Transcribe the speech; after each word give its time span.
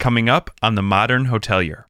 coming 0.00 0.30
up 0.30 0.50
on 0.62 0.76
The 0.76 0.82
Modern 0.82 1.26
Hotelier. 1.26 1.84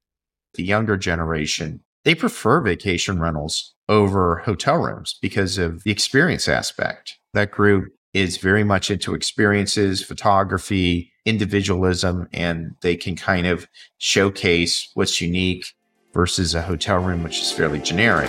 The 0.54 0.64
younger 0.64 0.96
generation, 0.96 1.80
they 2.04 2.16
prefer 2.16 2.60
vacation 2.60 3.20
rentals 3.20 3.72
over 3.88 4.42
hotel 4.44 4.78
rooms 4.78 5.16
because 5.22 5.58
of 5.58 5.84
the 5.84 5.92
experience 5.92 6.48
aspect. 6.48 7.18
That 7.34 7.52
group 7.52 7.94
is 8.12 8.38
very 8.38 8.64
much 8.64 8.90
into 8.90 9.14
experiences, 9.14 10.02
photography, 10.02 11.12
individualism, 11.24 12.26
and 12.32 12.74
they 12.82 12.96
can 12.96 13.14
kind 13.14 13.46
of 13.46 13.68
showcase 13.98 14.90
what's 14.94 15.20
unique 15.20 15.66
versus 16.12 16.52
a 16.52 16.62
hotel 16.62 16.98
room, 16.98 17.22
which 17.22 17.40
is 17.40 17.52
fairly 17.52 17.78
generic. 17.78 18.28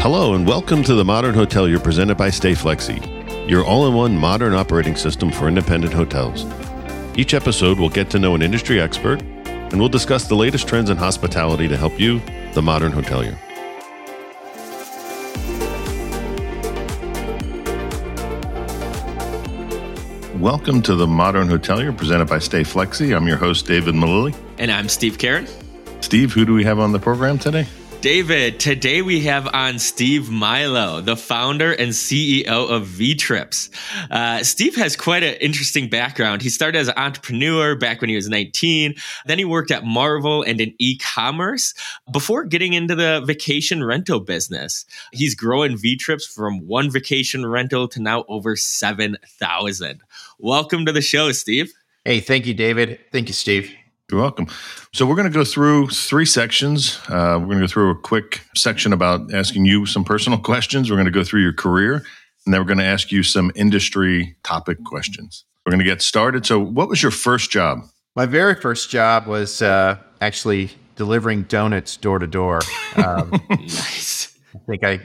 Hello, 0.00 0.34
and 0.34 0.48
welcome 0.48 0.82
to 0.82 0.94
the 0.94 1.04
Modern 1.04 1.36
Hotelier 1.36 1.80
presented 1.80 2.16
by 2.16 2.30
StayFlexi, 2.30 3.48
your 3.48 3.64
all 3.64 3.86
in 3.86 3.94
one 3.94 4.18
modern 4.18 4.52
operating 4.52 4.96
system 4.96 5.30
for 5.30 5.46
independent 5.46 5.92
hotels. 5.92 6.44
Each 7.18 7.32
episode 7.32 7.78
we'll 7.78 7.88
get 7.88 8.10
to 8.10 8.18
know 8.18 8.34
an 8.34 8.42
industry 8.42 8.78
expert, 8.78 9.22
and 9.46 9.80
we'll 9.80 9.88
discuss 9.88 10.28
the 10.28 10.34
latest 10.34 10.68
trends 10.68 10.90
in 10.90 10.98
hospitality 10.98 11.66
to 11.66 11.74
help 11.74 11.98
you, 11.98 12.20
the 12.52 12.60
modern 12.60 12.92
hotelier. 12.92 13.38
Welcome 20.38 20.82
to 20.82 20.94
the 20.94 21.06
Modern 21.06 21.48
Hotelier 21.48 21.96
presented 21.96 22.26
by 22.26 22.36
StayFlexi. 22.36 23.16
I'm 23.16 23.26
your 23.26 23.38
host, 23.38 23.66
David 23.66 23.94
Millili. 23.94 24.36
And 24.58 24.70
I'm 24.70 24.90
Steve 24.90 25.16
Karen. 25.16 25.46
Steve, 26.02 26.34
who 26.34 26.44
do 26.44 26.52
we 26.52 26.64
have 26.64 26.78
on 26.78 26.92
the 26.92 26.98
program 26.98 27.38
today? 27.38 27.66
David, 28.06 28.60
today 28.60 29.02
we 29.02 29.22
have 29.22 29.48
on 29.52 29.80
Steve 29.80 30.30
Milo, 30.30 31.00
the 31.00 31.16
founder 31.16 31.72
and 31.72 31.90
CEO 31.90 32.46
of 32.46 32.86
VTrips. 32.86 33.68
Uh, 34.08 34.44
Steve 34.44 34.76
has 34.76 34.94
quite 34.94 35.24
an 35.24 35.34
interesting 35.40 35.88
background. 35.88 36.40
He 36.40 36.48
started 36.48 36.78
as 36.78 36.86
an 36.86 36.94
entrepreneur 36.96 37.74
back 37.74 38.00
when 38.00 38.08
he 38.08 38.14
was 38.14 38.28
19. 38.28 38.94
Then 39.26 39.38
he 39.38 39.44
worked 39.44 39.72
at 39.72 39.82
Marvel 39.82 40.44
and 40.44 40.60
in 40.60 40.72
e-commerce 40.78 41.74
before 42.12 42.44
getting 42.44 42.74
into 42.74 42.94
the 42.94 43.24
vacation 43.26 43.82
rental 43.82 44.20
business. 44.20 44.86
He's 45.10 45.34
growing 45.34 45.76
VTrips 45.76 46.32
from 46.32 46.64
one 46.64 46.92
vacation 46.92 47.44
rental 47.44 47.88
to 47.88 48.00
now 48.00 48.24
over 48.28 48.54
7,000. 48.54 50.00
Welcome 50.38 50.86
to 50.86 50.92
the 50.92 51.02
show, 51.02 51.32
Steve. 51.32 51.72
Hey, 52.04 52.20
thank 52.20 52.46
you, 52.46 52.54
David. 52.54 53.00
Thank 53.10 53.26
you, 53.26 53.34
Steve. 53.34 53.74
You're 54.10 54.20
welcome. 54.20 54.46
So 54.92 55.04
we're 55.04 55.16
going 55.16 55.30
to 55.30 55.36
go 55.36 55.44
through 55.44 55.88
three 55.88 56.26
sections. 56.26 57.00
Uh, 57.08 57.38
we're 57.40 57.46
going 57.46 57.58
to 57.58 57.64
go 57.64 57.66
through 57.66 57.90
a 57.90 57.98
quick 57.98 58.40
section 58.54 58.92
about 58.92 59.34
asking 59.34 59.64
you 59.64 59.84
some 59.84 60.04
personal 60.04 60.38
questions. 60.42 60.90
We're 60.90 60.96
going 60.96 61.06
to 61.06 61.10
go 61.10 61.24
through 61.24 61.42
your 61.42 61.52
career, 61.52 61.94
and 62.44 62.54
then 62.54 62.60
we're 62.60 62.68
going 62.68 62.78
to 62.78 62.84
ask 62.84 63.10
you 63.10 63.24
some 63.24 63.50
industry 63.56 64.36
topic 64.44 64.78
questions. 64.84 65.44
We're 65.64 65.72
going 65.72 65.80
to 65.80 65.84
get 65.84 66.02
started. 66.02 66.46
So, 66.46 66.60
what 66.60 66.88
was 66.88 67.02
your 67.02 67.10
first 67.10 67.50
job? 67.50 67.80
My 68.14 68.26
very 68.26 68.54
first 68.54 68.90
job 68.90 69.26
was 69.26 69.60
uh, 69.60 69.98
actually 70.20 70.70
delivering 70.94 71.42
donuts 71.42 71.96
door 71.96 72.20
to 72.20 72.28
door. 72.28 72.60
Um, 72.94 73.30
nice. 73.50 74.38
I 74.54 74.58
think 74.68 74.84
I 74.84 75.00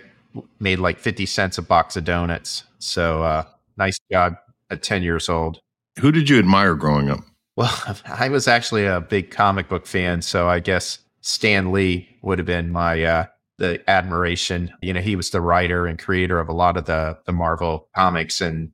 made 0.60 0.78
like 0.78 1.00
50 1.00 1.26
cents 1.26 1.58
a 1.58 1.64
box 1.64 1.98
of 1.98 2.04
donuts. 2.04 2.66
So, 2.78 3.24
uh, 3.24 3.46
nice 3.78 3.98
job 4.12 4.36
at 4.70 4.84
10 4.84 5.02
years 5.02 5.28
old. 5.28 5.60
Who 6.00 6.12
did 6.12 6.30
you 6.30 6.38
admire 6.38 6.76
growing 6.76 7.10
up? 7.10 7.22
Well, 7.56 7.98
I 8.06 8.30
was 8.30 8.48
actually 8.48 8.86
a 8.86 9.02
big 9.02 9.32
comic 9.32 9.70
book 9.70 9.86
fan, 9.86 10.22
so 10.22 10.50
I 10.50 10.60
guess 10.60 11.00
Stan 11.22 11.72
Lee 11.72 12.10
would 12.22 12.40
have 12.40 12.46
been 12.46 12.72
my 12.72 13.04
uh, 13.04 13.26
the 13.58 13.82
admiration. 13.90 14.72
You 14.82 14.94
know, 14.94 15.02
he 15.02 15.16
was 15.16 15.30
the 15.30 15.42
writer 15.42 15.86
and 15.86 16.00
creator 16.00 16.40
of 16.40 16.50
a 16.50 16.54
lot 16.54 16.78
of 16.78 16.86
the 16.86 17.18
the 17.26 17.32
Marvel 17.32 17.90
comics 17.96 18.42
and 18.42 18.72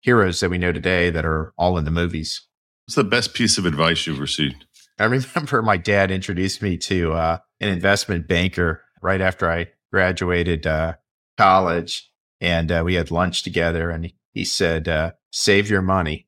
heroes 0.00 0.40
that 0.40 0.50
we 0.50 0.58
know 0.58 0.72
today 0.72 1.10
that 1.10 1.24
are 1.24 1.52
all 1.58 1.78
in 1.78 1.84
the 1.84 1.90
movies. 1.90 2.46
What's 2.86 2.94
the 2.94 3.04
best 3.04 3.34
piece 3.34 3.58
of 3.58 3.66
advice 3.66 4.06
you've 4.06 4.20
received? 4.20 4.64
I 4.98 5.04
remember 5.04 5.62
my 5.62 5.76
dad 5.76 6.10
introduced 6.10 6.62
me 6.62 6.76
to 6.78 7.12
uh, 7.12 7.38
an 7.60 7.68
investment 7.68 8.26
banker 8.26 8.82
right 9.02 9.20
after 9.20 9.50
I 9.50 9.68
graduated 9.92 10.66
uh, 10.66 10.94
college, 11.36 12.10
and 12.40 12.70
uh, 12.70 12.82
we 12.84 12.94
had 12.94 13.10
lunch 13.10 13.42
together, 13.42 13.90
and 13.90 14.12
he 14.32 14.44
said, 14.44 14.88
uh, 14.88 15.12
"Save 15.30 15.70
your 15.70 15.82
money." 15.82 16.27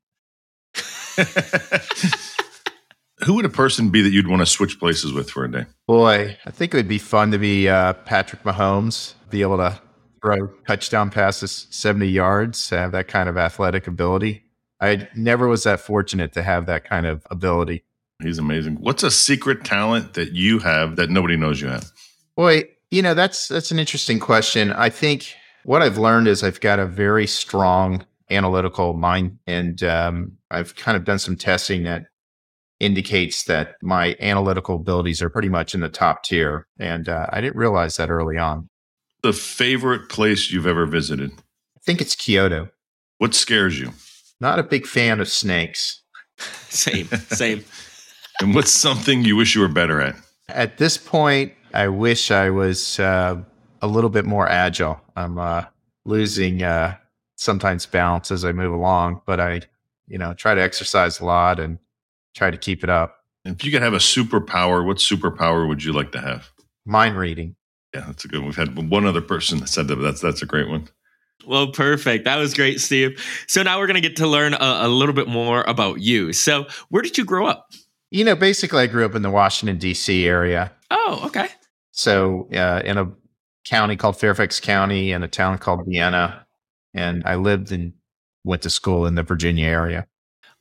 Who 3.24 3.34
would 3.34 3.44
a 3.44 3.50
person 3.50 3.90
be 3.90 4.00
that 4.02 4.10
you'd 4.10 4.28
want 4.28 4.40
to 4.40 4.46
switch 4.46 4.78
places 4.78 5.12
with 5.12 5.30
for 5.30 5.44
a 5.44 5.50
day? 5.50 5.66
Boy, 5.86 6.38
I 6.46 6.50
think 6.50 6.72
it 6.72 6.78
would 6.78 6.88
be 6.88 6.98
fun 6.98 7.32
to 7.32 7.38
be 7.38 7.68
uh, 7.68 7.92
Patrick 7.92 8.42
Mahomes, 8.44 9.14
be 9.28 9.42
able 9.42 9.58
to 9.58 9.78
throw 10.22 10.48
touchdown 10.66 11.10
passes 11.10 11.66
70 11.70 12.06
yards, 12.06 12.70
have 12.70 12.92
that 12.92 13.08
kind 13.08 13.28
of 13.28 13.36
athletic 13.36 13.86
ability. 13.86 14.44
I 14.80 15.08
never 15.14 15.48
was 15.48 15.64
that 15.64 15.80
fortunate 15.80 16.32
to 16.32 16.42
have 16.42 16.66
that 16.66 16.84
kind 16.84 17.06
of 17.06 17.26
ability. 17.30 17.84
He's 18.22 18.38
amazing. 18.38 18.76
What's 18.76 19.02
a 19.02 19.10
secret 19.10 19.64
talent 19.64 20.14
that 20.14 20.32
you 20.32 20.58
have 20.60 20.96
that 20.96 21.10
nobody 21.10 21.36
knows 21.36 21.60
you 21.60 21.68
have? 21.68 21.90
Boy, 22.36 22.64
you 22.90 23.02
know, 23.02 23.14
that's 23.14 23.48
that's 23.48 23.70
an 23.70 23.78
interesting 23.78 24.18
question. 24.18 24.72
I 24.72 24.90
think 24.90 25.34
what 25.64 25.82
I've 25.82 25.98
learned 25.98 26.28
is 26.28 26.42
I've 26.42 26.60
got 26.60 26.78
a 26.78 26.86
very 26.86 27.26
strong 27.26 28.04
analytical 28.30 28.94
mind 28.94 29.38
and 29.46 29.82
um, 29.82 30.32
I've 30.50 30.74
kind 30.76 30.96
of 30.96 31.04
done 31.04 31.18
some 31.18 31.36
testing 31.36 31.84
that 31.84 32.04
indicates 32.80 33.44
that 33.44 33.76
my 33.82 34.16
analytical 34.20 34.76
abilities 34.76 35.20
are 35.22 35.28
pretty 35.28 35.50
much 35.50 35.74
in 35.74 35.80
the 35.80 35.88
top 35.88 36.24
tier. 36.24 36.66
And 36.78 37.08
uh, 37.08 37.26
I 37.30 37.40
didn't 37.40 37.56
realize 37.56 37.96
that 37.96 38.10
early 38.10 38.38
on. 38.38 38.68
The 39.22 39.34
favorite 39.34 40.08
place 40.08 40.50
you've 40.50 40.66
ever 40.66 40.86
visited? 40.86 41.30
I 41.32 41.80
think 41.82 42.00
it's 42.00 42.14
Kyoto. 42.14 42.70
What 43.18 43.34
scares 43.34 43.78
you? 43.78 43.92
Not 44.40 44.58
a 44.58 44.62
big 44.62 44.86
fan 44.86 45.20
of 45.20 45.28
snakes. 45.28 46.02
Same, 46.70 47.06
same. 47.28 47.62
and 48.40 48.54
what's 48.54 48.70
something 48.70 49.24
you 49.24 49.36
wish 49.36 49.54
you 49.54 49.60
were 49.60 49.68
better 49.68 50.00
at? 50.00 50.16
At 50.48 50.78
this 50.78 50.96
point, 50.96 51.52
I 51.74 51.88
wish 51.88 52.30
I 52.30 52.48
was 52.48 52.98
uh, 52.98 53.42
a 53.82 53.86
little 53.86 54.08
bit 54.08 54.24
more 54.24 54.48
agile. 54.48 54.98
I'm 55.16 55.38
uh, 55.38 55.64
losing 56.06 56.62
uh, 56.62 56.96
sometimes 57.36 57.84
balance 57.84 58.30
as 58.30 58.44
I 58.44 58.52
move 58.52 58.72
along, 58.72 59.20
but 59.26 59.38
I 59.38 59.62
you 60.10 60.18
know, 60.18 60.34
try 60.34 60.54
to 60.54 60.60
exercise 60.60 61.20
a 61.20 61.24
lot 61.24 61.60
and 61.60 61.78
try 62.34 62.50
to 62.50 62.58
keep 62.58 62.82
it 62.84 62.90
up. 62.90 63.16
If 63.44 63.64
you 63.64 63.70
could 63.70 63.80
have 63.80 63.94
a 63.94 63.98
superpower, 63.98 64.84
what 64.84 64.98
superpower 64.98 65.66
would 65.66 65.82
you 65.82 65.92
like 65.92 66.12
to 66.12 66.20
have? 66.20 66.50
Mind 66.84 67.16
reading. 67.16 67.56
Yeah, 67.94 68.04
that's 68.06 68.24
a 68.24 68.28
good 68.28 68.40
one. 68.40 68.46
We've 68.46 68.56
had 68.56 68.90
one 68.90 69.06
other 69.06 69.20
person 69.20 69.60
that 69.60 69.68
said 69.68 69.88
that, 69.88 69.96
but 69.96 70.02
that's 70.02 70.20
that's 70.20 70.42
a 70.42 70.46
great 70.46 70.68
one. 70.68 70.88
Well, 71.46 71.68
perfect. 71.68 72.24
That 72.24 72.36
was 72.36 72.52
great, 72.52 72.80
Steve. 72.80 73.24
So 73.46 73.62
now 73.62 73.78
we're 73.78 73.86
going 73.86 74.00
to 74.00 74.06
get 74.06 74.16
to 74.16 74.26
learn 74.26 74.54
a, 74.54 74.80
a, 74.82 74.88
little 74.88 75.14
bit 75.14 75.26
more 75.26 75.64
about 75.66 76.00
you. 76.00 76.34
So, 76.34 76.66
where 76.90 77.02
did 77.02 77.16
you 77.16 77.24
grow 77.24 77.46
up? 77.46 77.70
You 78.10 78.24
know, 78.24 78.36
basically, 78.36 78.82
I 78.82 78.86
grew 78.86 79.06
up 79.06 79.14
in 79.14 79.22
the 79.22 79.30
Washington 79.30 79.78
D.C. 79.78 80.26
area. 80.26 80.70
Oh, 80.90 81.22
okay. 81.26 81.48
So, 81.92 82.48
uh, 82.52 82.82
in 82.84 82.98
a 82.98 83.10
county 83.64 83.96
called 83.96 84.18
Fairfax 84.18 84.60
County, 84.60 85.12
and 85.12 85.24
a 85.24 85.28
town 85.28 85.56
called 85.58 85.86
Vienna, 85.86 86.46
and 86.92 87.22
I 87.24 87.36
lived 87.36 87.72
in 87.72 87.94
went 88.44 88.62
to 88.62 88.70
school 88.70 89.06
in 89.06 89.14
the 89.14 89.22
Virginia 89.22 89.66
area. 89.66 90.06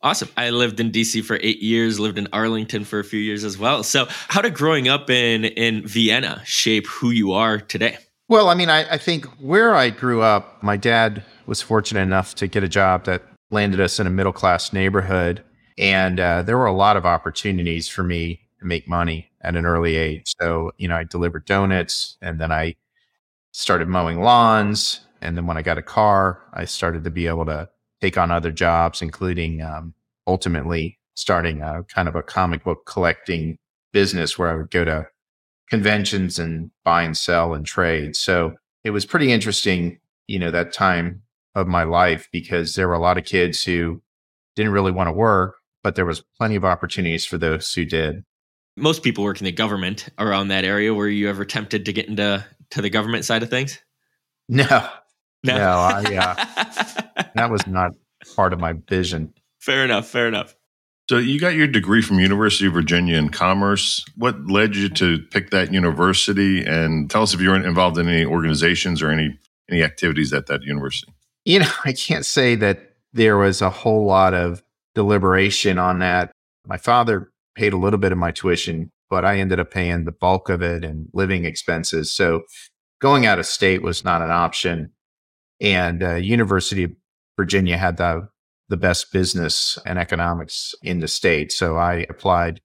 Awesome. 0.02 0.30
I 0.38 0.52
lived 0.52 0.80
in 0.80 0.92
DC 0.92 1.24
for 1.26 1.38
eight 1.42 1.62
years, 1.62 2.00
lived 2.00 2.18
in 2.18 2.28
Arlington 2.32 2.86
for 2.86 3.00
a 3.00 3.04
few 3.04 3.20
years 3.20 3.44
as 3.44 3.58
well. 3.58 3.84
So, 3.84 4.08
how 4.30 4.42
did 4.42 4.54
growing 4.54 4.88
up 4.88 5.10
in, 5.10 5.44
in 5.44 5.86
Vienna 5.86 6.42
shape 6.46 6.88
who 6.88 7.10
you 7.10 7.34
are 7.34 7.60
today? 7.60 7.98
Well, 8.30 8.48
I 8.48 8.54
mean, 8.54 8.70
I, 8.70 8.94
I 8.94 8.98
think 8.98 9.26
where 9.40 9.76
I 9.76 9.90
grew 9.90 10.22
up, 10.22 10.64
my 10.64 10.78
dad 10.78 11.24
was 11.48 11.62
fortunate 11.62 12.02
enough 12.02 12.36
to 12.36 12.48
get 12.48 12.64
a 12.64 12.70
job 12.70 13.06
that 13.06 13.24
landed 13.52 13.82
us 13.82 14.00
in 14.00 14.08
a 14.08 14.12
middle 14.12 14.32
class 14.32 14.72
neighborhood. 14.72 15.44
And 15.78 16.20
uh, 16.20 16.44
there 16.44 16.58
were 16.58 16.66
a 16.66 16.74
lot 16.74 16.96
of 16.96 17.06
opportunities 17.06 17.90
for 17.90 18.04
me 18.04 18.42
to 18.60 18.66
make 18.66 18.88
money 18.88 19.32
at 19.42 19.56
an 19.56 19.66
early 19.66 19.96
age. 19.96 20.34
So, 20.40 20.72
you 20.78 20.88
know, 20.88 20.96
I 20.96 21.04
delivered 21.04 21.46
donuts 21.46 22.18
and 22.22 22.40
then 22.40 22.52
I 22.52 22.76
started 23.52 23.88
mowing 23.88 24.22
lawns 24.22 25.02
and 25.22 25.36
then 25.38 25.46
when 25.46 25.58
I 25.58 25.62
got 25.62 25.78
a 25.78 25.84
car, 25.84 26.42
I 26.54 26.66
started 26.66 27.04
to 27.04 27.12
be 27.12 27.28
able 27.28 27.46
to 27.46 27.70
take 28.02 28.18
on 28.18 28.32
other 28.32 28.52
jobs, 28.52 29.02
including 29.02 29.62
um, 29.62 29.94
ultimately 30.28 31.00
starting 31.16 31.62
a 31.62 31.84
kind 31.84 32.08
of 32.08 32.16
a 32.16 32.24
comic 32.24 32.64
book 32.64 32.86
collecting 32.86 33.58
business 33.92 34.38
where 34.38 34.50
I 34.50 34.56
would 34.56 34.72
go 34.72 34.86
to 34.86 35.08
conventions 35.70 36.40
and 36.40 36.72
buy 36.84 37.04
and 37.04 37.16
sell 37.16 37.54
and 37.54 37.66
trade. 37.66 38.16
So 38.16 38.56
it 38.84 38.92
was 38.92 39.06
pretty 39.06 39.32
interesting, 39.32 40.00
you 40.28 40.40
know, 40.40 40.52
that 40.52 40.74
time 40.74 41.22
of 41.56 41.68
my 41.68 41.84
life 41.84 42.28
because 42.32 42.76
there 42.76 42.88
were 42.88 42.94
a 42.94 43.00
lot 43.00 43.18
of 43.18 43.26
kids 43.26 43.64
who 43.64 44.02
didn't 44.56 44.72
really 44.72 44.92
want 44.92 45.08
to 45.08 45.14
work, 45.14 45.56
but 45.84 45.96
there 45.96 46.06
was 46.06 46.24
plenty 46.38 46.56
of 46.56 46.66
opportunities 46.66 47.26
for 47.26 47.38
those 47.38 47.74
who 47.74 47.86
did. 47.86 48.24
Most 48.78 49.04
people 49.04 49.24
work 49.24 49.42
in 49.42 49.46
the 49.46 49.52
government 49.52 50.08
around 50.18 50.48
that 50.48 50.64
area. 50.64 50.94
Were 50.94 51.08
you 51.08 51.28
ever 51.30 51.44
tempted 51.44 51.86
to 51.86 51.94
get 51.94 52.08
into 52.08 52.46
to 52.72 52.82
the 52.82 52.90
government 52.90 53.26
side 53.26 53.44
of 53.44 53.50
things? 53.50 53.80
No, 54.48 54.90
no, 55.44 55.58
no 55.58 55.70
I, 55.70 56.16
uh, 56.16 57.24
that 57.36 57.50
was 57.50 57.66
not 57.68 57.92
part 58.36 58.54
of 58.54 58.60
my 58.60 58.74
vision. 58.74 59.34
Fair 59.60 59.84
enough. 59.84 60.08
Fair 60.08 60.28
enough. 60.28 60.56
So 61.10 61.18
you 61.18 61.40
got 61.40 61.56
your 61.56 61.66
degree 61.66 62.04
from 62.04 62.20
University 62.20 62.68
of 62.68 62.74
Virginia 62.74 63.18
in 63.18 63.30
commerce. 63.30 64.06
What 64.16 64.46
led 64.46 64.76
you 64.76 64.90
to 64.90 65.20
pick 65.32 65.50
that 65.50 65.74
university? 65.74 66.64
And 66.64 67.10
tell 67.10 67.24
us 67.24 67.34
if 67.34 67.42
you 67.42 67.50
were 67.50 67.56
involved 67.56 67.98
in 67.98 68.08
any 68.08 68.26
organizations 68.26 69.02
or 69.02 69.10
any 69.10 69.38
any 69.70 69.84
activities 69.84 70.34
at 70.34 70.48
that 70.48 70.64
university. 70.64 71.12
You 71.46 71.60
know, 71.60 71.72
I 71.86 71.94
can't 71.94 72.26
say 72.26 72.56
that 72.56 72.94
there 73.14 73.38
was 73.38 73.62
a 73.62 73.70
whole 73.70 74.06
lot 74.06 74.34
of 74.34 74.64
deliberation 74.96 75.78
on 75.78 76.00
that. 76.00 76.32
My 76.68 76.78
father 76.78 77.32
paid 77.56 77.74
a 77.74 77.78
little 77.78 78.00
bit 78.00 78.12
of 78.12 78.18
my 78.18 78.32
tuition, 78.32 78.92
but 79.10 79.26
I 79.26 79.40
ended 79.40 79.60
up 79.60 79.72
paying 79.72 80.06
the 80.06 80.12
bulk 80.12 80.50
of 80.50 80.62
it 80.62 80.84
and 80.84 81.08
living 81.14 81.46
expenses. 81.46 82.12
So 82.12 82.44
going 83.02 83.26
out 83.26 83.40
of 83.40 83.46
state 83.46 83.82
was 83.82 84.04
not 84.04 84.22
an 84.22 84.32
option. 84.32 84.92
And 85.62 86.04
uh, 86.04 86.16
University 86.16 86.84
of 86.84 86.92
Virginia 87.38 87.78
had 87.78 87.98
the 87.98 88.30
the 88.70 88.78
best 88.78 89.12
business 89.12 89.80
and 89.86 89.98
economics 89.98 90.76
in 90.84 91.00
the 91.00 91.08
state. 91.08 91.52
So 91.52 91.78
I 91.78 92.06
applied 92.08 92.62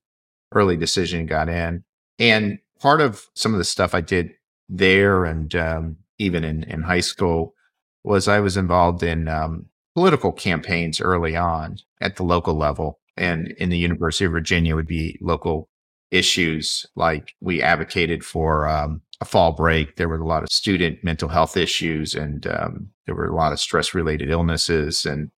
early 0.53 0.77
decision, 0.77 1.25
got 1.25 1.49
in. 1.49 1.83
And 2.19 2.59
part 2.79 3.01
of 3.01 3.25
some 3.33 3.53
of 3.53 3.57
the 3.57 3.63
stuff 3.63 3.95
I 3.95 4.01
did 4.01 4.31
there 4.69 5.25
and 5.25 5.53
um, 5.55 5.97
even 6.19 6.43
in, 6.43 6.63
in 6.63 6.83
high 6.83 7.01
school 7.01 7.55
was 8.03 8.27
I 8.27 8.39
was 8.39 8.55
involved 8.55 9.01
in 9.01 9.27
um, 9.27 9.65
political 9.95 10.31
campaigns 10.31 11.01
early 11.01 11.35
on 11.35 11.77
at 11.99 12.15
the 12.17 12.23
local 12.23 12.53
level. 12.55 12.99
And 13.17 13.47
in 13.57 13.69
the 13.69 13.77
University 13.77 14.25
of 14.25 14.31
Virginia 14.31 14.75
would 14.75 14.87
be 14.87 15.17
local 15.21 15.69
issues 16.11 16.85
like 16.95 17.33
we 17.41 17.61
advocated 17.61 18.23
for 18.23 18.67
um, 18.67 19.01
a 19.21 19.25
fall 19.25 19.51
break. 19.51 19.95
There 19.95 20.09
were 20.09 20.17
a 20.17 20.27
lot 20.27 20.43
of 20.43 20.49
student 20.51 21.03
mental 21.03 21.29
health 21.29 21.57
issues 21.57 22.15
and 22.15 22.45
um, 22.47 22.89
there 23.05 23.15
were 23.15 23.27
a 23.27 23.35
lot 23.35 23.53
of 23.53 23.59
stress 23.59 23.93
related 23.93 24.29
illnesses 24.29 25.05
and 25.05 25.31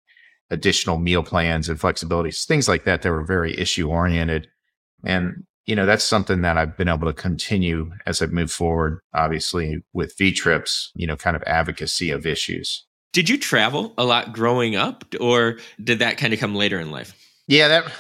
additional 0.49 0.97
meal 0.97 1.23
plans 1.23 1.69
and 1.69 1.79
flexibilities, 1.79 2.45
things 2.45 2.67
like 2.67 2.83
that 2.85 3.01
that 3.01 3.11
were 3.11 3.25
very 3.25 3.57
issue 3.57 3.89
oriented. 3.89 4.47
And, 5.03 5.43
you 5.65 5.75
know, 5.75 5.85
that's 5.85 6.03
something 6.03 6.41
that 6.41 6.57
I've 6.57 6.77
been 6.77 6.87
able 6.87 7.07
to 7.07 7.13
continue 7.13 7.91
as 8.05 8.21
I've 8.21 8.31
moved 8.31 8.51
forward, 8.51 8.99
obviously 9.13 9.83
with 9.93 10.15
VTrips, 10.17 10.89
you 10.95 11.07
know, 11.07 11.15
kind 11.15 11.35
of 11.35 11.43
advocacy 11.43 12.11
of 12.11 12.25
issues. 12.25 12.85
Did 13.13 13.29
you 13.29 13.37
travel 13.37 13.93
a 13.97 14.03
lot 14.03 14.33
growing 14.33 14.75
up 14.75 15.05
or 15.19 15.57
did 15.83 15.99
that 15.99 16.17
kind 16.17 16.33
of 16.33 16.39
come 16.39 16.53
later 16.53 16.79
in 16.79 16.91
life? 16.91 17.13
Yeah, 17.47 17.67
that 17.67 17.91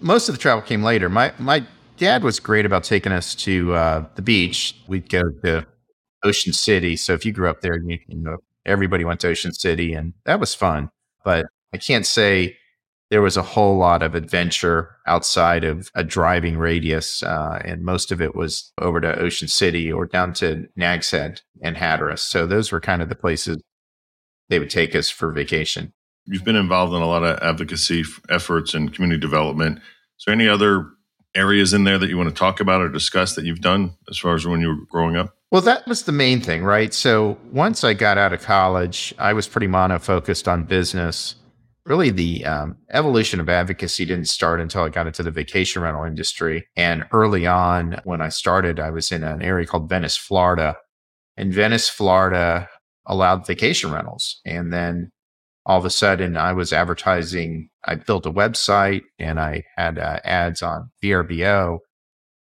most 0.00 0.28
of 0.28 0.34
the 0.34 0.40
travel 0.40 0.62
came 0.62 0.82
later. 0.82 1.08
My 1.08 1.32
my 1.38 1.64
dad 2.00 2.24
was 2.24 2.40
great 2.40 2.64
about 2.64 2.82
taking 2.82 3.12
us 3.12 3.34
to 3.34 3.74
uh, 3.74 4.04
the 4.14 4.22
beach. 4.22 4.74
We'd 4.88 5.10
go 5.10 5.22
to 5.44 5.66
Ocean 6.24 6.54
City. 6.54 6.96
So 6.96 7.12
if 7.12 7.26
you 7.26 7.32
grew 7.32 7.48
up 7.48 7.60
there, 7.60 7.78
you, 7.78 7.98
you 8.08 8.16
know 8.16 8.38
everybody 8.64 9.04
went 9.04 9.20
to 9.20 9.28
Ocean 9.28 9.52
City, 9.52 9.92
and 9.92 10.14
that 10.24 10.40
was 10.40 10.54
fun. 10.54 10.90
But 11.24 11.46
I 11.74 11.76
can't 11.76 12.06
say 12.06 12.56
there 13.10 13.20
was 13.20 13.36
a 13.36 13.42
whole 13.42 13.76
lot 13.76 14.02
of 14.02 14.14
adventure 14.14 14.96
outside 15.06 15.62
of 15.62 15.90
a 15.94 16.02
driving 16.02 16.56
radius, 16.56 17.22
uh, 17.22 17.60
and 17.64 17.84
most 17.84 18.10
of 18.10 18.22
it 18.22 18.34
was 18.34 18.72
over 18.80 19.00
to 19.02 19.18
Ocean 19.18 19.48
City 19.48 19.92
or 19.92 20.06
down 20.06 20.32
to 20.34 20.66
Nags 20.76 21.10
Head 21.10 21.42
and 21.62 21.76
Hatteras. 21.76 22.22
So 22.22 22.46
those 22.46 22.72
were 22.72 22.80
kind 22.80 23.02
of 23.02 23.10
the 23.10 23.14
places 23.14 23.62
they 24.48 24.58
would 24.58 24.70
take 24.70 24.94
us 24.94 25.10
for 25.10 25.32
vacation. 25.32 25.92
You've 26.24 26.44
been 26.44 26.56
involved 26.56 26.94
in 26.94 27.02
a 27.02 27.06
lot 27.06 27.24
of 27.24 27.38
advocacy 27.42 28.04
efforts 28.30 28.72
and 28.72 28.92
community 28.92 29.20
development. 29.20 29.78
Is 29.78 30.24
there 30.26 30.34
any 30.34 30.48
other 30.48 30.90
areas 31.34 31.72
in 31.72 31.84
there 31.84 31.98
that 31.98 32.08
you 32.08 32.16
want 32.16 32.28
to 32.28 32.34
talk 32.34 32.60
about 32.60 32.80
or 32.80 32.88
discuss 32.88 33.34
that 33.34 33.44
you've 33.44 33.60
done 33.60 33.94
as 34.08 34.18
far 34.18 34.34
as 34.34 34.46
when 34.46 34.60
you 34.60 34.68
were 34.68 34.86
growing 34.90 35.16
up? 35.16 35.34
Well, 35.50 35.62
that 35.62 35.86
was 35.86 36.04
the 36.04 36.12
main 36.12 36.40
thing, 36.40 36.62
right? 36.62 36.94
So 36.94 37.38
once 37.52 37.82
I 37.82 37.94
got 37.94 38.18
out 38.18 38.32
of 38.32 38.42
college, 38.42 39.14
I 39.18 39.32
was 39.32 39.48
pretty 39.48 39.66
mono 39.66 39.98
focused 39.98 40.46
on 40.46 40.64
business 40.64 41.34
really 41.90 42.10
the 42.10 42.44
um, 42.44 42.76
evolution 42.92 43.40
of 43.40 43.48
advocacy 43.48 44.04
didn't 44.04 44.28
start 44.28 44.60
until 44.60 44.84
I 44.84 44.90
got 44.90 45.08
into 45.08 45.24
the 45.24 45.30
vacation 45.30 45.82
rental 45.82 46.04
industry. 46.04 46.68
And 46.76 47.04
early 47.12 47.46
on, 47.46 48.00
when 48.04 48.20
I 48.20 48.28
started, 48.28 48.78
I 48.78 48.90
was 48.90 49.10
in 49.10 49.24
an 49.24 49.42
area 49.42 49.66
called 49.66 49.88
Venice, 49.88 50.16
Florida. 50.16 50.76
And 51.36 51.52
Venice, 51.52 51.88
Florida 51.88 52.68
allowed 53.06 53.46
vacation 53.46 53.90
rentals. 53.90 54.40
And 54.44 54.72
then 54.72 55.10
all 55.70 55.78
of 55.78 55.84
a 55.84 55.90
sudden, 55.90 56.36
I 56.36 56.52
was 56.52 56.72
advertising. 56.72 57.70
I 57.84 57.94
built 57.94 58.26
a 58.26 58.32
website 58.32 59.02
and 59.20 59.38
I 59.38 59.62
had 59.76 60.00
uh, 60.00 60.18
ads 60.24 60.62
on 60.62 60.90
VRBO. 61.00 61.78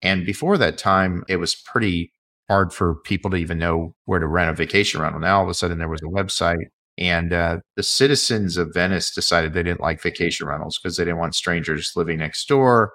And 0.02 0.26
before 0.26 0.58
that 0.58 0.76
time, 0.76 1.22
it 1.28 1.36
was 1.36 1.54
pretty 1.54 2.10
hard 2.48 2.72
for 2.72 2.96
people 2.96 3.30
to 3.30 3.36
even 3.36 3.58
know 3.58 3.94
where 4.06 4.18
to 4.18 4.26
rent 4.26 4.50
a 4.50 4.54
vacation 4.54 5.00
rental. 5.00 5.20
Now, 5.20 5.36
all 5.36 5.44
of 5.44 5.48
a 5.48 5.54
sudden, 5.54 5.78
there 5.78 5.88
was 5.88 6.02
a 6.02 6.06
website 6.06 6.64
and 6.98 7.32
uh, 7.32 7.58
the 7.76 7.84
citizens 7.84 8.56
of 8.56 8.74
Venice 8.74 9.14
decided 9.14 9.54
they 9.54 9.62
didn't 9.62 9.80
like 9.80 10.02
vacation 10.02 10.48
rentals 10.48 10.80
because 10.82 10.96
they 10.96 11.04
didn't 11.04 11.20
want 11.20 11.36
strangers 11.36 11.92
living 11.94 12.18
next 12.18 12.48
door. 12.48 12.92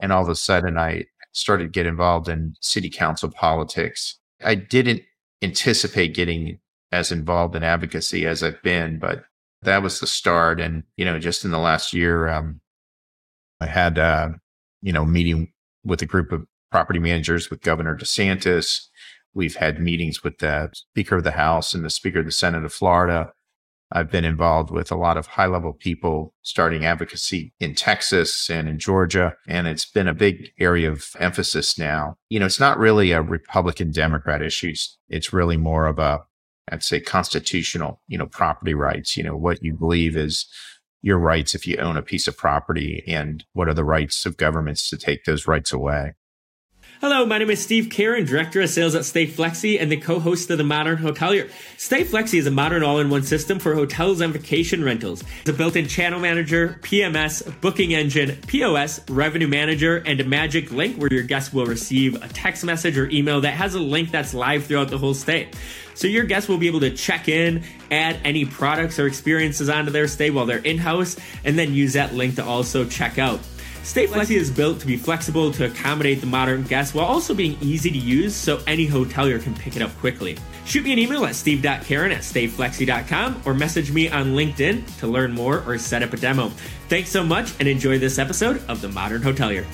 And 0.00 0.14
all 0.14 0.22
of 0.22 0.30
a 0.30 0.34
sudden, 0.34 0.78
I 0.78 1.04
started 1.32 1.64
to 1.64 1.68
get 1.68 1.84
involved 1.84 2.30
in 2.30 2.54
city 2.62 2.88
council 2.88 3.30
politics. 3.30 4.18
I 4.42 4.54
didn't 4.54 5.02
anticipate 5.42 6.14
getting 6.14 6.58
as 6.90 7.12
involved 7.12 7.54
in 7.54 7.62
advocacy 7.62 8.26
as 8.26 8.42
I've 8.42 8.62
been, 8.62 8.98
but 8.98 9.24
that 9.62 9.82
was 9.82 10.00
the 10.00 10.06
start. 10.06 10.60
And, 10.60 10.84
you 10.96 11.04
know, 11.04 11.18
just 11.18 11.44
in 11.44 11.50
the 11.50 11.58
last 11.58 11.92
year, 11.92 12.28
um, 12.28 12.60
I 13.60 13.66
had, 13.66 13.98
uh, 13.98 14.30
you 14.82 14.92
know, 14.92 15.04
meeting 15.04 15.52
with 15.84 16.02
a 16.02 16.06
group 16.06 16.32
of 16.32 16.46
property 16.70 16.98
managers 16.98 17.50
with 17.50 17.62
Governor 17.62 17.96
DeSantis 17.96 18.88
We've 19.38 19.54
had 19.54 19.80
meetings 19.80 20.24
with 20.24 20.38
the 20.38 20.70
Speaker 20.72 21.18
of 21.18 21.22
the 21.24 21.30
House 21.30 21.72
and 21.72 21.84
the 21.84 21.90
Speaker 21.90 22.18
of 22.18 22.24
the 22.24 22.32
Senate 22.32 22.64
of 22.64 22.72
Florida. 22.72 23.32
I've 23.92 24.10
been 24.10 24.24
involved 24.24 24.70
with 24.70 24.90
a 24.90 24.96
lot 24.96 25.16
of 25.16 25.28
high 25.28 25.46
level 25.46 25.72
people 25.72 26.34
starting 26.42 26.84
advocacy 26.84 27.52
in 27.60 27.76
Texas 27.76 28.50
and 28.50 28.68
in 28.68 28.80
Georgia. 28.80 29.36
And 29.46 29.66
it's 29.66 29.84
been 29.84 30.08
a 30.08 30.12
big 30.12 30.50
area 30.58 30.90
of 30.90 31.14
emphasis 31.20 31.78
now. 31.78 32.16
You 32.28 32.40
know, 32.40 32.46
it's 32.46 32.58
not 32.58 32.78
really 32.78 33.12
a 33.12 33.22
Republican 33.22 33.92
Democrat 33.92 34.42
issue. 34.42 34.74
It's 35.08 35.32
really 35.32 35.56
more 35.56 35.86
of 35.86 36.00
a, 36.00 36.22
I'd 36.70 36.82
say 36.82 37.00
constitutional, 37.00 38.00
you 38.08 38.18
know, 38.18 38.26
property 38.26 38.74
rights, 38.74 39.16
you 39.16 39.22
know, 39.22 39.36
what 39.36 39.62
you 39.62 39.74
believe 39.74 40.16
is 40.16 40.46
your 41.02 41.18
rights 41.18 41.54
if 41.54 41.66
you 41.66 41.76
own 41.76 41.96
a 41.96 42.02
piece 42.02 42.26
of 42.26 42.36
property 42.36 43.04
and 43.06 43.44
what 43.52 43.68
are 43.68 43.74
the 43.74 43.84
rights 43.84 44.26
of 44.26 44.36
governments 44.36 44.88
to 44.90 44.96
take 44.96 45.24
those 45.24 45.46
rights 45.46 45.72
away. 45.72 46.14
Hello, 47.00 47.24
my 47.24 47.38
name 47.38 47.50
is 47.50 47.62
Steve 47.62 47.90
Karen, 47.90 48.24
Director 48.24 48.60
of 48.60 48.68
Sales 48.68 48.96
at 48.96 49.02
StayFlexi 49.02 49.80
and 49.80 49.92
the 49.92 49.96
co-host 49.96 50.50
of 50.50 50.58
the 50.58 50.64
Modern 50.64 50.98
Hotelier. 50.98 51.48
StayFlexi 51.76 52.40
is 52.40 52.48
a 52.48 52.50
modern 52.50 52.82
all-in-one 52.82 53.22
system 53.22 53.60
for 53.60 53.76
hotels 53.76 54.20
and 54.20 54.32
vacation 54.32 54.82
rentals. 54.82 55.22
It's 55.42 55.50
a 55.50 55.52
built-in 55.52 55.86
channel 55.86 56.18
manager, 56.18 56.80
PMS, 56.82 57.60
booking 57.60 57.94
engine, 57.94 58.36
POS, 58.48 59.08
revenue 59.08 59.46
manager, 59.46 59.98
and 59.98 60.20
a 60.20 60.24
magic 60.24 60.72
link 60.72 60.96
where 60.96 61.12
your 61.12 61.22
guests 61.22 61.52
will 61.52 61.66
receive 61.66 62.20
a 62.20 62.26
text 62.26 62.64
message 62.64 62.98
or 62.98 63.08
email 63.10 63.40
that 63.42 63.52
has 63.52 63.76
a 63.76 63.80
link 63.80 64.10
that's 64.10 64.34
live 64.34 64.64
throughout 64.66 64.88
the 64.88 64.98
whole 64.98 65.14
stay. 65.14 65.48
So 65.98 66.06
your 66.06 66.22
guests 66.22 66.48
will 66.48 66.58
be 66.58 66.68
able 66.68 66.78
to 66.78 66.90
check 66.90 67.28
in, 67.28 67.64
add 67.90 68.20
any 68.22 68.44
products 68.44 69.00
or 69.00 69.08
experiences 69.08 69.68
onto 69.68 69.90
their 69.90 70.06
stay 70.06 70.30
while 70.30 70.46
they're 70.46 70.58
in-house, 70.58 71.16
and 71.44 71.58
then 71.58 71.74
use 71.74 71.94
that 71.94 72.14
link 72.14 72.36
to 72.36 72.44
also 72.44 72.84
check 72.84 73.18
out. 73.18 73.40
StayFlexi 73.82 74.36
is 74.36 74.48
built 74.48 74.78
to 74.78 74.86
be 74.86 74.96
flexible 74.96 75.50
to 75.50 75.64
accommodate 75.64 76.20
the 76.20 76.26
modern 76.28 76.62
guest 76.62 76.94
while 76.94 77.04
also 77.04 77.34
being 77.34 77.58
easy 77.60 77.90
to 77.90 77.98
use 77.98 78.36
so 78.36 78.60
any 78.68 78.86
hotelier 78.86 79.42
can 79.42 79.56
pick 79.56 79.74
it 79.74 79.82
up 79.82 79.90
quickly. 79.98 80.38
Shoot 80.66 80.84
me 80.84 80.92
an 80.92 81.00
email 81.00 81.24
at 81.26 81.34
steve.karen 81.34 82.12
at 82.12 82.20
stayflexi.com 82.20 83.42
or 83.44 83.52
message 83.52 83.90
me 83.90 84.08
on 84.08 84.34
LinkedIn 84.36 84.98
to 85.00 85.08
learn 85.08 85.32
more 85.32 85.64
or 85.66 85.78
set 85.78 86.04
up 86.04 86.12
a 86.12 86.16
demo. 86.16 86.50
Thanks 86.88 87.10
so 87.10 87.24
much 87.24 87.54
and 87.58 87.66
enjoy 87.66 87.98
this 87.98 88.20
episode 88.20 88.62
of 88.68 88.80
The 88.80 88.88
Modern 88.88 89.22
Hotelier. 89.22 89.66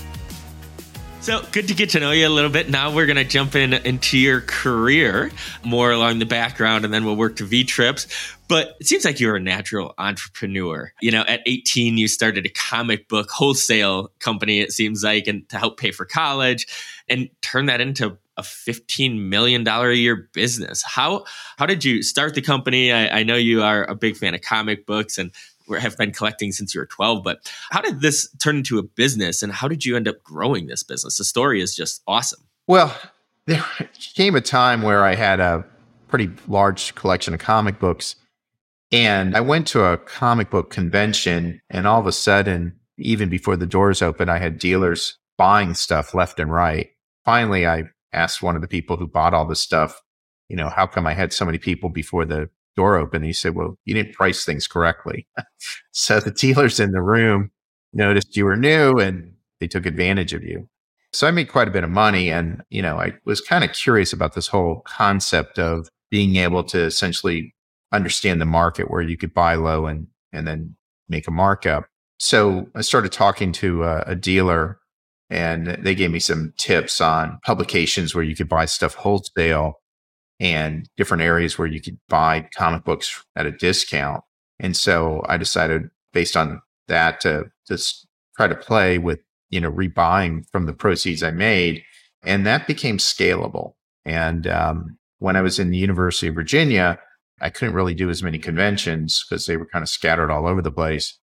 So 1.24 1.42
good 1.52 1.68
to 1.68 1.74
get 1.74 1.88
to 1.90 2.00
know 2.00 2.10
you 2.10 2.28
a 2.28 2.28
little 2.28 2.50
bit. 2.50 2.68
Now 2.68 2.94
we're 2.94 3.06
going 3.06 3.16
to 3.16 3.24
jump 3.24 3.54
in 3.54 3.72
into 3.72 4.18
your 4.18 4.42
career 4.42 5.30
more 5.64 5.90
along 5.90 6.18
the 6.18 6.26
background, 6.26 6.84
and 6.84 6.92
then 6.92 7.06
we'll 7.06 7.16
work 7.16 7.36
to 7.36 7.46
VTrips. 7.46 8.36
But 8.46 8.76
it 8.78 8.86
seems 8.86 9.06
like 9.06 9.20
you're 9.20 9.34
a 9.34 9.40
natural 9.40 9.94
entrepreneur. 9.96 10.92
You 11.00 11.12
know, 11.12 11.22
at 11.22 11.40
18, 11.46 11.96
you 11.96 12.08
started 12.08 12.44
a 12.44 12.50
comic 12.50 13.08
book 13.08 13.30
wholesale 13.30 14.12
company. 14.18 14.60
It 14.60 14.72
seems 14.72 15.02
like, 15.02 15.26
and 15.26 15.48
to 15.48 15.56
help 15.56 15.80
pay 15.80 15.92
for 15.92 16.04
college, 16.04 16.66
and 17.08 17.30
turn 17.40 17.66
that 17.66 17.80
into 17.80 18.18
a 18.36 18.42
$15 18.42 19.18
million 19.18 19.66
a 19.66 19.92
year 19.92 20.28
business. 20.34 20.82
How 20.82 21.24
how 21.56 21.64
did 21.64 21.86
you 21.86 22.02
start 22.02 22.34
the 22.34 22.42
company? 22.42 22.92
I, 22.92 23.20
I 23.20 23.22
know 23.22 23.36
you 23.36 23.62
are 23.62 23.84
a 23.84 23.94
big 23.94 24.16
fan 24.18 24.34
of 24.34 24.42
comic 24.42 24.84
books 24.84 25.16
and 25.16 25.30
have 25.78 25.96
been 25.96 26.12
collecting 26.12 26.52
since 26.52 26.74
you 26.74 26.80
were 26.80 26.86
12. 26.86 27.22
But 27.22 27.50
how 27.70 27.80
did 27.80 28.00
this 28.00 28.28
turn 28.38 28.56
into 28.56 28.78
a 28.78 28.82
business 28.82 29.42
and 29.42 29.52
how 29.52 29.68
did 29.68 29.84
you 29.84 29.96
end 29.96 30.08
up 30.08 30.22
growing 30.22 30.66
this 30.66 30.82
business? 30.82 31.18
The 31.18 31.24
story 31.24 31.60
is 31.60 31.74
just 31.74 32.02
awesome. 32.06 32.40
Well, 32.66 32.96
there 33.46 33.64
came 34.14 34.36
a 34.36 34.40
time 34.40 34.82
where 34.82 35.04
I 35.04 35.14
had 35.14 35.40
a 35.40 35.64
pretty 36.08 36.30
large 36.48 36.94
collection 36.94 37.34
of 37.34 37.40
comic 37.40 37.78
books. 37.78 38.16
And 38.92 39.36
I 39.36 39.40
went 39.40 39.66
to 39.68 39.82
a 39.84 39.96
comic 39.96 40.50
book 40.50 40.70
convention, 40.70 41.60
and 41.68 41.86
all 41.86 41.98
of 41.98 42.06
a 42.06 42.12
sudden, 42.12 42.78
even 42.96 43.28
before 43.28 43.56
the 43.56 43.66
doors 43.66 44.02
opened, 44.02 44.30
I 44.30 44.38
had 44.38 44.58
dealers 44.58 45.18
buying 45.36 45.74
stuff 45.74 46.14
left 46.14 46.38
and 46.38 46.52
right. 46.52 46.90
Finally, 47.24 47.66
I 47.66 47.84
asked 48.12 48.42
one 48.42 48.54
of 48.54 48.62
the 48.62 48.68
people 48.68 48.96
who 48.96 49.08
bought 49.08 49.34
all 49.34 49.46
this 49.46 49.60
stuff, 49.60 50.00
you 50.48 50.56
know, 50.56 50.68
how 50.68 50.86
come 50.86 51.06
I 51.06 51.14
had 51.14 51.32
so 51.32 51.44
many 51.44 51.58
people 51.58 51.88
before 51.88 52.24
the 52.24 52.48
door 52.76 52.96
open. 52.96 53.22
he 53.22 53.32
said, 53.32 53.54
Well, 53.54 53.78
you 53.84 53.94
didn't 53.94 54.14
price 54.14 54.44
things 54.44 54.66
correctly. 54.66 55.26
so 55.92 56.20
the 56.20 56.30
dealers 56.30 56.80
in 56.80 56.92
the 56.92 57.02
room 57.02 57.50
noticed 57.92 58.36
you 58.36 58.44
were 58.44 58.56
new 58.56 58.98
and 58.98 59.32
they 59.60 59.68
took 59.68 59.86
advantage 59.86 60.32
of 60.32 60.42
you. 60.42 60.68
So 61.12 61.28
I 61.28 61.30
made 61.30 61.48
quite 61.48 61.68
a 61.68 61.72
bit 61.72 61.84
of 61.84 61.90
money. 61.90 62.30
And, 62.30 62.62
you 62.70 62.82
know, 62.82 62.98
I 62.98 63.12
was 63.24 63.40
kind 63.40 63.62
of 63.62 63.72
curious 63.72 64.12
about 64.12 64.34
this 64.34 64.48
whole 64.48 64.82
concept 64.84 65.58
of 65.58 65.88
being 66.10 66.36
able 66.36 66.64
to 66.64 66.80
essentially 66.80 67.54
understand 67.92 68.40
the 68.40 68.46
market 68.46 68.90
where 68.90 69.02
you 69.02 69.16
could 69.16 69.32
buy 69.32 69.54
low 69.54 69.86
and, 69.86 70.08
and 70.32 70.46
then 70.46 70.74
make 71.08 71.28
a 71.28 71.30
markup. 71.30 71.86
so 72.18 72.66
I 72.74 72.80
started 72.80 73.12
talking 73.12 73.52
to 73.52 73.84
a, 73.84 74.00
a 74.06 74.14
dealer 74.14 74.80
and 75.30 75.66
they 75.66 75.94
gave 75.94 76.10
me 76.10 76.18
some 76.18 76.52
tips 76.56 77.00
on 77.00 77.38
publications 77.44 78.14
where 78.14 78.24
you 78.24 78.34
could 78.36 78.48
buy 78.48 78.64
stuff 78.64 78.94
wholesale 78.94 79.80
and 80.40 80.88
different 80.96 81.22
areas 81.22 81.58
where 81.58 81.68
you 81.68 81.80
could 81.80 81.98
buy 82.08 82.48
comic 82.56 82.84
books 82.84 83.24
at 83.36 83.46
a 83.46 83.52
discount. 83.52 84.22
And 84.58 84.76
so 84.76 85.22
I 85.28 85.36
decided 85.36 85.90
based 86.12 86.36
on 86.36 86.60
that 86.88 87.20
to 87.20 87.46
just 87.66 88.06
try 88.36 88.46
to 88.46 88.54
play 88.54 88.98
with, 88.98 89.20
you 89.50 89.60
know, 89.60 89.70
rebuying 89.70 90.44
from 90.50 90.66
the 90.66 90.72
proceeds 90.72 91.22
I 91.22 91.30
made. 91.30 91.82
And 92.24 92.46
that 92.46 92.66
became 92.66 92.98
scalable. 92.98 93.74
And 94.04 94.46
um, 94.46 94.98
when 95.18 95.36
I 95.36 95.42
was 95.42 95.58
in 95.58 95.70
the 95.70 95.78
University 95.78 96.28
of 96.28 96.34
Virginia, 96.34 96.98
I 97.40 97.50
couldn't 97.50 97.74
really 97.74 97.94
do 97.94 98.10
as 98.10 98.22
many 98.22 98.38
conventions 98.38 99.24
because 99.24 99.46
they 99.46 99.56
were 99.56 99.66
kind 99.66 99.82
of 99.82 99.88
scattered 99.88 100.30
all 100.30 100.46
over 100.46 100.62
the 100.62 100.70
place, 100.70 101.18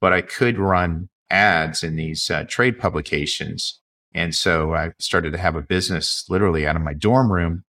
but 0.00 0.12
I 0.12 0.20
could 0.20 0.58
run 0.58 1.08
ads 1.30 1.82
in 1.82 1.96
these 1.96 2.30
uh, 2.30 2.44
trade 2.44 2.78
publications. 2.78 3.80
And 4.12 4.34
so 4.34 4.74
I 4.74 4.92
started 5.00 5.32
to 5.32 5.38
have 5.38 5.56
a 5.56 5.62
business 5.62 6.24
literally 6.28 6.66
out 6.66 6.76
of 6.76 6.82
my 6.82 6.94
dorm 6.94 7.32
room 7.32 7.63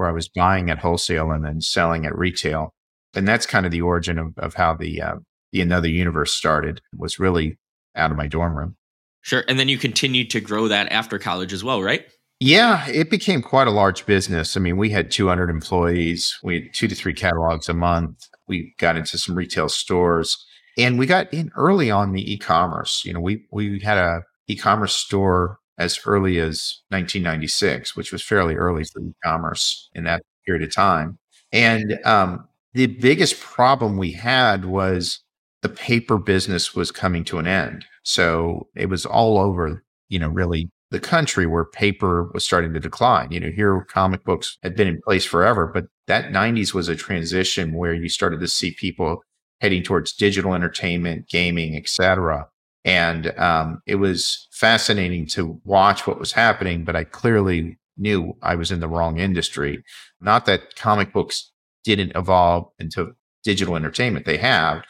where 0.00 0.08
I 0.08 0.12
was 0.12 0.30
buying 0.30 0.70
at 0.70 0.78
wholesale 0.78 1.30
and 1.30 1.44
then 1.44 1.60
selling 1.60 2.06
at 2.06 2.16
retail. 2.16 2.72
And 3.14 3.28
that's 3.28 3.44
kind 3.44 3.66
of 3.66 3.72
the 3.72 3.82
origin 3.82 4.18
of, 4.18 4.32
of 4.38 4.54
how 4.54 4.74
the, 4.74 5.02
uh, 5.02 5.16
the 5.52 5.60
Another 5.60 5.88
Universe 5.88 6.32
started 6.32 6.80
was 6.96 7.18
really 7.18 7.58
out 7.94 8.10
of 8.10 8.16
my 8.16 8.26
dorm 8.26 8.56
room. 8.56 8.76
Sure. 9.20 9.44
And 9.46 9.58
then 9.58 9.68
you 9.68 9.76
continued 9.76 10.30
to 10.30 10.40
grow 10.40 10.68
that 10.68 10.90
after 10.90 11.18
college 11.18 11.52
as 11.52 11.62
well, 11.62 11.82
right? 11.82 12.06
Yeah, 12.38 12.88
it 12.88 13.10
became 13.10 13.42
quite 13.42 13.66
a 13.68 13.72
large 13.72 14.06
business. 14.06 14.56
I 14.56 14.60
mean, 14.60 14.78
we 14.78 14.88
had 14.88 15.10
200 15.10 15.50
employees. 15.50 16.34
We 16.42 16.54
had 16.54 16.72
two 16.72 16.88
to 16.88 16.94
three 16.94 17.12
catalogs 17.12 17.68
a 17.68 17.74
month. 17.74 18.26
We 18.48 18.74
got 18.78 18.96
into 18.96 19.18
some 19.18 19.34
retail 19.34 19.68
stores 19.68 20.42
and 20.78 20.98
we 20.98 21.04
got 21.04 21.30
in 21.34 21.50
early 21.56 21.90
on 21.90 22.12
the 22.12 22.32
e-commerce. 22.32 23.02
You 23.04 23.12
know, 23.12 23.20
we, 23.20 23.44
we 23.52 23.80
had 23.80 23.98
a 23.98 24.22
e-commerce 24.48 24.96
store 24.96 25.58
as 25.80 25.98
early 26.06 26.38
as 26.38 26.82
1996, 26.90 27.96
which 27.96 28.12
was 28.12 28.22
fairly 28.22 28.54
early 28.54 28.84
for 28.84 29.00
e-commerce 29.00 29.88
in 29.94 30.04
that 30.04 30.22
period 30.46 30.62
of 30.62 30.72
time. 30.72 31.18
And 31.52 31.98
um, 32.04 32.46
the 32.74 32.86
biggest 32.86 33.40
problem 33.40 33.96
we 33.96 34.12
had 34.12 34.66
was 34.66 35.20
the 35.62 35.70
paper 35.70 36.18
business 36.18 36.74
was 36.74 36.92
coming 36.92 37.24
to 37.24 37.38
an 37.38 37.46
end. 37.46 37.84
So 38.02 38.68
it 38.76 38.90
was 38.90 39.06
all 39.06 39.38
over, 39.38 39.82
you 40.08 40.18
know, 40.18 40.28
really 40.28 40.70
the 40.90 41.00
country 41.00 41.46
where 41.46 41.64
paper 41.64 42.30
was 42.34 42.44
starting 42.44 42.74
to 42.74 42.80
decline. 42.80 43.32
You 43.32 43.40
know, 43.40 43.50
here 43.50 43.80
comic 43.88 44.22
books 44.24 44.58
had 44.62 44.76
been 44.76 44.88
in 44.88 45.00
place 45.02 45.24
forever, 45.24 45.70
but 45.72 45.86
that 46.06 46.32
90s 46.32 46.74
was 46.74 46.88
a 46.88 46.96
transition 46.96 47.74
where 47.74 47.94
you 47.94 48.08
started 48.08 48.40
to 48.40 48.48
see 48.48 48.72
people 48.72 49.22
heading 49.60 49.82
towards 49.82 50.12
digital 50.12 50.54
entertainment, 50.54 51.28
gaming, 51.28 51.76
etc. 51.76 52.48
And 52.84 53.38
um, 53.38 53.82
it 53.86 53.96
was 53.96 54.48
fascinating 54.52 55.26
to 55.28 55.60
watch 55.64 56.06
what 56.06 56.18
was 56.18 56.32
happening, 56.32 56.84
but 56.84 56.96
I 56.96 57.04
clearly 57.04 57.78
knew 57.98 58.36
I 58.42 58.54
was 58.54 58.70
in 58.70 58.80
the 58.80 58.88
wrong 58.88 59.18
industry. 59.18 59.84
Not 60.20 60.46
that 60.46 60.76
comic 60.76 61.12
books 61.12 61.52
didn't 61.84 62.12
evolve 62.14 62.70
into 62.78 63.14
digital 63.44 63.76
entertainment; 63.76 64.24
they 64.24 64.38
have, 64.38 64.84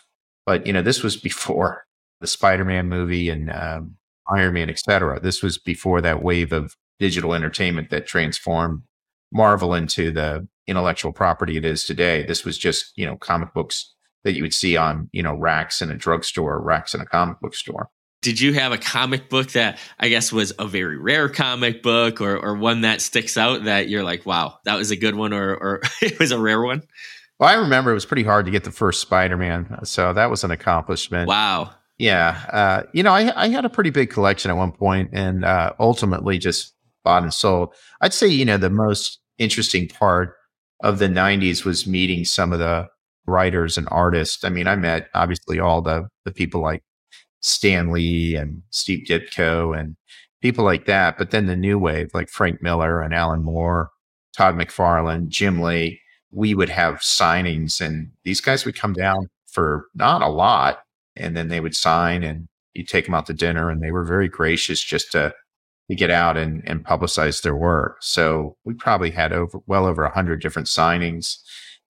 but 0.46 0.66
you 0.66 0.72
know, 0.72 0.82
this 0.82 1.02
was 1.02 1.16
before 1.16 1.84
the 2.20 2.26
Spider-Man 2.26 2.88
movie 2.88 3.28
and 3.28 3.50
um, 3.50 3.96
Iron 4.28 4.54
Man, 4.54 4.70
etc. 4.70 5.18
This 5.20 5.42
was 5.42 5.58
before 5.58 6.00
that 6.00 6.22
wave 6.22 6.52
of 6.52 6.76
digital 6.98 7.34
entertainment 7.34 7.90
that 7.90 8.06
transformed 8.06 8.82
Marvel 9.32 9.74
into 9.74 10.10
the 10.10 10.46
intellectual 10.66 11.12
property 11.12 11.56
it 11.56 11.64
is 11.64 11.84
today. 11.84 12.24
This 12.24 12.44
was 12.44 12.58
just, 12.58 12.92
you 12.96 13.06
know, 13.06 13.16
comic 13.16 13.52
books 13.54 13.94
that 14.24 14.34
you 14.34 14.42
would 14.42 14.54
see 14.54 14.76
on, 14.76 15.08
you 15.12 15.22
know, 15.22 15.34
racks 15.34 15.80
in 15.82 15.90
a 15.90 15.96
drugstore, 15.96 16.60
racks 16.60 16.94
in 16.94 17.00
a 17.00 17.06
comic 17.06 17.40
book 17.40 17.54
store. 17.54 17.90
Did 18.22 18.38
you 18.38 18.52
have 18.52 18.72
a 18.72 18.78
comic 18.78 19.30
book 19.30 19.52
that 19.52 19.78
I 19.98 20.08
guess 20.08 20.30
was 20.30 20.52
a 20.58 20.66
very 20.66 20.98
rare 20.98 21.28
comic 21.30 21.82
book 21.82 22.20
or, 22.20 22.36
or 22.36 22.54
one 22.54 22.82
that 22.82 23.00
sticks 23.00 23.38
out 23.38 23.64
that 23.64 23.88
you're 23.88 24.04
like, 24.04 24.26
wow, 24.26 24.58
that 24.64 24.76
was 24.76 24.90
a 24.90 24.96
good 24.96 25.14
one 25.14 25.32
or, 25.32 25.54
or 25.54 25.80
it 26.02 26.18
was 26.18 26.30
a 26.30 26.38
rare 26.38 26.60
one? 26.60 26.82
Well, 27.38 27.48
I 27.48 27.54
remember 27.54 27.90
it 27.90 27.94
was 27.94 28.04
pretty 28.04 28.24
hard 28.24 28.44
to 28.44 28.50
get 28.50 28.64
the 28.64 28.70
first 28.70 29.00
Spider 29.00 29.38
Man. 29.38 29.78
So 29.84 30.12
that 30.12 30.28
was 30.28 30.44
an 30.44 30.50
accomplishment. 30.50 31.28
Wow. 31.28 31.70
Yeah. 31.96 32.44
Uh, 32.52 32.82
you 32.92 33.02
know, 33.02 33.12
I, 33.12 33.44
I 33.44 33.48
had 33.48 33.64
a 33.64 33.70
pretty 33.70 33.90
big 33.90 34.10
collection 34.10 34.50
at 34.50 34.56
one 34.58 34.72
point 34.72 35.10
and 35.14 35.44
uh, 35.44 35.72
ultimately 35.78 36.38
just 36.38 36.74
bought 37.04 37.22
and 37.22 37.32
sold. 37.32 37.74
I'd 38.02 38.12
say, 38.12 38.26
you 38.26 38.44
know, 38.44 38.58
the 38.58 38.68
most 38.68 39.20
interesting 39.38 39.88
part 39.88 40.36
of 40.82 40.98
the 40.98 41.08
90s 41.08 41.64
was 41.64 41.86
meeting 41.86 42.24
some 42.24 42.52
of 42.52 42.58
the 42.58 42.88
writers 43.30 43.78
and 43.78 43.88
artists. 43.90 44.44
I 44.44 44.50
mean, 44.50 44.66
I 44.66 44.76
met 44.76 45.08
obviously 45.14 45.58
all 45.58 45.80
the, 45.80 46.08
the 46.24 46.32
people 46.32 46.60
like 46.60 46.82
Stan 47.40 47.92
Lee 47.92 48.34
and 48.36 48.62
Steve 48.70 49.06
Ditko 49.06 49.78
and 49.78 49.96
people 50.42 50.64
like 50.64 50.86
that. 50.86 51.16
But 51.18 51.30
then 51.30 51.46
the 51.46 51.56
new 51.56 51.78
wave, 51.78 52.10
like 52.12 52.28
Frank 52.28 52.62
Miller 52.62 53.00
and 53.00 53.14
Alan 53.14 53.42
Moore, 53.42 53.90
Todd 54.36 54.56
McFarlane, 54.56 55.28
Jim 55.28 55.60
Lee, 55.60 56.00
we 56.30 56.54
would 56.54 56.68
have 56.68 56.96
signings 56.96 57.80
and 57.80 58.10
these 58.24 58.40
guys 58.40 58.64
would 58.64 58.76
come 58.76 58.92
down 58.92 59.28
for 59.48 59.86
not 59.94 60.22
a 60.22 60.28
lot 60.28 60.82
and 61.16 61.36
then 61.36 61.48
they 61.48 61.60
would 61.60 61.74
sign 61.74 62.22
and 62.22 62.46
you 62.74 62.84
take 62.84 63.04
them 63.04 63.14
out 63.14 63.26
to 63.26 63.32
dinner 63.34 63.68
and 63.68 63.82
they 63.82 63.90
were 63.90 64.04
very 64.04 64.28
gracious 64.28 64.80
just 64.80 65.10
to 65.12 65.34
to 65.88 65.96
get 65.96 66.10
out 66.10 66.36
and, 66.36 66.62
and 66.68 66.84
publicize 66.84 67.42
their 67.42 67.56
work. 67.56 67.96
So 68.00 68.56
we 68.64 68.74
probably 68.74 69.10
had 69.10 69.32
over 69.32 69.58
well 69.66 69.86
over 69.86 70.04
a 70.04 70.14
hundred 70.14 70.40
different 70.40 70.68
signings 70.68 71.38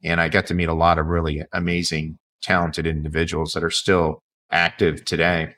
and 0.03 0.21
I 0.21 0.29
got 0.29 0.47
to 0.47 0.53
meet 0.53 0.69
a 0.69 0.73
lot 0.73 0.97
of 0.97 1.07
really 1.07 1.43
amazing, 1.53 2.17
talented 2.41 2.87
individuals 2.87 3.53
that 3.53 3.63
are 3.63 3.69
still 3.69 4.21
active 4.51 5.05
today. 5.05 5.55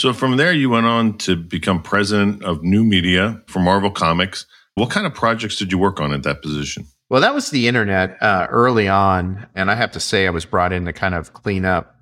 So 0.00 0.12
from 0.12 0.36
there, 0.36 0.52
you 0.52 0.70
went 0.70 0.86
on 0.86 1.18
to 1.18 1.36
become 1.36 1.82
president 1.82 2.42
of 2.42 2.62
new 2.62 2.84
media 2.84 3.40
for 3.46 3.60
Marvel 3.60 3.90
Comics. 3.90 4.46
What 4.74 4.90
kind 4.90 5.06
of 5.06 5.14
projects 5.14 5.56
did 5.56 5.70
you 5.70 5.78
work 5.78 6.00
on 6.00 6.12
at 6.12 6.24
that 6.24 6.42
position? 6.42 6.86
Well, 7.08 7.20
that 7.20 7.34
was 7.34 7.50
the 7.50 7.68
internet 7.68 8.20
uh, 8.20 8.48
early 8.50 8.88
on. 8.88 9.46
And 9.54 9.70
I 9.70 9.76
have 9.76 9.92
to 9.92 10.00
say, 10.00 10.26
I 10.26 10.30
was 10.30 10.44
brought 10.44 10.72
in 10.72 10.84
to 10.86 10.92
kind 10.92 11.14
of 11.14 11.32
clean 11.32 11.64
up 11.64 11.94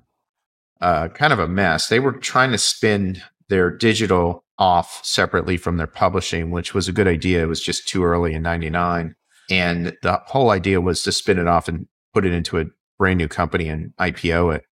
uh, 0.81 1.09
kind 1.09 1.31
of 1.31 1.39
a 1.39 1.47
mess. 1.47 1.87
They 1.87 1.99
were 1.99 2.13
trying 2.13 2.51
to 2.51 2.57
spin 2.57 3.21
their 3.47 3.69
digital 3.69 4.43
off 4.57 5.03
separately 5.05 5.57
from 5.57 5.77
their 5.77 5.87
publishing, 5.87 6.51
which 6.51 6.73
was 6.73 6.87
a 6.87 6.93
good 6.93 7.07
idea. 7.07 7.43
It 7.43 7.47
was 7.47 7.61
just 7.61 7.87
too 7.87 8.03
early 8.03 8.33
in 8.33 8.41
99. 8.41 9.15
And 9.49 9.95
the 10.01 10.21
whole 10.25 10.49
idea 10.49 10.81
was 10.81 11.03
to 11.03 11.11
spin 11.11 11.39
it 11.39 11.47
off 11.47 11.67
and 11.67 11.87
put 12.13 12.25
it 12.25 12.33
into 12.33 12.59
a 12.59 12.65
brand 12.97 13.17
new 13.17 13.27
company 13.27 13.67
and 13.67 13.93
IPO 13.99 14.55
it. 14.55 14.63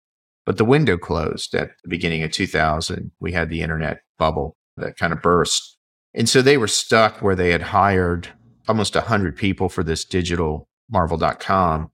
But 0.46 0.58
the 0.58 0.66
window 0.66 0.98
closed 0.98 1.54
at 1.54 1.72
the 1.84 1.90
beginning 1.90 2.24
of 2.24 2.32
2000. 2.32 3.12
We 3.20 3.32
had 3.32 3.50
the 3.50 3.62
internet 3.62 4.02
bubble 4.18 4.58
that 4.78 4.98
kind 4.98 5.14
of 5.14 5.22
burst. 5.22 5.78
And 6.14 6.28
so 6.28 6.42
they 6.42 6.58
were 6.58 6.68
stuck 6.68 7.22
where 7.22 7.36
they 7.36 7.52
had 7.52 7.62
hired 7.62 8.30
almost 8.68 8.96
100 8.96 9.36
people 9.36 9.70
for 9.70 9.84
this 9.84 10.06
digital 10.06 10.68
marvel.com. 10.90 11.92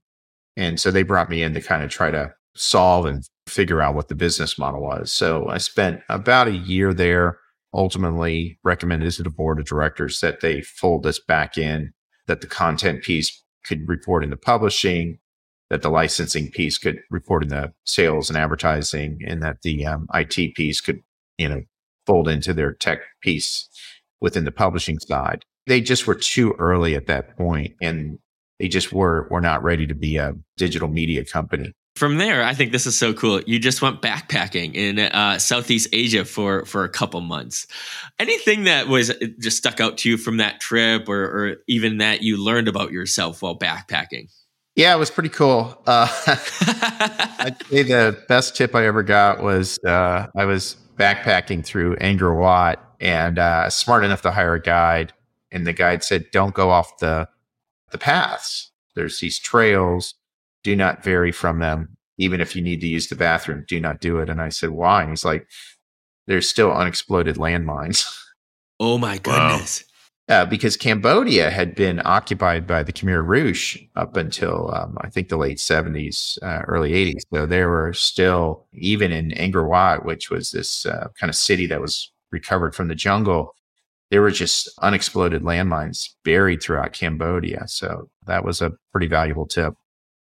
And 0.56 0.80
so 0.80 0.90
they 0.90 1.02
brought 1.02 1.30
me 1.30 1.42
in 1.42 1.54
to 1.54 1.60
kind 1.60 1.82
of 1.82 1.90
try 1.90 2.10
to 2.10 2.34
solve 2.56 3.06
and 3.06 3.24
figure 3.46 3.80
out 3.80 3.94
what 3.94 4.08
the 4.08 4.14
business 4.14 4.58
model 4.58 4.82
was. 4.82 5.12
So 5.12 5.48
I 5.48 5.58
spent 5.58 6.02
about 6.08 6.48
a 6.48 6.56
year 6.56 6.92
there, 6.92 7.38
ultimately 7.72 8.58
recommended 8.64 9.12
to 9.12 9.22
the 9.22 9.30
board 9.30 9.60
of 9.60 9.66
directors 9.66 10.20
that 10.20 10.40
they 10.40 10.62
fold 10.62 11.02
this 11.02 11.20
back 11.20 11.56
in, 11.56 11.92
that 12.28 12.40
the 12.40 12.46
content 12.46 13.02
piece 13.02 13.42
could 13.64 13.88
report 13.88 14.22
in 14.22 14.30
the 14.30 14.36
publishing, 14.36 15.18
that 15.70 15.82
the 15.82 15.90
licensing 15.90 16.50
piece 16.50 16.78
could 16.78 17.00
report 17.10 17.42
in 17.42 17.48
the 17.48 17.72
sales 17.84 18.30
and 18.30 18.38
advertising, 18.38 19.20
and 19.26 19.42
that 19.42 19.62
the 19.62 19.84
um, 19.84 20.06
IT 20.14 20.54
piece 20.54 20.80
could, 20.80 21.02
you 21.36 21.48
know, 21.48 21.62
fold 22.06 22.28
into 22.28 22.54
their 22.54 22.72
tech 22.72 23.00
piece 23.20 23.68
within 24.20 24.44
the 24.44 24.52
publishing 24.52 24.98
side. 24.98 25.44
They 25.66 25.80
just 25.80 26.06
were 26.06 26.14
too 26.14 26.54
early 26.58 26.94
at 26.94 27.06
that 27.08 27.36
point 27.36 27.74
and 27.82 28.18
they 28.58 28.68
just 28.68 28.92
were 28.92 29.28
were 29.30 29.40
not 29.40 29.62
ready 29.62 29.86
to 29.86 29.94
be 29.94 30.16
a 30.16 30.34
digital 30.56 30.88
media 30.88 31.24
company 31.24 31.72
from 31.98 32.16
there, 32.16 32.44
I 32.44 32.54
think 32.54 32.72
this 32.72 32.86
is 32.86 32.96
so 32.96 33.12
cool. 33.12 33.40
You 33.42 33.58
just 33.58 33.82
went 33.82 34.00
backpacking 34.00 34.74
in 34.74 34.98
uh, 34.98 35.38
Southeast 35.38 35.88
Asia 35.92 36.24
for 36.24 36.64
for 36.64 36.84
a 36.84 36.88
couple 36.88 37.20
months. 37.20 37.66
Anything 38.18 38.64
that 38.64 38.88
was 38.88 39.12
just 39.38 39.58
stuck 39.58 39.80
out 39.80 39.98
to 39.98 40.08
you 40.08 40.16
from 40.16 40.38
that 40.38 40.60
trip, 40.60 41.08
or, 41.08 41.24
or 41.24 41.56
even 41.66 41.98
that 41.98 42.22
you 42.22 42.42
learned 42.42 42.68
about 42.68 42.92
yourself 42.92 43.42
while 43.42 43.58
backpacking? 43.58 44.30
Yeah, 44.76 44.94
it 44.94 44.98
was 44.98 45.10
pretty 45.10 45.28
cool. 45.28 45.76
Uh, 45.86 46.06
I'd 47.40 47.56
say 47.68 47.82
the 47.82 48.16
best 48.28 48.56
tip 48.56 48.76
I 48.76 48.86
ever 48.86 49.02
got 49.02 49.42
was 49.42 49.78
uh, 49.84 50.28
I 50.36 50.44
was 50.44 50.76
backpacking 50.96 51.64
through 51.64 51.96
Angkor 51.96 52.38
Wat 52.38 52.82
and 53.00 53.40
uh, 53.40 53.70
smart 53.70 54.04
enough 54.04 54.22
to 54.22 54.30
hire 54.30 54.54
a 54.54 54.62
guide, 54.62 55.12
and 55.50 55.66
the 55.66 55.72
guide 55.72 56.04
said, 56.04 56.30
"Don't 56.30 56.54
go 56.54 56.70
off 56.70 56.98
the 56.98 57.28
the 57.90 57.98
paths. 57.98 58.70
There's 58.94 59.18
these 59.18 59.38
trails." 59.38 60.14
Do 60.64 60.76
not 60.76 61.02
vary 61.04 61.32
from 61.32 61.58
them. 61.60 61.96
Even 62.18 62.40
if 62.40 62.56
you 62.56 62.62
need 62.62 62.80
to 62.80 62.86
use 62.88 63.08
the 63.08 63.14
bathroom, 63.14 63.64
do 63.68 63.80
not 63.80 64.00
do 64.00 64.18
it. 64.18 64.28
And 64.28 64.40
I 64.40 64.48
said, 64.48 64.70
why? 64.70 65.02
And 65.02 65.10
he's 65.10 65.24
like, 65.24 65.46
there's 66.26 66.48
still 66.48 66.72
unexploded 66.72 67.36
landmines. 67.36 68.06
Oh 68.80 68.96
my 68.96 69.18
goodness. 69.18 69.82
uh, 70.28 70.44
because 70.44 70.76
Cambodia 70.76 71.50
had 71.50 71.74
been 71.74 72.00
occupied 72.04 72.64
by 72.64 72.84
the 72.84 72.92
Khmer 72.92 73.26
Rouge 73.26 73.76
up 73.96 74.16
until 74.16 74.72
um, 74.72 74.96
I 75.00 75.08
think 75.08 75.28
the 75.28 75.36
late 75.36 75.58
70s, 75.58 76.40
uh, 76.44 76.62
early 76.68 76.92
80s. 76.92 77.22
So 77.34 77.44
there 77.44 77.68
were 77.68 77.92
still, 77.92 78.66
even 78.72 79.10
in 79.10 79.30
Angkor 79.30 79.68
Wat, 79.68 80.04
which 80.04 80.30
was 80.30 80.52
this 80.52 80.86
uh, 80.86 81.08
kind 81.18 81.28
of 81.28 81.34
city 81.34 81.66
that 81.66 81.80
was 81.80 82.12
recovered 82.30 82.72
from 82.74 82.86
the 82.86 82.94
jungle, 82.94 83.52
there 84.10 84.22
were 84.22 84.30
just 84.30 84.68
unexploded 84.80 85.42
landmines 85.42 86.10
buried 86.24 86.62
throughout 86.62 86.92
Cambodia. 86.92 87.64
So 87.66 88.08
that 88.26 88.44
was 88.44 88.62
a 88.62 88.72
pretty 88.92 89.08
valuable 89.08 89.46
tip. 89.46 89.74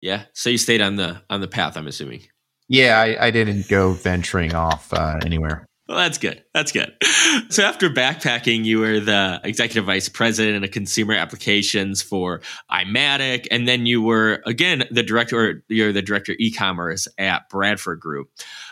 Yeah. 0.03 0.25
So 0.33 0.49
you 0.49 0.57
stayed 0.57 0.81
on 0.81 0.97
the 0.97 1.21
on 1.29 1.39
the 1.39 1.47
path, 1.47 1.77
I'm 1.77 1.87
assuming. 1.87 2.23
Yeah, 2.67 2.99
I, 2.99 3.27
I 3.27 3.31
didn't 3.31 3.69
go 3.69 3.93
venturing 3.93 4.53
off 4.53 4.91
uh, 4.93 5.19
anywhere. 5.23 5.65
Well, 5.87 5.97
that's 5.97 6.17
good. 6.17 6.43
That's 6.53 6.73
good. 6.73 6.93
So 7.49 7.63
after 7.63 7.89
backpacking, 7.89 8.65
you 8.65 8.79
were 8.79 8.99
the 8.99 9.39
executive 9.43 9.85
vice 9.85 10.09
president 10.09 10.63
of 10.63 10.71
consumer 10.71 11.13
applications 11.13 12.01
for 12.01 12.41
iMatic, 12.69 13.47
and 13.49 13.65
then 13.65 13.85
you 13.85 14.01
were 14.01 14.43
again 14.45 14.83
the 14.91 15.03
director. 15.03 15.63
You're 15.69 15.93
the 15.93 16.01
director 16.01 16.35
e-commerce 16.37 17.07
at 17.17 17.47
Bradford 17.49 18.01
Group. 18.01 18.27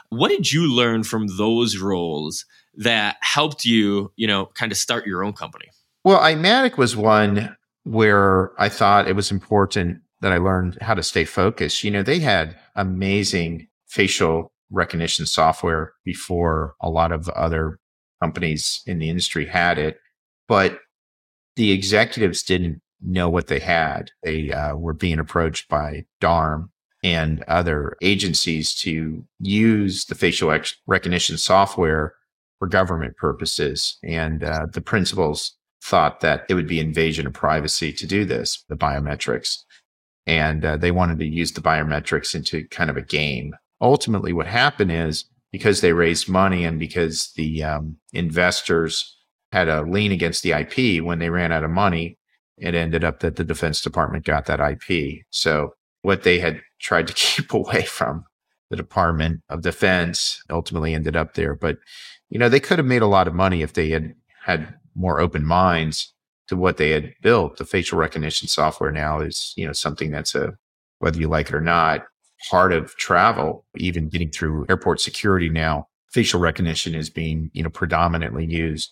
What 0.10 0.30
did 0.30 0.52
you 0.52 0.72
learn 0.74 1.04
from 1.04 1.28
those 1.38 1.78
roles 1.78 2.46
that 2.76 3.16
helped 3.22 3.64
you, 3.64 4.12
you 4.18 4.28
know, 4.28 4.48
kind 4.48 4.72
of 4.72 4.78
start 4.78 5.08
your 5.08 5.24
own 5.24 5.32
company? 5.32 5.70
Well, 6.04 6.20
iMatic 6.20 6.78
was 6.78 6.98
one 6.98 7.56
where 7.84 8.52
I 8.62 8.68
thought 8.68 9.08
it 9.08 9.16
was 9.16 9.32
important 9.32 10.02
that 10.22 10.32
I 10.32 10.38
learned 10.38 10.78
how 10.82 10.94
to 10.94 11.04
stay 11.04 11.25
focused. 11.25 11.84
You 11.84 11.92
know, 11.92 12.04
they 12.04 12.20
had 12.20 12.58
amazing 12.75 13.68
facial 13.88 14.51
recognition 14.70 15.25
software 15.25 15.94
before 16.06 16.75
a 16.82 16.90
lot 16.90 17.12
of 17.12 17.28
other 17.30 17.80
companies 18.22 18.82
in 18.86 19.00
the 19.00 19.10
industry 19.10 19.46
had 19.46 19.78
it, 19.78 19.98
but 20.48 20.80
the 21.56 21.72
executives 21.72 22.44
didn't 22.44 22.82
know 23.01 23.30
what 23.30 23.48
they 23.48 23.60
had. 23.60 24.12
They 24.24 24.51
uh, 24.51 24.75
were 24.75 24.94
being 24.94 25.20
approached 25.20 25.68
by 25.68 26.06
DARPA 26.22 26.70
and 27.04 27.44
other 27.48 27.98
agencies 28.01 28.75
to 28.75 29.25
use 29.40 30.06
the 30.06 30.16
facial 30.16 30.51
ex- 30.51 30.75
recognition 30.86 31.38
software 31.38 32.13
for 32.60 32.68
government 32.68 33.18
purposes. 33.18 33.98
And 34.04 34.44
uh, 34.44 34.68
the 34.72 34.82
principals 34.82 35.56
thought 35.84 36.20
that 36.20 36.46
it 36.48 36.54
would 36.54 36.68
be 36.68 36.80
invasion 36.80 37.25
of 37.25 37.34
privacy 37.34 37.92
to 37.92 38.06
do 38.06 38.24
this, 38.24 38.63
the 38.70 38.75
biometrics. 38.75 39.63
And 40.28 40.63
uh, 40.63 40.78
they 40.78 40.92
wanted 40.92 41.20
to 41.20 41.25
use 41.25 41.51
the 41.51 41.62
biometrics 41.62 42.36
into 42.36 42.68
kind 42.68 42.90
of 42.90 42.98
a 42.98 43.01
game. 43.01 43.56
Ultimately, 43.82 44.34
what 44.34 44.48
happened 44.48 44.92
is 44.92 45.25
because 45.51 45.82
they 45.82 45.94
raised 45.94 46.30
money 46.30 46.63
and 46.63 46.80
because 46.80 47.32
the 47.36 47.63
um, 47.63 47.98
investors 48.13 49.18
had 49.51 49.68
a 49.68 49.82
lien 49.82 50.12
against 50.12 50.44
the 50.44 50.51
IP 50.51 51.04
when 51.04 51.20
they 51.20 51.30
ran 51.30 51.51
out 51.51 51.63
of 51.63 51.72
money, 51.72 52.18
it 52.58 52.75
ended 52.75 53.04
up 53.04 53.20
that 53.20 53.36
the 53.36 53.44
Defense 53.44 53.82
Department 53.82 54.25
got 54.25 54.46
that 54.46 54.60
IP. 54.60 55.24
So 55.32 55.74
what 56.04 56.24
they 56.24 56.40
had 56.40 56.62
tried 56.80 57.08
to 57.08 57.13
keep 57.16 57.54
away 57.54 57.84
from 57.84 58.24
the 58.70 58.78
Department 58.78 59.42
of 59.50 59.62
Defense 59.62 60.42
ultimately 60.50 60.94
ended 60.94 61.16
up 61.16 61.34
there. 61.34 61.56
But 61.56 61.78
you 62.30 62.40
know, 62.40 62.48
they 62.48 62.62
could 62.62 62.80
have 62.80 62.86
made 62.86 63.01
a 63.01 63.08
lot 63.08 63.28
of 63.28 63.36
money 63.36 63.62
if 63.62 63.74
they 63.74 63.90
had 63.90 64.16
had 64.44 64.74
more 64.96 65.20
open 65.20 65.46
minds 65.46 66.13
to 66.51 66.58
what 66.58 66.75
they 66.75 66.89
had 66.89 67.13
built. 67.22 67.55
The 67.55 67.63
facial 67.63 67.98
recognition 67.98 68.50
software 68.50 68.91
now 68.91 69.22
is, 69.22 69.53
you 69.55 69.65
know, 69.65 69.72
something 69.72 70.12
that's 70.12 70.36
a, 70.36 70.51
whether 71.00 71.17
you 71.17 71.29
like 71.29 71.48
it 71.48 71.55
or 71.55 71.62
not, 71.62 72.01
part 72.50 72.74
of 72.74 72.93
travel, 72.98 73.65
even 73.77 74.10
getting 74.10 74.29
through 74.29 74.65
airport 74.67 75.00
security 75.00 75.48
now. 75.48 75.88
Facial 76.12 76.41
recognition 76.41 76.93
is 76.93 77.10
being, 77.10 77.50
you 77.53 77.63
know, 77.63 77.70
predominantly 77.70 78.46
used 78.46 78.91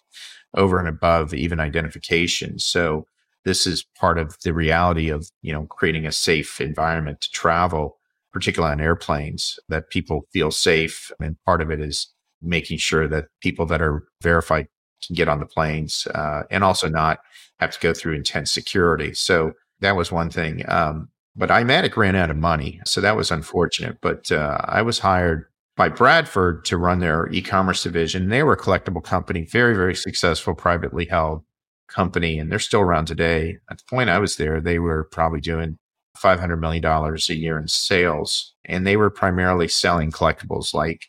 over 0.56 0.80
and 0.80 0.88
above 0.88 1.34
even 1.34 1.60
identification. 1.60 2.60
So 2.60 3.06
this 3.44 3.68
is 3.68 3.86
part 4.00 4.18
of 4.18 4.38
the 4.46 4.54
reality 4.54 5.10
of, 5.10 5.30
you 5.42 5.52
know, 5.52 5.66
creating 5.66 6.06
a 6.06 6.14
safe 6.14 6.62
environment 6.62 7.20
to 7.20 7.32
travel, 7.32 7.98
particularly 8.32 8.72
on 8.72 8.80
airplanes, 8.80 9.60
that 9.68 9.90
people 9.90 10.22
feel 10.32 10.50
safe. 10.50 11.12
And 11.20 11.36
part 11.46 11.62
of 11.62 11.72
it 11.72 11.82
is 11.82 12.08
making 12.42 12.78
sure 12.78 13.06
that 13.10 13.26
people 13.42 13.66
that 13.66 13.82
are 13.82 14.06
verified 14.24 14.68
can 15.06 15.16
get 15.16 15.28
on 15.28 15.40
the 15.40 15.46
planes 15.46 16.08
uh, 16.14 16.44
and 16.50 16.64
also 16.64 16.88
not 16.88 17.20
have 17.60 17.72
to 17.72 17.80
go 17.80 17.94
through 17.94 18.14
intense 18.14 18.52
security. 18.52 19.14
So 19.14 19.54
that 19.82 19.96
was 19.96 20.12
one 20.12 20.30
thing. 20.30 20.64
Um, 20.68 21.10
but 21.36 21.50
iMatic 21.50 21.96
ran 21.96 22.16
out 22.16 22.30
of 22.30 22.38
money. 22.38 22.82
So 22.86 23.02
that 23.02 23.16
was 23.16 23.32
unfortunate. 23.32 23.98
But 24.02 24.32
uh, 24.32 24.60
I 24.66 24.82
was 24.82 25.00
hired 25.00 25.46
by 25.76 25.90
Bradford 25.90 26.66
to 26.66 26.78
run 26.78 27.00
their 27.00 27.30
e 27.32 27.42
commerce 27.42 27.84
division. 27.84 28.30
They 28.30 28.44
were 28.44 28.54
a 28.54 28.58
collectible 28.58 29.04
company, 29.04 29.46
very, 29.46 29.74
very 29.74 29.96
successful, 29.96 30.54
privately 30.54 31.06
held 31.06 31.44
company. 31.88 32.40
And 32.40 32.52
they're 32.52 32.60
still 32.60 32.82
around 32.82 33.06
today. 33.06 33.58
At 33.70 33.78
the 33.78 33.86
point 33.90 34.10
I 34.10 34.20
was 34.20 34.36
there, 34.36 34.60
they 34.60 34.80
were 34.80 35.06
probably 35.06 35.40
doing 35.40 35.78
$500 36.18 36.60
million 36.60 36.86
a 36.86 37.34
year 37.34 37.58
in 37.58 37.68
sales. 37.68 38.54
And 38.66 38.86
they 38.86 38.98
were 38.98 39.10
primarily 39.10 39.68
selling 39.68 40.12
collectibles 40.12 40.74
like 40.74 41.08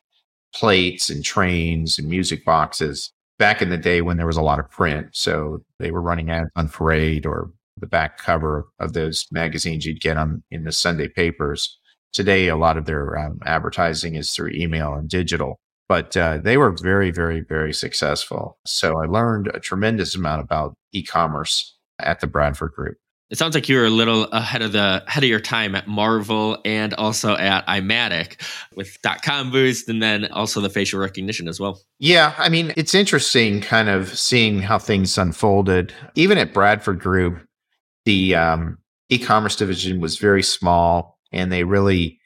plates 0.54 1.10
and 1.10 1.24
trains 1.24 1.98
and 1.98 2.08
music 2.08 2.44
boxes 2.44 3.12
back 3.40 3.62
in 3.62 3.70
the 3.70 3.78
day 3.78 4.02
when 4.02 4.18
there 4.18 4.26
was 4.26 4.36
a 4.36 4.42
lot 4.42 4.60
of 4.60 4.70
print. 4.70 5.08
So 5.12 5.64
they 5.78 5.90
were 5.90 6.02
running 6.02 6.30
ads 6.30 6.50
on 6.56 6.68
Parade 6.68 7.24
or 7.24 7.50
the 7.78 7.86
back 7.86 8.18
cover 8.18 8.68
of 8.78 8.92
those 8.92 9.26
magazines 9.32 9.86
you'd 9.86 10.02
get 10.02 10.18
on 10.18 10.42
in 10.50 10.64
the 10.64 10.72
Sunday 10.72 11.08
papers. 11.08 11.78
Today, 12.12 12.48
a 12.48 12.56
lot 12.56 12.76
of 12.76 12.84
their 12.84 13.18
um, 13.18 13.38
advertising 13.46 14.14
is 14.14 14.30
through 14.32 14.50
email 14.52 14.92
and 14.92 15.08
digital, 15.08 15.58
but 15.88 16.14
uh, 16.18 16.38
they 16.38 16.58
were 16.58 16.72
very, 16.72 17.10
very, 17.10 17.40
very 17.40 17.72
successful. 17.72 18.58
So 18.66 19.00
I 19.00 19.06
learned 19.06 19.48
a 19.54 19.60
tremendous 19.60 20.14
amount 20.14 20.42
about 20.42 20.74
e-commerce 20.92 21.78
at 21.98 22.20
the 22.20 22.26
Bradford 22.26 22.72
Group. 22.72 22.98
It 23.30 23.38
sounds 23.38 23.54
like 23.54 23.68
you 23.68 23.76
were 23.76 23.86
a 23.86 23.90
little 23.90 24.24
ahead 24.24 24.60
of 24.60 24.72
the 24.72 25.04
ahead 25.06 25.22
of 25.22 25.28
your 25.28 25.40
time 25.40 25.76
at 25.76 25.86
Marvel 25.86 26.58
and 26.64 26.92
also 26.94 27.36
at 27.36 27.64
iMatic 27.68 28.42
with 28.74 28.98
.com 29.22 29.52
boost 29.52 29.88
and 29.88 30.02
then 30.02 30.26
also 30.32 30.60
the 30.60 30.68
facial 30.68 30.98
recognition 30.98 31.46
as 31.46 31.60
well. 31.60 31.80
Yeah, 32.00 32.34
I 32.38 32.48
mean, 32.48 32.72
it's 32.76 32.94
interesting 32.94 33.60
kind 33.60 33.88
of 33.88 34.18
seeing 34.18 34.62
how 34.62 34.78
things 34.78 35.16
unfolded. 35.16 35.92
Even 36.16 36.38
at 36.38 36.52
Bradford 36.52 36.98
Group, 36.98 37.46
the 38.04 38.34
um, 38.34 38.78
e-commerce 39.10 39.54
division 39.54 40.00
was 40.00 40.18
very 40.18 40.42
small 40.42 41.18
and 41.30 41.52
they 41.52 41.62
really 41.62 42.18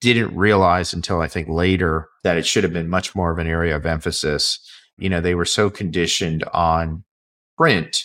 didn't 0.00 0.34
realize 0.36 0.92
until 0.92 1.20
I 1.20 1.28
think 1.28 1.48
later 1.48 2.08
that 2.24 2.36
it 2.36 2.46
should 2.46 2.64
have 2.64 2.72
been 2.72 2.88
much 2.88 3.14
more 3.14 3.30
of 3.30 3.38
an 3.38 3.46
area 3.46 3.76
of 3.76 3.86
emphasis. 3.86 4.58
You 4.98 5.08
know, 5.08 5.20
they 5.20 5.36
were 5.36 5.44
so 5.44 5.70
conditioned 5.70 6.42
on 6.52 7.04
print 7.56 8.02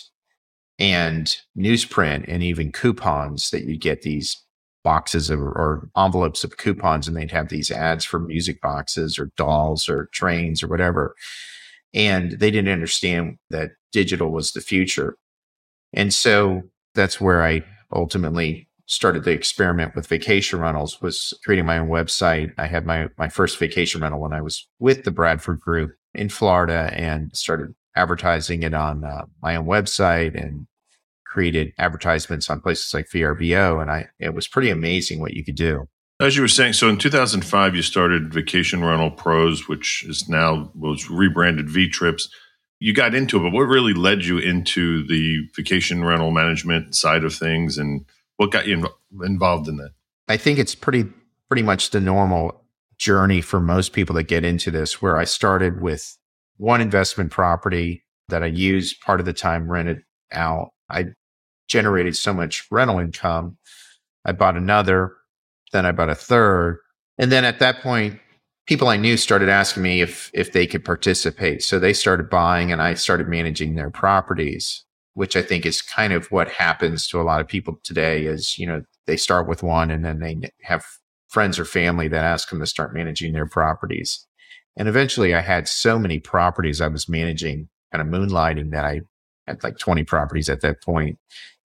and 0.82 1.36
newsprint 1.56 2.24
and 2.26 2.42
even 2.42 2.72
coupons 2.72 3.50
that 3.50 3.62
you 3.62 3.78
get 3.78 4.02
these 4.02 4.42
boxes 4.82 5.30
of, 5.30 5.38
or 5.38 5.88
envelopes 5.96 6.42
of 6.42 6.56
coupons 6.56 7.06
and 7.06 7.16
they'd 7.16 7.30
have 7.30 7.50
these 7.50 7.70
ads 7.70 8.04
for 8.04 8.18
music 8.18 8.60
boxes 8.60 9.16
or 9.16 9.30
dolls 9.36 9.88
or 9.88 10.08
trains 10.12 10.60
or 10.60 10.66
whatever. 10.66 11.14
And 11.94 12.32
they 12.32 12.50
didn't 12.50 12.72
understand 12.72 13.38
that 13.50 13.70
digital 13.92 14.32
was 14.32 14.52
the 14.52 14.60
future. 14.60 15.16
And 15.92 16.12
so 16.12 16.62
that's 16.96 17.20
where 17.20 17.44
I 17.44 17.62
ultimately 17.94 18.68
started 18.86 19.22
the 19.22 19.30
experiment 19.30 19.94
with 19.94 20.08
vacation 20.08 20.58
rentals 20.58 21.00
was 21.00 21.32
creating 21.44 21.64
my 21.64 21.78
own 21.78 21.90
website. 21.90 22.52
I 22.58 22.66
had 22.66 22.86
my, 22.86 23.06
my 23.16 23.28
first 23.28 23.56
vacation 23.56 24.00
rental 24.00 24.20
when 24.20 24.32
I 24.32 24.40
was 24.40 24.66
with 24.80 25.04
the 25.04 25.12
Bradford 25.12 25.60
group 25.60 25.92
in 26.12 26.28
Florida 26.28 26.90
and 26.92 27.30
started 27.36 27.72
advertising 27.94 28.64
it 28.64 28.74
on 28.74 29.04
uh, 29.04 29.26
my 29.42 29.54
own 29.54 29.66
website 29.66 30.34
and 30.34 30.66
created 31.32 31.72
advertisements 31.78 32.50
on 32.50 32.60
places 32.60 32.92
like 32.92 33.08
VRBO, 33.08 33.80
and 33.80 33.90
I 33.90 34.08
it 34.18 34.34
was 34.34 34.46
pretty 34.46 34.68
amazing 34.68 35.18
what 35.18 35.32
you 35.32 35.42
could 35.42 35.54
do. 35.54 35.88
As 36.20 36.36
you 36.36 36.42
were 36.42 36.48
saying, 36.48 36.74
so 36.74 36.90
in 36.90 36.98
2005 36.98 37.74
you 37.74 37.80
started 37.80 38.34
Vacation 38.34 38.84
Rental 38.84 39.10
Pros, 39.10 39.66
which 39.66 40.04
is 40.06 40.28
now 40.28 40.70
was 40.74 41.08
rebranded 41.08 41.68
VTrips. 41.68 42.28
You 42.80 42.92
got 42.92 43.14
into 43.14 43.38
it, 43.38 43.42
but 43.44 43.52
what 43.52 43.62
really 43.62 43.94
led 43.94 44.24
you 44.24 44.36
into 44.38 45.06
the 45.06 45.48
vacation 45.56 46.04
rental 46.04 46.32
management 46.32 46.94
side 46.94 47.24
of 47.24 47.34
things, 47.34 47.78
and 47.78 48.04
what 48.36 48.50
got 48.50 48.66
you 48.66 48.86
involved 49.22 49.68
in 49.68 49.78
that? 49.78 49.92
I 50.28 50.36
think 50.36 50.58
it's 50.58 50.74
pretty 50.74 51.06
pretty 51.48 51.62
much 51.62 51.90
the 51.90 52.00
normal 52.00 52.62
journey 52.98 53.40
for 53.40 53.58
most 53.58 53.94
people 53.94 54.14
that 54.16 54.24
get 54.24 54.44
into 54.44 54.70
this, 54.70 55.00
where 55.00 55.16
I 55.16 55.24
started 55.24 55.80
with 55.80 56.18
one 56.58 56.82
investment 56.82 57.30
property 57.30 58.04
that 58.28 58.42
I 58.42 58.46
used 58.46 59.00
part 59.00 59.18
of 59.18 59.24
the 59.26 59.32
time 59.32 59.70
rented 59.70 60.02
out. 60.30 60.72
I 60.90 61.06
generated 61.72 62.16
so 62.16 62.34
much 62.34 62.66
rental 62.70 62.98
income. 62.98 63.56
I 64.26 64.32
bought 64.32 64.56
another, 64.56 65.16
then 65.72 65.86
I 65.86 65.92
bought 65.92 66.10
a 66.10 66.14
third. 66.14 66.78
And 67.18 67.32
then 67.32 67.44
at 67.44 67.58
that 67.60 67.80
point, 67.80 68.20
people 68.66 68.88
I 68.88 68.96
knew 68.98 69.16
started 69.16 69.48
asking 69.48 69.82
me 69.82 70.02
if 70.02 70.30
if 70.34 70.52
they 70.52 70.66
could 70.66 70.84
participate. 70.84 71.62
So 71.64 71.78
they 71.78 71.94
started 71.94 72.30
buying 72.30 72.70
and 72.70 72.82
I 72.82 72.94
started 72.94 73.26
managing 73.26 73.74
their 73.74 73.90
properties, 73.90 74.84
which 75.14 75.34
I 75.34 75.42
think 75.42 75.64
is 75.64 75.82
kind 75.82 76.12
of 76.12 76.30
what 76.30 76.50
happens 76.50 77.08
to 77.08 77.20
a 77.20 77.24
lot 77.24 77.40
of 77.40 77.48
people 77.48 77.80
today 77.82 78.26
is, 78.26 78.58
you 78.58 78.66
know, 78.66 78.82
they 79.06 79.16
start 79.16 79.48
with 79.48 79.62
one 79.62 79.90
and 79.90 80.04
then 80.04 80.20
they 80.20 80.50
have 80.62 80.84
friends 81.28 81.58
or 81.58 81.64
family 81.64 82.08
that 82.08 82.24
ask 82.24 82.50
them 82.50 82.60
to 82.60 82.66
start 82.66 82.94
managing 82.94 83.32
their 83.32 83.46
properties. 83.46 84.26
And 84.76 84.88
eventually 84.88 85.34
I 85.34 85.40
had 85.40 85.66
so 85.66 85.98
many 85.98 86.18
properties 86.18 86.80
I 86.80 86.88
was 86.88 87.08
managing 87.08 87.68
kind 87.92 88.02
of 88.02 88.08
moonlighting 88.08 88.70
that 88.70 88.84
I 88.84 89.00
had 89.46 89.62
like 89.62 89.78
20 89.78 90.04
properties 90.04 90.48
at 90.48 90.60
that 90.60 90.82
point 90.82 91.18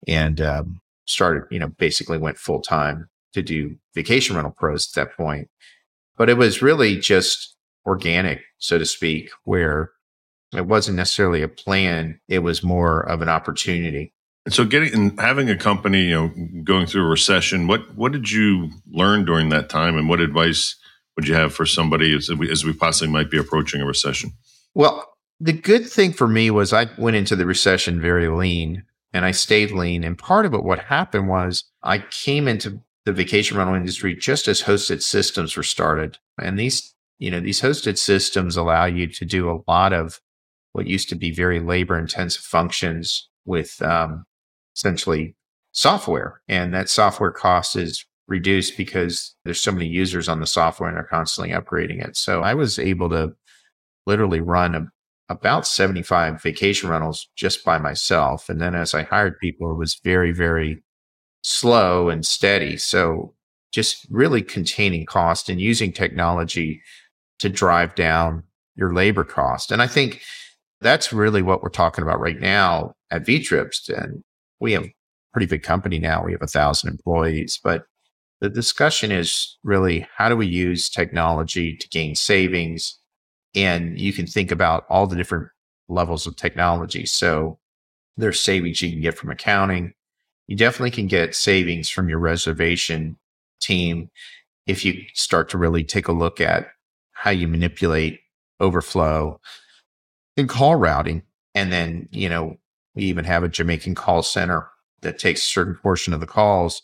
and 0.08 0.42
um, 0.42 0.82
started, 1.06 1.44
you 1.52 1.60
know, 1.60 1.70
basically 1.78 2.18
went 2.18 2.38
full 2.38 2.62
time 2.62 3.10
to 3.34 3.42
do 3.42 3.76
vacation 3.96 4.36
rental 4.36 4.54
pros 4.56 4.90
at 4.90 4.96
that 4.96 5.16
point. 5.16 5.50
But 6.18 6.30
it 6.30 6.38
was 6.38 6.62
really 6.62 6.98
just 6.98 7.56
organic, 7.86 8.42
so 8.58 8.78
to 8.78 8.86
speak, 8.86 9.30
where 9.44 9.92
it 10.54 10.66
wasn't 10.66 10.98
necessarily 10.98 11.42
a 11.42 11.48
plan. 11.48 12.20
It 12.28 12.40
was 12.40 12.64
more 12.64 13.02
of 13.02 13.22
an 13.22 13.30
opportunity. 13.30 14.14
And 14.46 14.54
so 14.54 14.64
getting 14.64 14.94
and 14.94 15.20
having 15.20 15.50
a 15.50 15.58
company, 15.58 16.06
you 16.06 16.12
know, 16.12 16.32
going 16.64 16.86
through 16.86 17.06
a 17.06 17.10
recession, 17.10 17.68
what 17.68 17.96
what 17.96 18.14
did 18.14 18.32
you 18.32 18.70
learn 18.90 19.26
during 19.26 19.50
that 19.50 19.70
time 19.70 19.98
and 19.98 20.08
what 20.08 20.22
advice 20.22 20.76
would 21.18 21.28
you 21.28 21.34
have 21.34 21.54
for 21.54 21.66
somebody 21.66 22.16
as 22.16 22.30
we, 22.30 22.50
as 22.50 22.64
we 22.64 22.72
possibly 22.72 23.12
might 23.12 23.30
be 23.30 23.38
approaching 23.38 23.82
a 23.82 23.86
recession? 23.86 24.32
Well, 24.74 25.06
the 25.40 25.52
good 25.52 25.88
thing 25.90 26.14
for 26.14 26.28
me 26.28 26.50
was 26.50 26.72
I 26.72 26.88
went 26.98 27.18
into 27.18 27.36
the 27.36 27.46
recession 27.46 28.00
very 28.00 28.30
lean 28.30 28.84
and 29.18 29.26
I 29.26 29.32
stayed 29.32 29.72
lean. 29.72 30.04
And 30.04 30.16
part 30.16 30.46
of 30.46 30.54
it, 30.54 30.64
what 30.64 30.78
happened 30.78 31.28
was 31.28 31.64
I 31.82 31.98
came 31.98 32.48
into 32.48 32.80
the 33.04 33.12
vacation 33.12 33.58
rental 33.58 33.76
industry 33.76 34.16
just 34.16 34.48
as 34.48 34.62
hosted 34.62 35.02
systems 35.02 35.58
were 35.58 35.64
started. 35.64 36.20
And 36.40 36.60
these, 36.60 36.94
you 37.18 37.32
know, 37.32 37.40
these 37.40 37.62
hosted 37.62 37.98
systems 37.98 38.56
allow 38.56 38.86
you 38.86 39.08
to 39.08 39.26
do 39.26 39.50
a 39.50 39.64
lot 39.68 39.92
of 39.92 40.22
what 40.74 40.86
used 40.86 41.10
to 41.10 41.16
be 41.16 41.32
very 41.32 41.60
labor 41.60 41.98
intensive 41.98 42.44
functions 42.44 43.28
with 43.44 43.82
um, 43.82 44.24
essentially 44.76 45.36
software. 45.72 46.42
And 46.48 46.72
that 46.76 46.88
software 46.88 47.32
cost 47.32 47.76
is 47.76 48.06
reduced 48.28 48.78
because 48.78 49.36
there's 49.46 49.60
so 49.60 49.72
many 49.72 49.88
users 49.88 50.30
on 50.30 50.42
the 50.42 50.46
software 50.46 50.90
and 50.90 50.96
they're 50.96 51.04
constantly 51.06 51.56
upgrading 51.56 52.08
it. 52.08 52.18
So 52.18 52.44
I 52.44 52.54
was 52.54 52.78
able 52.78 53.10
to 53.10 53.34
literally 54.06 54.42
run 54.42 54.76
a, 54.76 54.92
about 55.30 55.68
75 55.68 56.42
vacation 56.42 56.90
rentals 56.90 57.28
just 57.36 57.64
by 57.66 57.78
myself. 57.78 58.50
And 58.50 58.62
then 58.62 58.76
as 58.76 58.94
I 58.94 59.04
hired 59.04 59.40
people, 59.40 59.72
it 59.72 59.78
was 59.78 60.00
very, 60.04 60.32
very 60.32 60.84
slow 61.44 62.10
and 62.10 62.26
steady. 62.26 62.78
So 62.78 63.34
just 63.72 64.08
really 64.10 64.42
containing 64.42 65.06
cost 65.06 65.50
and 65.50 65.60
using 65.60 65.92
technology 65.92 66.82
to 67.40 67.50
drive 67.50 67.96
down 67.96 68.44
your 68.76 68.94
labor 68.94 69.24
cost. 69.24 69.72
And 69.72 69.82
I 69.82 69.88
think 69.88 70.22
that's 70.82 71.12
really 71.12 71.42
what 71.42 71.62
we're 71.62 71.70
talking 71.70 72.04
about 72.04 72.20
right 72.20 72.40
now 72.40 72.94
at 73.12 73.26
VTrips. 73.26 73.90
And 73.90 74.24
we 74.60 74.74
have 74.74 74.84
a 74.84 74.94
pretty 75.34 75.48
big 75.48 75.64
company 75.64 76.00
now. 76.00 76.24
We 76.24 76.32
have 76.32 76.42
a 76.42 76.48
thousand 76.48 76.90
employees, 76.90 77.60
but 77.64 77.86
the 78.40 78.50
discussion 78.50 79.12
is 79.12 79.58
really 79.64 80.08
how 80.16 80.30
do 80.30 80.36
we 80.38 80.48
use 80.48 80.90
technology 80.90 81.76
to 81.76 81.90
gain 81.90 82.16
savings? 82.16 83.00
And 83.58 84.00
you 84.00 84.14
can 84.14 84.28
think 84.28 84.52
about 84.52 84.86
all 84.88 85.08
the 85.08 85.16
different 85.16 85.50
levels 85.90 86.28
of 86.28 86.36
technology. 86.36 87.06
So 87.06 87.58
there's 88.16 88.40
savings 88.40 88.82
you 88.82 88.92
can 88.92 89.02
get 89.02 89.18
from 89.18 89.32
accounting. 89.32 89.94
You 90.46 90.56
definitely 90.56 90.92
can 90.92 91.08
get 91.08 91.36
savings 91.36 91.90
from 91.90 92.08
your 92.08 92.20
reservation 92.20 93.18
team 93.60 94.10
if 94.68 94.86
you 94.86 95.02
start 95.14 95.50
to 95.50 95.58
really 95.58 95.84
take 95.84 96.08
a 96.08 96.14
look 96.14 96.40
at 96.40 96.68
how 97.14 97.32
you 97.32 97.48
manipulate 97.48 98.20
overflow 98.60 99.42
and 100.38 100.48
call 100.48 100.76
routing. 100.76 101.24
And 101.56 101.72
then, 101.72 102.08
you 102.12 102.30
know, 102.30 102.58
we 102.94 103.06
even 103.06 103.26
have 103.26 103.44
a 103.44 103.50
Jamaican 103.50 103.96
call 103.96 104.22
center 104.22 104.70
that 105.02 105.18
takes 105.18 105.42
a 105.42 105.46
certain 105.46 105.76
portion 105.76 106.14
of 106.14 106.20
the 106.20 106.28
calls. 106.28 106.84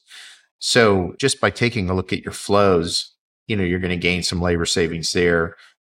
So 0.60 1.14
just 1.20 1.40
by 1.40 1.52
taking 1.52 1.90
a 1.90 1.94
look 1.94 2.12
at 2.12 2.24
your 2.24 2.34
flows, 2.34 3.14
you 3.48 3.56
know, 3.56 3.64
you're 3.64 3.80
going 3.80 3.92
to 3.92 3.98
gain 3.98 4.24
some 4.24 4.42
labor 4.42 4.66
savings 4.66 5.12
there. 5.12 5.56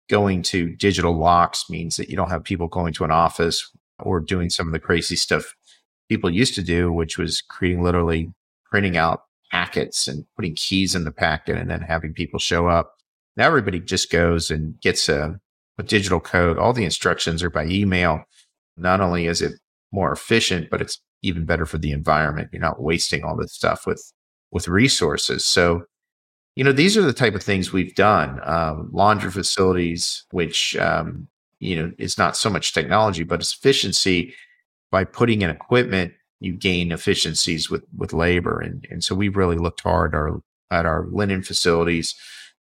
Going 0.10 0.42
to 0.44 0.76
digital 0.76 1.18
locks 1.18 1.70
means 1.70 1.98
that 1.98 2.10
you 2.10 2.16
don't 2.16 2.30
have 2.30 2.44
people 2.44 2.68
going 2.68 2.94
to 2.94 3.04
an 3.04 3.12
office 3.12 3.70
or 4.00 4.20
doing 4.20 4.50
some 4.50 4.68
of 4.68 4.74
the 4.74 4.80
crazy 4.80 5.16
stuff 5.16 5.54
people 6.10 6.30
used 6.30 6.56
to 6.56 6.64
do, 6.64 6.92
which 6.92 7.18
was 7.18 7.42
creating 7.42 7.84
literally 7.84 8.32
printing 8.66 8.98
out 8.98 9.24
packets 9.52 10.08
and 10.08 10.26
putting 10.36 10.56
keys 10.56 10.96
in 10.96 11.04
the 11.04 11.12
packet 11.12 11.58
and 11.58 11.70
then 11.70 11.82
having 11.82 12.14
people 12.14 12.40
show 12.40 12.68
up. 12.68 12.94
Now 13.36 13.48
everybody 13.48 13.80
just 13.80 14.12
goes 14.12 14.50
and 14.50 14.80
gets 14.82 15.10
a, 15.10 15.40
a 15.78 15.84
digital 15.84 16.20
code. 16.20 16.58
All 16.58 16.74
the 16.74 16.86
instructions 16.86 17.44
are 17.44 17.50
by 17.50 17.66
email. 17.66 18.24
Not 18.76 19.02
only 19.02 19.26
is 19.26 19.42
it 19.42 19.54
more 19.92 20.12
efficient, 20.12 20.70
but 20.70 20.82
it's 20.82 21.02
even 21.22 21.46
better 21.46 21.66
for 21.66 21.78
the 21.78 21.92
environment. 21.92 22.50
You're 22.52 22.62
not 22.62 22.82
wasting 22.82 23.24
all 23.24 23.38
this 23.38 23.54
stuff 23.54 23.86
with 23.86 24.12
with 24.52 24.68
resources. 24.68 25.46
So, 25.46 25.84
you 26.58 26.64
know, 26.64 26.72
these 26.72 26.98
are 26.98 27.04
the 27.04 27.14
type 27.14 27.36
of 27.36 27.44
things 27.44 27.72
we've 27.72 27.94
done. 27.94 28.40
Um, 28.42 28.90
laundry 28.92 29.30
facilities, 29.30 30.26
which 30.32 30.76
um, 30.78 31.28
you 31.60 31.76
know 31.76 31.92
is 32.00 32.18
not 32.18 32.36
so 32.36 32.50
much 32.50 32.74
technology, 32.74 33.24
but 33.24 33.40
it's 33.40 33.54
efficiency. 33.54 34.34
By 34.90 35.04
putting 35.04 35.44
in 35.44 35.52
equipment, 35.52 36.14
you 36.40 36.54
gain 36.54 36.92
efficiencies 36.92 37.70
with 37.70 37.84
with 37.96 38.12
labor, 38.12 38.60
and 38.60 38.88
and 38.90 39.04
so 39.04 39.14
we've 39.14 39.38
really 39.38 39.58
looked 39.58 39.82
hard 39.82 40.16
our, 40.16 40.42
at 40.72 40.88
our 40.88 41.06
linen 41.12 41.44
facilities, 41.44 42.16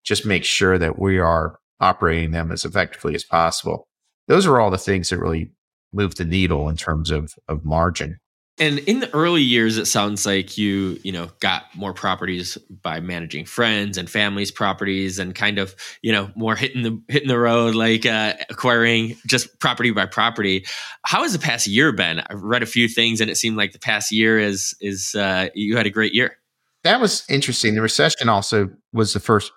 just 0.02 0.26
make 0.26 0.42
sure 0.42 0.76
that 0.76 0.98
we 0.98 1.20
are 1.20 1.60
operating 1.78 2.32
them 2.32 2.50
as 2.50 2.64
effectively 2.64 3.14
as 3.14 3.22
possible. 3.22 3.86
Those 4.26 4.44
are 4.44 4.58
all 4.58 4.72
the 4.72 4.76
things 4.76 5.10
that 5.10 5.20
really 5.20 5.52
move 5.92 6.16
the 6.16 6.24
needle 6.24 6.68
in 6.68 6.76
terms 6.76 7.12
of 7.12 7.32
of 7.46 7.64
margin. 7.64 8.18
And 8.56 8.78
in 8.80 9.00
the 9.00 9.12
early 9.12 9.42
years, 9.42 9.78
it 9.78 9.86
sounds 9.86 10.24
like 10.24 10.56
you, 10.56 11.00
you 11.02 11.10
know, 11.10 11.28
got 11.40 11.64
more 11.74 11.92
properties 11.92 12.56
by 12.82 13.00
managing 13.00 13.46
friends 13.46 13.98
and 13.98 14.08
families' 14.08 14.52
properties, 14.52 15.18
and 15.18 15.34
kind 15.34 15.58
of, 15.58 15.74
you 16.02 16.12
know, 16.12 16.30
more 16.36 16.54
hitting 16.54 16.82
the 16.82 17.02
hitting 17.08 17.26
the 17.26 17.38
road, 17.38 17.74
like 17.74 18.06
uh, 18.06 18.34
acquiring 18.50 19.16
just 19.26 19.58
property 19.58 19.90
by 19.90 20.06
property. 20.06 20.64
How 21.04 21.22
has 21.22 21.32
the 21.32 21.40
past 21.40 21.66
year 21.66 21.90
been? 21.90 22.20
I've 22.20 22.42
read 22.42 22.62
a 22.62 22.66
few 22.66 22.86
things, 22.86 23.20
and 23.20 23.28
it 23.28 23.36
seemed 23.36 23.56
like 23.56 23.72
the 23.72 23.80
past 23.80 24.12
year 24.12 24.38
is 24.38 24.76
is 24.80 25.16
uh, 25.16 25.48
you 25.56 25.76
had 25.76 25.86
a 25.86 25.90
great 25.90 26.14
year. 26.14 26.36
That 26.84 27.00
was 27.00 27.24
interesting. 27.28 27.74
The 27.74 27.82
recession 27.82 28.28
also 28.28 28.70
was 28.92 29.14
the 29.14 29.20
first 29.20 29.50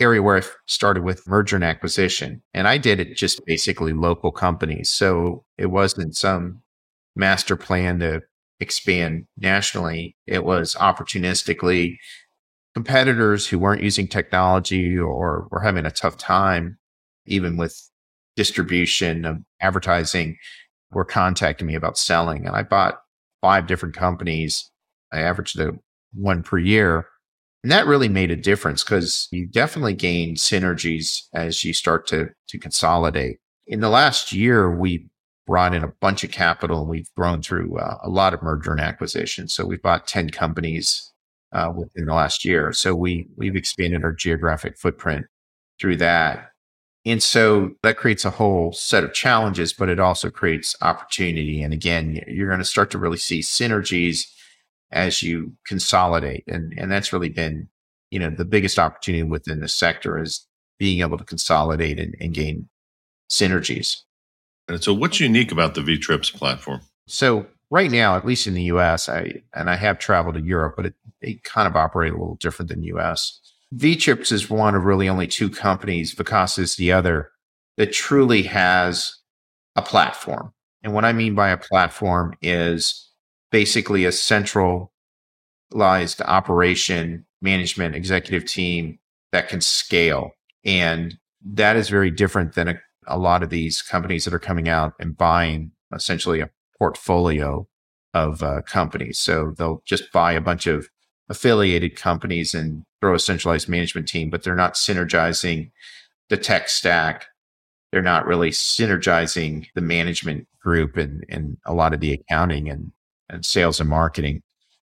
area 0.00 0.22
where 0.22 0.36
I 0.36 0.42
started 0.66 1.02
with 1.02 1.26
merger 1.26 1.56
and 1.56 1.64
acquisition, 1.64 2.42
and 2.52 2.68
I 2.68 2.76
did 2.76 3.00
it 3.00 3.16
just 3.16 3.46
basically 3.46 3.94
local 3.94 4.32
companies. 4.32 4.90
So 4.90 5.44
it 5.56 5.70
wasn't 5.70 6.14
some 6.14 6.60
master 7.18 7.56
plan 7.56 7.98
to 7.98 8.22
expand 8.60 9.26
nationally. 9.36 10.16
It 10.26 10.44
was 10.44 10.74
opportunistically 10.76 11.96
competitors 12.74 13.46
who 13.48 13.58
weren't 13.58 13.82
using 13.82 14.06
technology 14.06 14.96
or 14.96 15.48
were 15.50 15.60
having 15.60 15.84
a 15.84 15.90
tough 15.90 16.16
time, 16.16 16.78
even 17.26 17.56
with 17.56 17.90
distribution 18.36 19.24
of 19.24 19.38
advertising, 19.60 20.36
were 20.92 21.04
contacting 21.04 21.66
me 21.66 21.74
about 21.74 21.98
selling. 21.98 22.46
And 22.46 22.54
I 22.54 22.62
bought 22.62 23.00
five 23.42 23.66
different 23.66 23.96
companies. 23.96 24.70
I 25.12 25.20
averaged 25.20 25.58
a 25.58 25.72
one 26.14 26.42
per 26.42 26.58
year. 26.58 27.06
And 27.64 27.72
that 27.72 27.86
really 27.86 28.08
made 28.08 28.30
a 28.30 28.36
difference 28.36 28.84
because 28.84 29.26
you 29.32 29.46
definitely 29.46 29.94
gain 29.94 30.36
synergies 30.36 31.22
as 31.34 31.64
you 31.64 31.72
start 31.74 32.06
to, 32.08 32.28
to 32.48 32.58
consolidate. 32.58 33.38
In 33.66 33.80
the 33.80 33.88
last 33.88 34.32
year, 34.32 34.70
we 34.70 35.08
brought 35.48 35.74
in 35.74 35.82
a 35.82 35.92
bunch 36.00 36.22
of 36.22 36.30
capital 36.30 36.82
and 36.82 36.90
we've 36.90 37.08
grown 37.16 37.42
through 37.42 37.78
uh, 37.78 37.96
a 38.02 38.10
lot 38.10 38.34
of 38.34 38.42
merger 38.42 38.70
and 38.70 38.80
acquisition. 38.80 39.48
So 39.48 39.64
we've 39.64 39.82
bought 39.82 40.06
10 40.06 40.28
companies 40.28 41.10
uh, 41.52 41.72
within 41.74 42.04
the 42.04 42.14
last 42.14 42.44
year. 42.44 42.72
So 42.74 42.94
we, 42.94 43.26
we've 43.34 43.56
expanded 43.56 44.04
our 44.04 44.12
geographic 44.12 44.78
footprint 44.78 45.24
through 45.80 45.96
that. 45.96 46.50
And 47.06 47.22
so 47.22 47.70
that 47.82 47.96
creates 47.96 48.26
a 48.26 48.30
whole 48.30 48.72
set 48.72 49.04
of 49.04 49.14
challenges, 49.14 49.72
but 49.72 49.88
it 49.88 49.98
also 49.98 50.28
creates 50.28 50.76
opportunity. 50.82 51.62
And 51.62 51.72
again, 51.72 52.22
you're 52.26 52.48
going 52.48 52.58
to 52.58 52.64
start 52.64 52.90
to 52.90 52.98
really 52.98 53.16
see 53.16 53.40
synergies 53.40 54.30
as 54.90 55.22
you 55.22 55.54
consolidate. 55.66 56.44
And, 56.46 56.74
and 56.76 56.92
that's 56.92 57.12
really 57.12 57.30
been, 57.30 57.68
you 58.10 58.18
know, 58.18 58.28
the 58.28 58.44
biggest 58.44 58.78
opportunity 58.78 59.22
within 59.22 59.60
the 59.60 59.68
sector 59.68 60.20
is 60.20 60.46
being 60.78 61.00
able 61.00 61.16
to 61.16 61.24
consolidate 61.24 61.98
and, 61.98 62.14
and 62.20 62.34
gain 62.34 62.68
synergies. 63.30 64.02
And 64.68 64.82
so, 64.82 64.92
what's 64.92 65.20
unique 65.20 65.50
about 65.50 65.74
the 65.74 65.80
VTrips 65.80 66.32
platform? 66.32 66.80
So, 67.06 67.46
right 67.70 67.90
now, 67.90 68.16
at 68.16 68.26
least 68.26 68.46
in 68.46 68.54
the 68.54 68.64
US, 68.64 69.08
I 69.08 69.42
and 69.54 69.70
I 69.70 69.76
have 69.76 69.98
traveled 69.98 70.34
to 70.34 70.42
Europe, 70.42 70.74
but 70.76 70.86
it, 70.86 70.94
they 71.20 71.34
kind 71.44 71.66
of 71.66 71.76
operate 71.76 72.12
a 72.12 72.16
little 72.16 72.36
different 72.36 72.68
than 72.68 72.82
US. 72.84 73.40
VTrips 73.74 74.32
is 74.32 74.48
one 74.48 74.74
of 74.74 74.84
really 74.84 75.08
only 75.08 75.26
two 75.26 75.50
companies, 75.50 76.14
Vacasa 76.14 76.60
is 76.60 76.76
the 76.76 76.92
other, 76.92 77.30
that 77.76 77.92
truly 77.92 78.42
has 78.44 79.16
a 79.76 79.82
platform. 79.82 80.52
And 80.82 80.94
what 80.94 81.04
I 81.04 81.12
mean 81.12 81.34
by 81.34 81.50
a 81.50 81.56
platform 81.56 82.34
is 82.40 83.10
basically 83.50 84.04
a 84.04 84.12
centralized 84.12 84.90
operation 86.24 87.26
management 87.42 87.94
executive 87.94 88.48
team 88.48 88.98
that 89.32 89.48
can 89.48 89.60
scale. 89.60 90.32
And 90.64 91.18
that 91.44 91.76
is 91.76 91.88
very 91.88 92.10
different 92.10 92.54
than 92.54 92.68
a 92.68 92.80
a 93.08 93.18
lot 93.18 93.42
of 93.42 93.50
these 93.50 93.82
companies 93.82 94.24
that 94.24 94.34
are 94.34 94.38
coming 94.38 94.68
out 94.68 94.94
and 95.00 95.16
buying 95.16 95.72
essentially 95.94 96.40
a 96.40 96.50
portfolio 96.78 97.66
of 98.14 98.42
uh, 98.42 98.62
companies. 98.62 99.18
So 99.18 99.54
they'll 99.56 99.82
just 99.84 100.12
buy 100.12 100.32
a 100.32 100.40
bunch 100.40 100.66
of 100.66 100.88
affiliated 101.28 101.96
companies 101.96 102.54
and 102.54 102.84
throw 103.00 103.14
a 103.14 103.18
centralized 103.18 103.68
management 103.68 104.08
team, 104.08 104.30
but 104.30 104.42
they're 104.42 104.54
not 104.54 104.74
synergizing 104.74 105.70
the 106.28 106.36
tech 106.36 106.68
stack 106.68 107.26
they're 107.90 108.02
not 108.02 108.26
really 108.26 108.50
synergizing 108.50 109.66
the 109.74 109.80
management 109.80 110.46
group 110.60 110.96
and, 110.96 111.24
and 111.28 111.56
a 111.64 111.74
lot 111.74 111.94
of 111.94 112.00
the 112.00 112.12
accounting 112.12 112.68
and, 112.68 112.92
and 113.28 113.44
sales 113.44 113.80
and 113.80 113.88
marketing. 113.88 114.42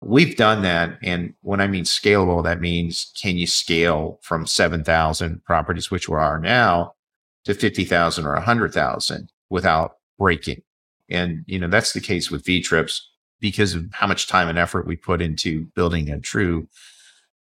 We've 0.03 0.37
done 0.37 0.63
that. 0.63 0.99
And 1.03 1.35
when 1.43 1.61
I 1.61 1.67
mean 1.67 1.85
scalable, 1.85 2.43
that 2.45 2.61
means 2.61 3.13
can 3.21 3.37
you 3.37 3.47
scale 3.47 4.19
from 4.23 4.47
7,000 4.47 5.45
properties, 5.45 5.91
which 5.91 6.09
we 6.09 6.17
are 6.17 6.39
now, 6.39 6.95
to 7.47 7.55
50,000 7.55 8.25
or 8.25 8.35
100,000 8.35 9.33
without 9.51 9.97
breaking? 10.19 10.63
And, 11.09 11.45
you 11.47 11.59
know, 11.59 11.69
that's 11.69 11.93
the 11.93 12.01
case 12.01 12.31
with 12.31 12.45
VTrips 12.45 13.01
because 13.41 13.75
of 13.75 13.87
how 13.93 14.07
much 14.07 14.29
time 14.29 14.49
and 14.49 14.59
effort 14.59 14.87
we 14.87 14.97
put 14.97 15.21
into 15.21 15.67
building 15.75 16.11
a 16.11 16.21
true 16.21 16.69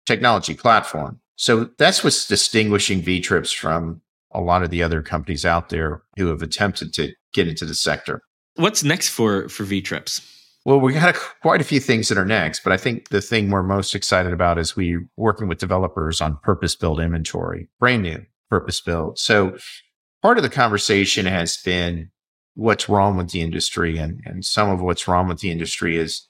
technology 0.07 0.55
platform. 0.55 1.21
So 1.37 1.71
that's 1.79 2.03
what's 2.03 2.27
distinguishing 2.27 3.03
VTrips 3.03 3.55
from 3.55 4.01
a 4.33 4.41
lot 4.41 4.63
of 4.63 4.71
the 4.71 4.83
other 4.83 5.03
companies 5.03 5.45
out 5.45 5.69
there 5.69 6.03
who 6.17 6.27
have 6.29 6.43
attempted 6.43 6.93
to 6.95 7.13
get 7.33 7.49
into 7.49 7.65
the 7.65 7.75
sector. 7.75 8.23
What's 8.57 8.83
next 8.83 9.11
for 9.11 9.49
for 9.49 9.65
VTrips? 9.65 10.33
Well, 10.65 10.81
we 10.81 10.95
got 10.95 11.15
quite 11.43 11.61
a 11.61 11.65
few 11.65 11.81
things 11.81 12.09
that 12.09 12.19
are 12.19 12.25
next, 12.25 12.65
but 12.65 12.73
I 12.73 12.77
think 12.77 13.11
the 13.11 13.21
thing 13.21 13.51
we're 13.51 13.63
most 13.63 13.95
excited 13.95 14.33
about 14.33 14.59
is 14.59 14.77
we 14.77 14.99
working 15.17 15.49
with 15.49 15.59
developers 15.59 16.21
on 16.21 16.39
purpose 16.39 16.75
built 16.75 17.01
inventory, 17.01 17.69
brand 17.79 18.03
new 18.03 18.25
purpose 18.49 18.81
built. 18.81 19.19
So 19.19 19.57
part 20.23 20.39
of 20.39 20.43
the 20.43 20.51
conversation 20.51 21.27
has 21.27 21.57
been 21.59 22.11
what's 22.55 22.89
wrong 22.89 23.17
with 23.17 23.31
the 23.31 23.41
industry. 23.41 23.99
And, 23.99 24.21
and 24.25 24.45
some 24.45 24.71
of 24.71 24.81
what's 24.81 25.07
wrong 25.07 25.29
with 25.29 25.41
the 25.41 25.51
industry 25.51 25.97
is 25.97 26.27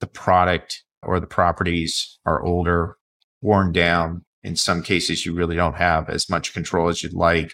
the 0.00 0.06
product 0.06 0.82
or 1.02 1.20
the 1.20 1.26
properties 1.26 2.18
are 2.24 2.42
older, 2.42 2.96
worn 3.42 3.72
down. 3.72 4.24
In 4.42 4.56
some 4.56 4.82
cases, 4.82 5.26
you 5.26 5.34
really 5.34 5.56
don't 5.56 5.76
have 5.76 6.08
as 6.08 6.28
much 6.28 6.54
control 6.54 6.88
as 6.88 7.02
you'd 7.02 7.12
like 7.12 7.52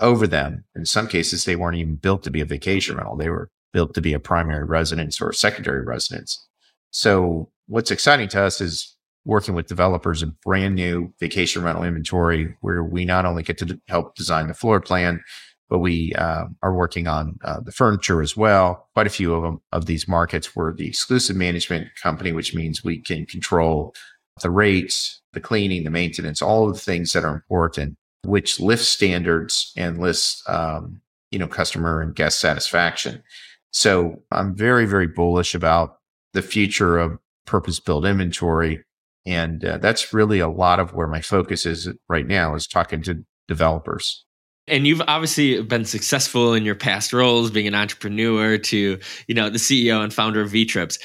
over 0.00 0.26
them. 0.26 0.64
In 0.74 0.86
some 0.86 1.06
cases, 1.06 1.44
they 1.44 1.56
weren't 1.56 1.76
even 1.76 1.96
built 1.96 2.22
to 2.24 2.30
be 2.30 2.40
a 2.40 2.46
vacation 2.46 2.96
rental. 2.96 3.16
They 3.16 3.28
were 3.28 3.50
built 3.72 3.94
to 3.94 4.00
be 4.00 4.12
a 4.12 4.20
primary 4.20 4.64
residence 4.64 5.20
or 5.20 5.30
a 5.30 5.34
secondary 5.34 5.84
residence. 5.84 6.46
So 6.90 7.50
what's 7.66 7.90
exciting 7.90 8.28
to 8.28 8.42
us 8.42 8.60
is 8.60 8.96
working 9.30 9.54
with 9.54 9.68
developers 9.68 10.24
of 10.24 10.40
brand 10.40 10.74
new 10.74 11.14
vacation 11.20 11.62
rental 11.62 11.84
inventory 11.84 12.52
where 12.62 12.82
we 12.82 13.04
not 13.04 13.24
only 13.24 13.44
get 13.44 13.56
to 13.56 13.80
help 13.86 14.16
design 14.16 14.48
the 14.48 14.54
floor 14.54 14.80
plan, 14.80 15.22
but 15.68 15.78
we 15.78 16.12
uh, 16.14 16.46
are 16.64 16.74
working 16.74 17.06
on 17.06 17.38
uh, 17.44 17.60
the 17.60 17.70
furniture 17.70 18.20
as 18.20 18.36
well. 18.36 18.88
Quite 18.92 19.06
a 19.06 19.10
few 19.10 19.32
of 19.32 19.44
them 19.44 19.60
of 19.70 19.86
these 19.86 20.08
markets 20.08 20.56
were 20.56 20.74
the 20.74 20.88
exclusive 20.88 21.36
management 21.36 21.86
company, 22.02 22.32
which 22.32 22.56
means 22.56 22.82
we 22.82 22.98
can 22.98 23.24
control 23.24 23.94
the 24.42 24.50
rates, 24.50 25.22
the 25.32 25.40
cleaning, 25.40 25.84
the 25.84 25.90
maintenance, 25.90 26.42
all 26.42 26.68
of 26.68 26.74
the 26.74 26.80
things 26.80 27.12
that 27.12 27.24
are 27.24 27.32
important, 27.32 27.96
which 28.24 28.58
lifts 28.58 28.88
standards 28.88 29.72
and 29.76 30.00
lifts, 30.00 30.42
um, 30.48 31.00
you 31.30 31.38
know, 31.38 31.46
customer 31.46 32.00
and 32.00 32.16
guest 32.16 32.40
satisfaction. 32.40 33.22
So 33.70 34.20
I'm 34.32 34.56
very, 34.56 34.86
very 34.86 35.06
bullish 35.06 35.54
about 35.54 35.98
the 36.32 36.42
future 36.42 36.98
of 36.98 37.16
purpose 37.46 37.78
built 37.78 38.04
inventory. 38.04 38.82
And 39.26 39.64
uh, 39.64 39.78
that's 39.78 40.12
really 40.12 40.40
a 40.40 40.48
lot 40.48 40.80
of 40.80 40.94
where 40.94 41.06
my 41.06 41.20
focus 41.20 41.66
is 41.66 41.88
right 42.08 42.26
now 42.26 42.54
is 42.54 42.66
talking 42.66 43.02
to 43.02 43.24
developers. 43.48 44.24
And 44.66 44.86
you've 44.86 45.02
obviously 45.08 45.60
been 45.62 45.84
successful 45.84 46.54
in 46.54 46.64
your 46.64 46.76
past 46.76 47.12
roles 47.12 47.50
being 47.50 47.66
an 47.66 47.74
entrepreneur 47.74 48.56
to 48.56 48.98
you 49.26 49.34
know 49.34 49.50
the 49.50 49.58
ceo 49.58 50.02
and 50.02 50.14
founder 50.14 50.40
of 50.40 50.50
vtrips. 50.50 50.98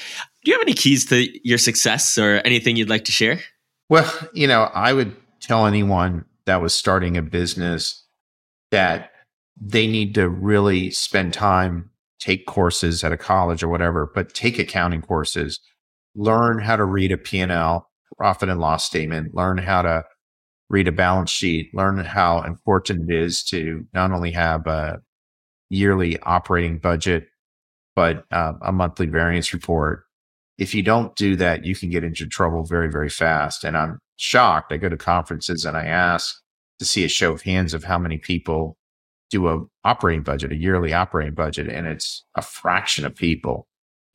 Do 0.44 0.50
you 0.50 0.54
have 0.54 0.62
any 0.62 0.74
keys 0.74 1.04
to 1.06 1.26
your 1.46 1.58
success 1.58 2.16
or 2.16 2.36
anything 2.44 2.76
you'd 2.76 2.88
like 2.88 3.04
to 3.06 3.12
share? 3.12 3.40
Well 3.88 4.10
you 4.32 4.46
know 4.46 4.70
i 4.74 4.92
would 4.92 5.14
tell 5.40 5.66
anyone 5.66 6.24
that 6.46 6.62
was 6.62 6.74
starting 6.74 7.16
a 7.16 7.22
business 7.22 8.04
that 8.70 9.10
they 9.60 9.86
need 9.86 10.14
to 10.14 10.28
really 10.28 10.90
spend 10.90 11.32
time 11.32 11.90
take 12.18 12.46
courses 12.46 13.04
at 13.04 13.12
a 13.12 13.16
college 13.16 13.62
or 13.62 13.68
whatever 13.68 14.10
but 14.14 14.34
take 14.34 14.58
accounting 14.58 15.02
courses 15.02 15.60
learn 16.14 16.58
how 16.58 16.76
to 16.76 16.84
read 16.84 17.12
a 17.12 17.18
p&l 17.18 17.88
profit 18.16 18.48
and 18.48 18.60
loss 18.60 18.84
statement 18.84 19.34
learn 19.34 19.58
how 19.58 19.82
to 19.82 20.04
read 20.68 20.88
a 20.88 20.92
balance 20.92 21.30
sheet, 21.30 21.74
learn 21.74 21.98
how 21.98 22.42
important 22.42 23.10
it 23.10 23.16
is 23.16 23.42
to 23.44 23.86
not 23.92 24.10
only 24.10 24.32
have 24.32 24.66
a 24.66 25.00
yearly 25.70 26.18
operating 26.20 26.78
budget, 26.78 27.28
but 27.94 28.24
uh, 28.30 28.54
a 28.62 28.72
monthly 28.72 29.06
variance 29.06 29.52
report. 29.52 30.04
If 30.58 30.74
you 30.74 30.82
don't 30.82 31.14
do 31.16 31.36
that, 31.36 31.64
you 31.64 31.74
can 31.74 31.90
get 31.90 32.04
into 32.04 32.26
trouble 32.26 32.64
very, 32.64 32.90
very 32.90 33.08
fast. 33.08 33.64
And 33.64 33.76
I'm 33.76 33.98
shocked. 34.16 34.72
I 34.72 34.76
go 34.76 34.88
to 34.88 34.96
conferences 34.96 35.64
and 35.64 35.76
I 35.76 35.86
ask 35.86 36.34
to 36.78 36.84
see 36.84 37.04
a 37.04 37.08
show 37.08 37.32
of 37.32 37.42
hands 37.42 37.74
of 37.74 37.84
how 37.84 37.98
many 37.98 38.18
people 38.18 38.76
do 39.30 39.48
a 39.48 39.64
operating 39.84 40.22
budget, 40.22 40.52
a 40.52 40.56
yearly 40.56 40.92
operating 40.92 41.34
budget, 41.34 41.68
and 41.68 41.86
it's 41.86 42.24
a 42.36 42.42
fraction 42.42 43.04
of 43.04 43.14
people 43.14 43.66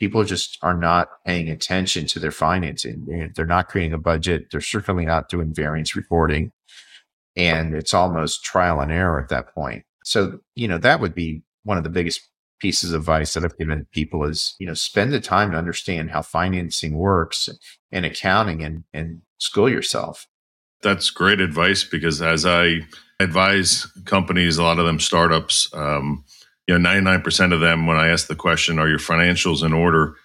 people 0.02 0.24
just 0.24 0.58
are 0.64 0.76
not 0.76 1.10
paying 1.28 1.48
attention 1.48 2.08
to 2.08 2.20
their 2.20 2.32
financing. 2.32 3.32
They're 3.36 3.46
not 3.46 3.70
creating 3.70 3.94
a 3.94 4.00
budget. 4.00 4.48
They're 4.50 4.60
certainly 4.60 5.06
not 5.06 5.30
doing 5.30 5.54
variance 5.54 5.96
reporting. 5.96 6.52
And 7.36 7.76
it's 7.76 7.94
almost 7.94 8.44
trial 8.44 8.80
and 8.80 8.92
error 8.92 9.22
at 9.22 9.30
that 9.30 9.54
point. 9.54 9.84
So, 10.04 10.40
you 10.56 10.68
know, 10.68 10.80
that 10.80 11.02
would 11.02 11.14
be 11.14 11.44
one 11.66 11.78
of 11.78 11.84
the 11.84 11.92
biggest 11.92 12.28
pieces 12.60 12.94
of 12.94 13.02
advice 13.02 13.36
that 13.36 13.46
I've 13.46 13.60
given 13.60 13.86
people 13.92 14.24
is, 14.24 14.56
you 14.58 14.66
know, 14.66 14.74
spend 14.74 15.14
the 15.14 15.22
time 15.22 15.52
to 15.52 15.58
understand 15.58 16.10
how 16.10 16.24
financing 16.24 16.98
works 16.98 17.48
and 17.92 18.04
accounting 18.04 18.64
and, 18.64 18.84
and 18.96 19.22
school 19.38 19.70
yourself. 19.70 20.26
That's 20.82 21.12
great 21.12 21.40
advice 21.40 21.84
because 21.84 22.24
as 22.24 22.44
I 22.44 22.80
advise 23.20 23.86
companies, 24.06 24.58
a 24.58 24.64
lot 24.64 24.80
of 24.80 24.88
them 24.88 25.00
startups, 25.00 25.70
um, 25.76 26.26
you 26.72 26.80
know 26.80 26.90
99% 26.90 27.54
of 27.54 27.60
them 27.60 27.86
when 27.86 27.98
i 27.98 28.08
ask 28.08 28.28
the 28.28 28.36
question 28.36 28.80
are 28.80 28.90
your 28.90 29.00
financials 29.00 29.64
in 29.64 29.74
order? 29.74 30.16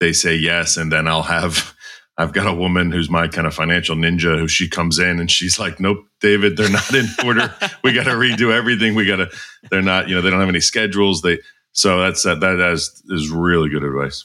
they 0.00 0.12
say 0.12 0.34
yes 0.34 0.76
and 0.76 0.92
then 0.92 1.08
i'll 1.08 1.22
have 1.22 1.74
i've 2.18 2.32
got 2.32 2.46
a 2.46 2.54
woman 2.54 2.92
who's 2.92 3.08
my 3.08 3.26
kind 3.26 3.46
of 3.46 3.54
financial 3.54 3.96
ninja 3.96 4.38
who 4.38 4.48
she 4.48 4.68
comes 4.68 4.98
in 4.98 5.18
and 5.18 5.30
she's 5.30 5.58
like 5.58 5.80
nope 5.80 6.04
david 6.20 6.56
they're 6.56 6.70
not 6.70 6.94
in 6.94 7.06
order. 7.24 7.54
We 7.82 7.92
got 7.92 8.04
to 8.04 8.10
redo 8.24 8.50
everything. 8.50 8.94
We 8.94 9.06
got 9.06 9.16
to 9.16 9.30
they're 9.70 9.82
not 9.82 10.08
you 10.08 10.14
know 10.14 10.22
they 10.22 10.30
don't 10.30 10.40
have 10.40 10.48
any 10.48 10.60
schedules. 10.60 11.22
They 11.22 11.38
so 11.72 12.00
that's 12.00 12.22
that 12.22 12.40
that 12.40 12.58
is, 12.72 13.02
is 13.08 13.30
really 13.30 13.68
good 13.68 13.84
advice 13.84 14.24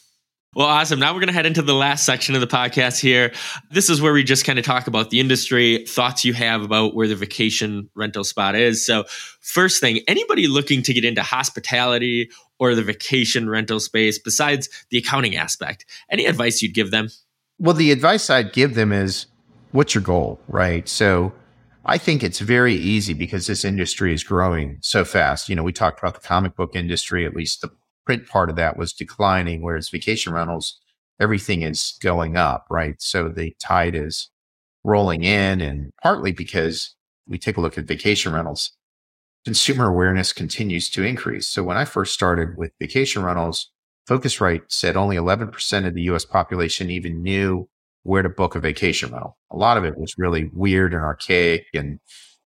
well, 0.56 0.66
awesome. 0.66 1.00
Now 1.00 1.14
we're 1.14 1.20
going 1.20 1.28
to 1.28 1.34
head 1.34 1.46
into 1.46 1.62
the 1.62 1.76
last 1.76 2.06
section 2.06 2.34
of 2.34 2.42
the 2.42 2.48
podcast 2.48 3.00
here. 3.00 3.32
This 3.70 3.88
is 3.88 4.02
where 4.02 4.14
we 4.14 4.24
just 4.24 4.46
kind 4.46 4.58
of 4.58 4.66
talk 4.66 4.88
about 4.88 5.12
the 5.12 5.20
industry, 5.20 5.86
thoughts 5.88 6.26
you 6.26 6.34
have 6.34 6.64
about 6.64 6.96
where 6.96 7.08
the 7.08 7.16
vacation 7.16 7.88
rental 7.94 8.24
spot 8.24 8.56
is. 8.56 8.84
So, 8.84 9.04
first 9.42 9.80
thing, 9.80 10.00
anybody 10.08 10.48
looking 10.48 10.82
to 10.84 10.94
get 10.94 11.06
into 11.06 11.22
hospitality 11.22 12.32
or 12.58 12.74
the 12.74 12.82
vacation 12.82 13.48
rental 13.48 13.80
space 13.80 14.18
besides 14.18 14.70
the 14.90 14.98
accounting 14.98 15.36
aspect, 15.36 15.86
any 16.10 16.26
advice 16.26 16.64
you'd 16.64 16.74
give 16.74 16.90
them? 16.90 17.10
Well, 17.60 17.76
the 17.76 17.92
advice 17.92 18.32
I'd 18.32 18.52
give 18.52 18.74
them 18.74 18.92
is 18.92 19.28
what's 19.72 19.94
your 19.94 20.04
goal, 20.04 20.40
right? 20.48 20.90
So, 20.90 21.32
I 21.86 22.00
think 22.00 22.24
it's 22.24 22.40
very 22.40 22.74
easy 22.74 23.14
because 23.14 23.46
this 23.46 23.64
industry 23.64 24.14
is 24.14 24.24
growing 24.24 24.80
so 24.82 25.06
fast. 25.06 25.48
You 25.48 25.56
know, 25.56 25.64
we 25.64 25.74
talked 25.74 26.00
about 26.00 26.16
the 26.16 26.28
comic 26.28 26.56
book 26.56 26.76
industry, 26.76 27.26
at 27.26 27.36
least 27.36 27.62
the 27.62 27.70
print 28.10 28.28
part 28.28 28.50
of 28.50 28.56
that 28.56 28.76
was 28.76 28.92
declining, 28.92 29.62
whereas 29.62 29.90
vacation 29.90 30.34
rentals, 30.34 30.80
everything 31.20 31.62
is 31.62 31.96
going 32.02 32.38
up, 32.38 32.66
right? 32.68 32.96
So 32.98 33.30
the 33.30 33.56
tide 33.62 33.94
is 33.94 34.32
rolling 34.84 35.24
in, 35.24 35.62
and 35.62 35.92
partly 36.02 36.32
because 36.32 36.96
we 37.28 37.38
take 37.38 37.58
a 37.58 37.62
look 37.62 37.78
at 37.78 37.84
vacation 37.84 38.34
rentals, 38.34 38.72
consumer 39.46 39.88
awareness 39.88 40.34
continues 40.34 40.90
to 40.90 41.04
increase. 41.04 41.48
So 41.48 41.62
when 41.62 41.78
I 41.78 41.86
first 41.86 42.12
started 42.12 42.58
with 42.58 42.72
vacation 42.80 43.22
rentals, 43.22 43.70
Phocuswright 44.10 44.64
said 44.70 44.98
only 44.98 45.16
11% 45.16 45.86
of 45.86 45.94
the 45.94 46.02
US 46.10 46.26
population 46.26 46.90
even 46.90 47.22
knew 47.22 47.70
where 48.02 48.24
to 48.24 48.30
book 48.30 48.56
a 48.56 48.60
vacation 48.60 49.12
rental. 49.12 49.38
A 49.52 49.56
lot 49.56 49.78
of 49.78 49.86
it 49.86 50.00
was 50.00 50.16
really 50.18 50.50
weird 50.52 50.96
and 50.96 51.04
archaic. 51.04 51.68
And 51.76 52.00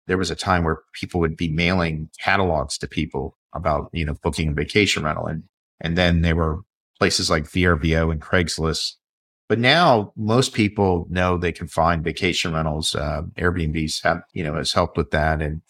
there 0.07 0.17
was 0.17 0.31
a 0.31 0.35
time 0.35 0.63
where 0.63 0.79
people 0.93 1.19
would 1.19 1.37
be 1.37 1.49
mailing 1.49 2.09
catalogs 2.19 2.77
to 2.79 2.87
people 2.87 3.37
about, 3.53 3.89
you 3.91 4.05
know, 4.05 4.15
booking 4.23 4.49
a 4.49 4.53
vacation 4.53 5.03
rental. 5.03 5.27
And, 5.27 5.43
and 5.81 5.97
then 5.97 6.21
there 6.21 6.35
were 6.35 6.61
places 6.97 7.29
like 7.29 7.43
VRBO 7.45 8.11
and 8.11 8.21
Craigslist. 8.21 8.93
But 9.49 9.59
now 9.59 10.11
most 10.15 10.53
people 10.53 11.07
know 11.09 11.37
they 11.37 11.51
can 11.51 11.67
find 11.67 12.03
vacation 12.03 12.53
rentals. 12.53 12.95
Uh, 12.95 13.23
Airbnbs 13.37 14.03
have, 14.03 14.21
you 14.33 14.43
know, 14.43 14.55
has 14.55 14.73
helped 14.73 14.97
with 14.97 15.11
that 15.11 15.41
and 15.41 15.61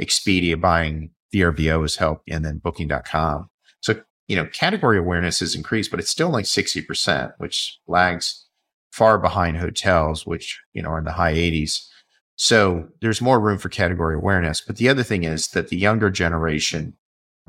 Expedia 0.00 0.58
buying 0.60 1.10
VRBO 1.34 1.82
has 1.82 1.96
helped 1.96 2.30
and 2.30 2.44
then 2.44 2.58
booking.com. 2.58 3.50
So, 3.80 4.00
you 4.28 4.36
know, 4.36 4.46
category 4.46 4.98
awareness 4.98 5.40
has 5.40 5.54
increased, 5.54 5.90
but 5.90 6.00
it's 6.00 6.10
still 6.10 6.30
like 6.30 6.44
60%, 6.44 7.32
which 7.38 7.78
lags 7.86 8.46
far 8.90 9.18
behind 9.18 9.58
hotels, 9.58 10.26
which, 10.26 10.60
you 10.72 10.82
know, 10.82 10.88
are 10.88 10.98
in 10.98 11.04
the 11.04 11.12
high 11.12 11.34
80s. 11.34 11.86
So 12.36 12.88
there's 13.00 13.20
more 13.20 13.40
room 13.40 13.58
for 13.58 13.68
category 13.68 14.14
awareness. 14.14 14.60
But 14.60 14.76
the 14.76 14.88
other 14.88 15.02
thing 15.02 15.24
is 15.24 15.48
that 15.48 15.68
the 15.68 15.76
younger 15.76 16.10
generation 16.10 16.94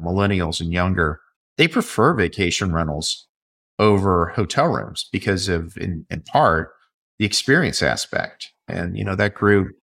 millennials 0.02 0.62
and 0.62 0.72
younger, 0.72 1.20
they 1.58 1.68
prefer 1.68 2.14
vacation 2.14 2.72
rentals 2.74 3.28
over 3.80 4.28
hotel 4.28 4.68
rooms 4.68 5.08
because 5.12 5.50
of, 5.50 5.78
in, 5.78 6.06
in 6.10 6.22
part, 6.22 6.74
the 7.20 7.26
experience 7.26 7.82
aspect. 7.82 8.52
And, 8.68 8.98
you 8.98 9.04
know, 9.04 9.16
that 9.16 9.34
group 9.34 9.76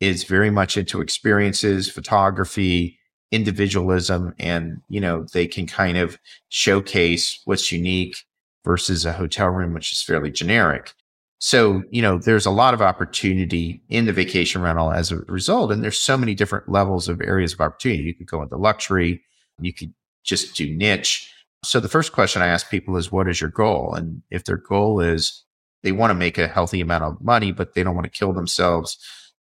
is 0.00 0.24
very 0.24 0.50
much 0.50 0.76
into 0.76 1.00
experiences, 1.00 1.88
photography, 1.88 2.98
individualism 3.32 4.34
and, 4.38 4.80
you 4.88 5.00
know, 5.00 5.26
they 5.32 5.46
can 5.46 5.66
kind 5.66 5.98
of 5.98 6.18
showcase 6.48 7.40
what's 7.44 7.72
unique 7.72 8.16
versus 8.64 9.04
a 9.04 9.12
hotel 9.12 9.48
room, 9.48 9.74
which 9.74 9.92
is 9.92 10.02
fairly 10.02 10.30
generic. 10.30 10.92
So, 11.38 11.82
you 11.90 12.00
know, 12.00 12.18
there's 12.18 12.46
a 12.46 12.50
lot 12.50 12.72
of 12.72 12.80
opportunity 12.80 13.82
in 13.88 14.06
the 14.06 14.12
vacation 14.12 14.62
rental 14.62 14.90
as 14.90 15.12
a 15.12 15.18
result. 15.28 15.70
And 15.70 15.84
there's 15.84 15.98
so 15.98 16.16
many 16.16 16.34
different 16.34 16.68
levels 16.68 17.08
of 17.08 17.20
areas 17.20 17.52
of 17.52 17.60
opportunity. 17.60 18.04
You 18.04 18.14
could 18.14 18.26
go 18.26 18.42
into 18.42 18.56
luxury, 18.56 19.22
you 19.60 19.72
could 19.72 19.92
just 20.24 20.56
do 20.56 20.74
niche. 20.74 21.30
So 21.62 21.78
the 21.80 21.88
first 21.88 22.12
question 22.12 22.42
I 22.42 22.46
ask 22.46 22.70
people 22.70 22.96
is, 22.96 23.12
what 23.12 23.28
is 23.28 23.40
your 23.40 23.50
goal? 23.50 23.94
And 23.94 24.22
if 24.30 24.44
their 24.44 24.56
goal 24.56 25.00
is 25.00 25.44
they 25.82 25.92
want 25.92 26.10
to 26.10 26.14
make 26.14 26.38
a 26.38 26.48
healthy 26.48 26.80
amount 26.80 27.04
of 27.04 27.20
money, 27.20 27.52
but 27.52 27.74
they 27.74 27.82
don't 27.82 27.94
want 27.94 28.04
to 28.04 28.18
kill 28.18 28.32
themselves, 28.32 28.98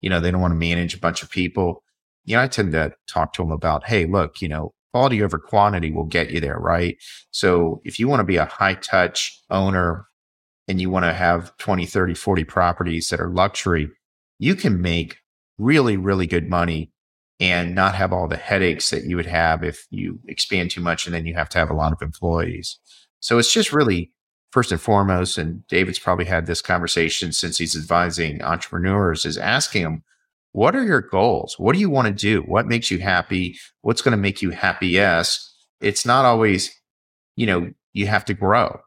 you 0.01 0.11
know, 0.11 0.20
they 0.20 0.31
don't 0.31 0.40
want 0.40 0.53
to 0.53 0.59
manage 0.59 0.94
a 0.94 1.01
bunch 1.01 1.22
of 1.22 1.31
people. 1.31 1.83
You 2.25 2.37
know, 2.37 2.42
I 2.42 2.49
tend 2.49 2.72
to 2.72 2.92
talk 3.09 3.33
to 3.35 3.42
them 3.42 3.53
about, 3.53 3.87
hey, 3.87 4.07
look, 4.07 4.42
you 4.42 4.49
know, 4.49 4.75
quality 4.92 5.22
over 5.22 5.38
quantity 5.38 5.90
will 5.90 6.05
get 6.05 6.31
you 6.31 6.40
there, 6.40 6.59
right? 6.59 6.96
So 7.31 7.81
if 7.85 7.99
you 8.01 8.09
want 8.09 8.20
to 8.20 8.25
be 8.25 8.37
a 8.37 8.46
high 8.46 8.75
touch 8.75 9.40
owner 9.51 10.07
and 10.68 10.81
you 10.81 10.90
want 10.90 11.05
to 11.05 11.12
have 11.12 11.57
20, 11.59 11.87
30, 11.87 12.14
40 12.14 12.44
properties 12.44 13.09
that 13.09 13.20
are 13.20 13.31
luxury, 13.31 13.90
you 14.38 14.55
can 14.55 14.81
make 14.81 15.18
really, 15.59 15.96
really 15.96 16.26
good 16.26 16.48
money 16.48 16.92
and 17.38 17.74
not 17.74 17.94
have 17.94 18.12
all 18.12 18.29
the 18.29 18.37
headaches 18.37 18.90
that 18.90 19.05
you 19.05 19.16
would 19.16 19.26
have 19.26 19.62
if 19.62 19.87
you 19.90 20.18
expand 20.26 20.70
too 20.70 20.81
much 20.81 21.07
and 21.07 21.14
then 21.14 21.26
you 21.26 21.35
have 21.35 21.48
to 21.50 21.59
have 21.59 21.70
a 21.70 21.74
lot 21.74 21.92
of 21.92 22.02
employees. 22.02 22.79
So 23.20 23.38
it's 23.38 23.52
just 23.52 23.72
really 23.72 24.12
first 24.50 24.72
and 24.72 24.81
foremost, 24.81 25.37
and 25.37 25.66
David's 25.66 25.98
probably 25.98 26.24
had 26.24 26.46
this 26.46 26.62
conversation 26.62 27.33
since 27.33 27.59
he's 27.59 27.76
advising 27.76 28.42
entrepreneurs, 28.42 29.26
is 29.26 29.37
asking 29.37 29.83
them, 29.83 30.02
what 30.52 30.74
are 30.74 30.85
your 30.85 31.02
goals? 31.02 31.59
What 31.59 31.74
do 31.74 31.79
you 31.79 31.90
want 31.90 32.09
to 32.09 32.14
do? 32.14 32.40
What 32.42 32.66
makes 32.66 32.90
you 32.90 32.98
happy? 32.98 33.59
What's 33.83 34.00
going 34.00 34.12
to 34.12 34.16
make 34.16 34.40
you 34.40 34.50
happiest? 34.50 35.55
It's 35.83 36.07
not 36.07 36.24
always, 36.24 36.74
you 37.37 37.44
know, 37.44 37.70
you 37.92 38.07
have 38.07 38.24
to 38.26 38.35
grow. 38.35 38.81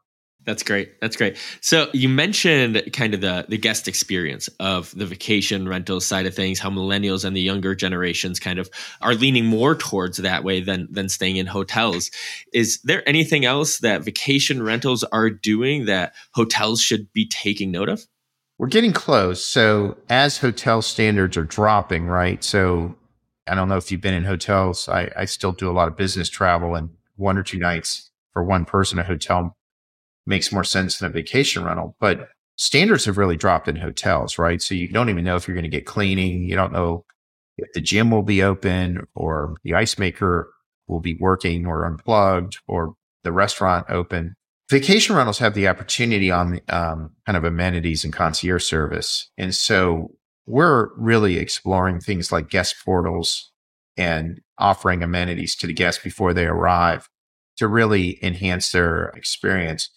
That's 0.46 0.64
great. 0.64 1.00
That's 1.02 1.16
great. 1.16 1.38
So 1.62 1.90
you 1.94 2.08
mentioned 2.08 2.82
kind 2.94 3.14
of 3.14 3.22
the 3.22 3.46
the 3.50 3.58
guest 3.58 3.88
experience 3.88 4.48
of 4.60 4.96
the 4.98 5.06
vacation 5.06 5.68
rental 5.68 6.00
side 6.00 6.26
of 6.26 6.34
things, 6.34 6.60
how 6.60 6.70
millennials 6.70 7.26
and 7.26 7.36
the 7.36 7.42
younger 7.42 7.76
generations 7.76 8.40
kind 8.40 8.58
of 8.58 8.70
are 9.02 9.14
leaning 9.14 9.46
more 9.46 9.76
towards 9.76 10.18
that 10.18 10.44
way 10.44 10.62
than 10.62 10.88
than 10.90 11.10
staying 11.10 11.36
in 11.36 11.46
hotels. 11.46 12.10
Is 12.54 12.80
there 12.84 13.08
anything 13.08 13.44
else 13.44 13.80
that 13.80 14.02
vacation 14.02 14.64
rentals 14.64 15.04
are 15.04 15.30
doing 15.30 15.86
that 15.86 16.14
hotels 16.34 16.82
should 16.82 17.12
be 17.12 17.28
taking 17.28 17.72
note 17.72 17.90
of? 17.90 18.08
We're 18.58 18.68
getting 18.68 18.94
close. 18.94 19.44
So 19.46 19.98
as 20.10 20.40
hotel 20.40 20.82
standards 20.82 21.38
are 21.38 21.44
dropping, 21.44 22.08
right? 22.08 22.44
So 22.44 22.96
I 23.46 23.56
don't 23.56 23.70
know 23.70 23.78
if 23.78 23.92
you've 23.92 24.02
been 24.02 24.14
in 24.14 24.26
hotels. 24.26 24.88
I, 24.88 25.12
I 25.16 25.26
still 25.26 25.52
do 25.52 25.70
a 25.70 25.74
lot 25.74 25.88
of 25.88 25.98
business 25.98 26.30
travel 26.30 26.76
and 26.76 26.90
one 27.18 27.38
or 27.38 27.44
two 27.44 27.58
nights 27.58 28.12
for 28.34 28.44
one 28.44 28.66
person 28.66 29.00
a 29.00 29.04
hotel 29.04 29.56
makes 30.30 30.52
more 30.52 30.64
sense 30.64 31.00
than 31.00 31.10
a 31.10 31.14
vacation 31.14 31.64
rental. 31.66 31.96
But 32.00 32.30
standards 32.56 33.06
have 33.06 33.18
really 33.18 33.36
dropped 33.36 33.68
in 33.68 33.76
hotels, 33.76 34.38
right? 34.38 34.62
So 34.62 34.76
you 34.76 34.88
don't 34.88 35.10
even 35.10 35.26
know 35.26 35.36
if 35.36 35.48
you're 35.48 35.56
going 35.56 35.64
to 35.64 35.70
get 35.70 35.86
cleaning. 35.86 36.44
You 36.44 36.56
don't 36.56 36.72
know 36.72 37.06
if 37.58 37.74
the 37.74 37.82
gym 37.82 38.12
will 38.12 38.24
be 38.24 38.44
open 38.44 39.06
or 39.16 39.56
the 39.64 39.74
ice 39.74 39.98
maker 39.98 40.52
will 40.88 41.00
be 41.00 41.18
working 41.20 41.66
or 41.66 41.86
unplugged 41.86 42.60
or 42.68 42.96
the 43.24 43.32
restaurant 43.32 43.86
open. 43.90 44.36
Vacation 44.70 45.16
rentals 45.16 45.40
have 45.40 45.56
the 45.56 45.68
opportunity 45.68 46.30
on 46.30 46.62
um, 46.70 47.12
kind 47.26 47.38
of 47.38 47.44
amenities 47.44 48.04
and 48.04 48.14
concierge 48.14 48.64
service. 48.64 49.30
And 49.38 49.54
so 49.56 50.12
we're 50.46 50.90
really 50.96 51.38
exploring 51.38 52.00
things 52.00 52.32
like 52.32 52.50
guest 52.50 52.76
portals 52.86 53.52
and 53.98 54.42
offering 54.58 55.02
amenities 55.02 55.56
to 55.58 55.68
the 55.68 55.74
guests 55.74 56.04
before 56.04 56.34
they 56.34 56.46
arrive 56.46 57.10
to 57.58 57.68
really 57.68 58.24
enhance 58.24 58.72
their 58.72 59.08
experience. 59.10 59.90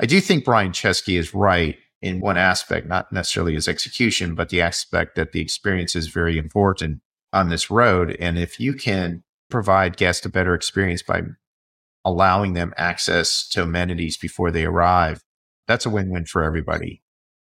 I 0.00 0.06
do 0.06 0.20
think 0.20 0.44
Brian 0.44 0.72
Chesky 0.72 1.18
is 1.18 1.34
right 1.34 1.76
in 2.00 2.20
one 2.20 2.36
aspect, 2.36 2.88
not 2.88 3.12
necessarily 3.12 3.54
his 3.54 3.68
execution, 3.68 4.34
but 4.34 4.48
the 4.48 4.60
aspect 4.60 5.14
that 5.14 5.32
the 5.32 5.40
experience 5.40 5.94
is 5.94 6.08
very 6.08 6.36
important 6.36 7.00
on 7.32 7.48
this 7.48 7.70
road. 7.70 8.16
And 8.18 8.38
if 8.38 8.58
you 8.58 8.74
can 8.74 9.22
provide 9.48 9.96
guests 9.96 10.26
a 10.26 10.28
better 10.28 10.54
experience 10.54 11.02
by 11.02 11.22
allowing 12.04 12.54
them 12.54 12.74
access 12.76 13.48
to 13.50 13.62
amenities 13.62 14.16
before 14.16 14.50
they 14.50 14.64
arrive, 14.64 15.22
that's 15.68 15.86
a 15.86 15.90
win 15.90 16.10
win 16.10 16.24
for 16.24 16.42
everybody. 16.42 17.02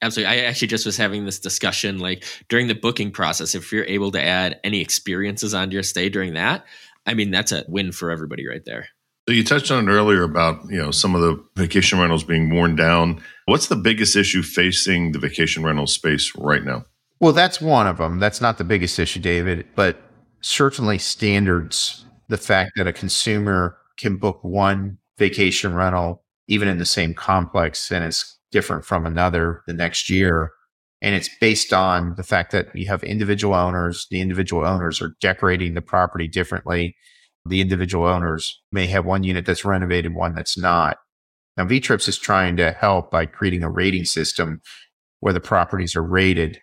Absolutely. 0.02 0.34
I 0.34 0.44
actually 0.44 0.68
just 0.68 0.86
was 0.86 0.96
having 0.96 1.26
this 1.26 1.38
discussion 1.38 1.98
like 1.98 2.24
during 2.48 2.66
the 2.66 2.74
booking 2.74 3.10
process. 3.10 3.54
If 3.54 3.70
you're 3.70 3.84
able 3.84 4.10
to 4.12 4.22
add 4.22 4.58
any 4.64 4.80
experiences 4.80 5.54
onto 5.54 5.74
your 5.74 5.82
stay 5.82 6.08
during 6.08 6.34
that, 6.34 6.64
I 7.06 7.14
mean, 7.14 7.30
that's 7.30 7.52
a 7.52 7.64
win 7.68 7.92
for 7.92 8.10
everybody 8.10 8.48
right 8.48 8.64
there. 8.64 8.88
So 9.30 9.34
you 9.34 9.44
touched 9.44 9.70
on 9.70 9.88
it 9.88 9.92
earlier 9.92 10.24
about 10.24 10.68
you 10.68 10.82
know 10.82 10.90
some 10.90 11.14
of 11.14 11.20
the 11.20 11.40
vacation 11.54 12.00
rentals 12.00 12.24
being 12.24 12.52
worn 12.52 12.74
down. 12.74 13.22
What's 13.44 13.68
the 13.68 13.76
biggest 13.76 14.16
issue 14.16 14.42
facing 14.42 15.12
the 15.12 15.20
vacation 15.20 15.62
rental 15.62 15.86
space 15.86 16.32
right 16.36 16.64
now? 16.64 16.84
Well, 17.20 17.32
that's 17.32 17.60
one 17.60 17.86
of 17.86 17.98
them. 17.98 18.18
That's 18.18 18.40
not 18.40 18.58
the 18.58 18.64
biggest 18.64 18.98
issue, 18.98 19.20
David, 19.20 19.68
but 19.76 20.02
certainly 20.40 20.98
standards. 20.98 22.04
The 22.26 22.38
fact 22.38 22.72
that 22.74 22.88
a 22.88 22.92
consumer 22.92 23.76
can 23.96 24.16
book 24.16 24.42
one 24.42 24.98
vacation 25.16 25.74
rental, 25.74 26.24
even 26.48 26.66
in 26.66 26.78
the 26.78 26.84
same 26.84 27.14
complex, 27.14 27.92
and 27.92 28.04
it's 28.04 28.36
different 28.50 28.84
from 28.84 29.06
another 29.06 29.62
the 29.68 29.72
next 29.72 30.10
year. 30.10 30.50
And 31.02 31.14
it's 31.14 31.30
based 31.40 31.72
on 31.72 32.16
the 32.16 32.24
fact 32.24 32.50
that 32.50 32.74
you 32.74 32.88
have 32.88 33.04
individual 33.04 33.54
owners. 33.54 34.08
The 34.10 34.20
individual 34.20 34.66
owners 34.66 35.00
are 35.00 35.14
decorating 35.20 35.74
the 35.74 35.82
property 35.82 36.26
differently 36.26 36.96
the 37.46 37.60
individual 37.60 38.06
owners 38.06 38.60
may 38.70 38.86
have 38.86 39.06
one 39.06 39.22
unit 39.24 39.46
that's 39.46 39.64
renovated, 39.64 40.14
one 40.14 40.34
that's 40.34 40.58
not. 40.58 40.98
Now, 41.56 41.64
VTrips 41.64 42.08
is 42.08 42.18
trying 42.18 42.56
to 42.56 42.72
help 42.72 43.10
by 43.10 43.26
creating 43.26 43.62
a 43.62 43.70
rating 43.70 44.04
system 44.04 44.60
where 45.20 45.32
the 45.32 45.40
properties 45.40 45.96
are 45.96 46.02
rated. 46.02 46.60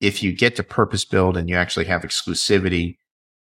If 0.00 0.22
you 0.22 0.32
get 0.32 0.56
to 0.56 0.64
purpose 0.64 1.04
build 1.04 1.36
and 1.36 1.48
you 1.48 1.56
actually 1.56 1.84
have 1.86 2.02
exclusivity, 2.02 2.96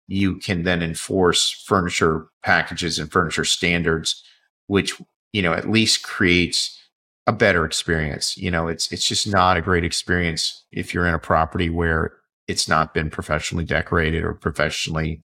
you 0.09 0.37
can 0.37 0.63
then 0.63 0.83
enforce 0.83 1.51
furniture 1.67 2.29
packages 2.43 2.99
and 2.99 3.11
furniture 3.11 3.45
standards, 3.45 4.23
which, 4.67 4.95
you 5.33 5.43
know, 5.43 5.53
at 5.53 5.69
least 5.69 6.03
creates 6.03 6.79
a 7.27 7.33
better 7.33 7.65
experience. 7.65 8.37
You 8.37 8.51
know, 8.51 8.69
it's, 8.69 8.93
it's 8.93 9.07
just 9.07 9.27
not 9.27 9.57
a 9.57 9.63
great 9.63 9.85
experience 9.85 10.65
if 10.71 10.95
you're 10.95 11.07
in 11.07 11.15
a 11.15 11.19
property 11.19 11.69
where 11.69 12.13
it's 12.47 12.69
not 12.69 12.95
been 12.95 13.11
professionally 13.11 13.65
decorated 13.65 14.23
or 14.23 14.35
professionally 14.35 15.23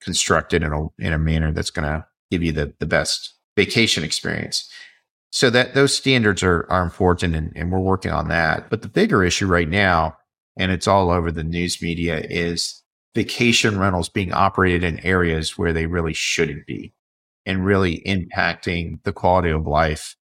constructed 0.00 0.62
in 0.62 0.72
a 0.72 0.86
in 0.98 1.12
a 1.12 1.18
manner 1.18 1.52
that's 1.52 1.70
going 1.70 1.88
to 1.88 2.06
give 2.30 2.42
you 2.42 2.52
the 2.52 2.72
the 2.78 2.86
best 2.86 3.34
vacation 3.56 4.04
experience. 4.04 4.70
So 5.30 5.50
that 5.50 5.74
those 5.74 5.94
standards 5.94 6.42
are 6.42 6.66
are 6.70 6.82
important, 6.82 7.34
and, 7.34 7.52
and 7.54 7.70
we're 7.70 7.80
working 7.80 8.12
on 8.12 8.28
that. 8.28 8.70
But 8.70 8.82
the 8.82 8.88
bigger 8.88 9.22
issue 9.22 9.46
right 9.46 9.68
now, 9.68 10.16
and 10.56 10.72
it's 10.72 10.88
all 10.88 11.10
over 11.10 11.30
the 11.30 11.44
news 11.44 11.82
media, 11.82 12.20
is 12.30 12.82
vacation 13.14 13.78
rentals 13.78 14.08
being 14.08 14.32
operated 14.32 14.84
in 14.84 15.04
areas 15.04 15.58
where 15.58 15.72
they 15.72 15.86
really 15.86 16.14
shouldn't 16.14 16.66
be, 16.66 16.94
and 17.44 17.66
really 17.66 18.00
impacting 18.06 19.02
the 19.04 19.12
quality 19.12 19.50
of 19.50 19.66
life 19.66 20.16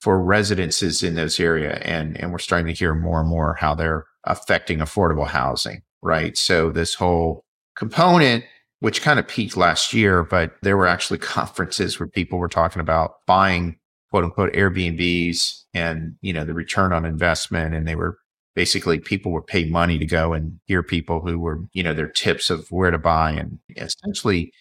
for 0.00 0.22
residences 0.22 1.02
in 1.02 1.14
those 1.14 1.38
area. 1.38 1.74
And 1.82 2.18
and 2.18 2.32
we're 2.32 2.38
starting 2.38 2.68
to 2.68 2.78
hear 2.78 2.94
more 2.94 3.20
and 3.20 3.28
more 3.28 3.54
how 3.54 3.74
they're 3.74 4.06
affecting 4.24 4.78
affordable 4.78 5.26
housing. 5.26 5.82
Right. 6.00 6.38
So 6.38 6.70
this 6.70 6.94
whole 6.94 7.44
component 7.76 8.44
which 8.80 9.02
kind 9.02 9.18
of 9.18 9.26
peaked 9.26 9.56
last 9.56 9.92
year, 9.92 10.22
but 10.22 10.52
there 10.62 10.76
were 10.76 10.86
actually 10.86 11.18
conferences 11.38 11.98
where 11.98 12.08
people 12.08 12.38
were 12.38 12.48
talking 12.48 12.80
about 12.80 13.14
buying 13.26 13.78
quote 14.10 14.24
unquote 14.24 14.52
Airbnbs 14.52 15.62
and, 15.74 16.14
you 16.20 16.32
know, 16.32 16.44
the 16.44 16.54
return 16.54 16.92
on 16.92 17.04
investment. 17.04 17.74
And 17.74 17.86
they 17.86 17.94
were 17.94 18.18
basically 18.54 18.98
people 18.98 19.32
were 19.32 19.42
paying 19.42 19.70
money 19.70 19.98
to 19.98 20.06
go 20.06 20.32
and 20.32 20.58
hear 20.66 20.82
people 20.82 21.20
who 21.20 21.38
were, 21.38 21.60
you 21.72 21.82
know, 21.82 21.94
their 21.94 22.08
tips 22.08 22.50
of 22.50 22.66
where 22.70 22.90
to 22.90 22.98
buy. 22.98 23.32
And 23.32 23.58
essentially 23.76 24.52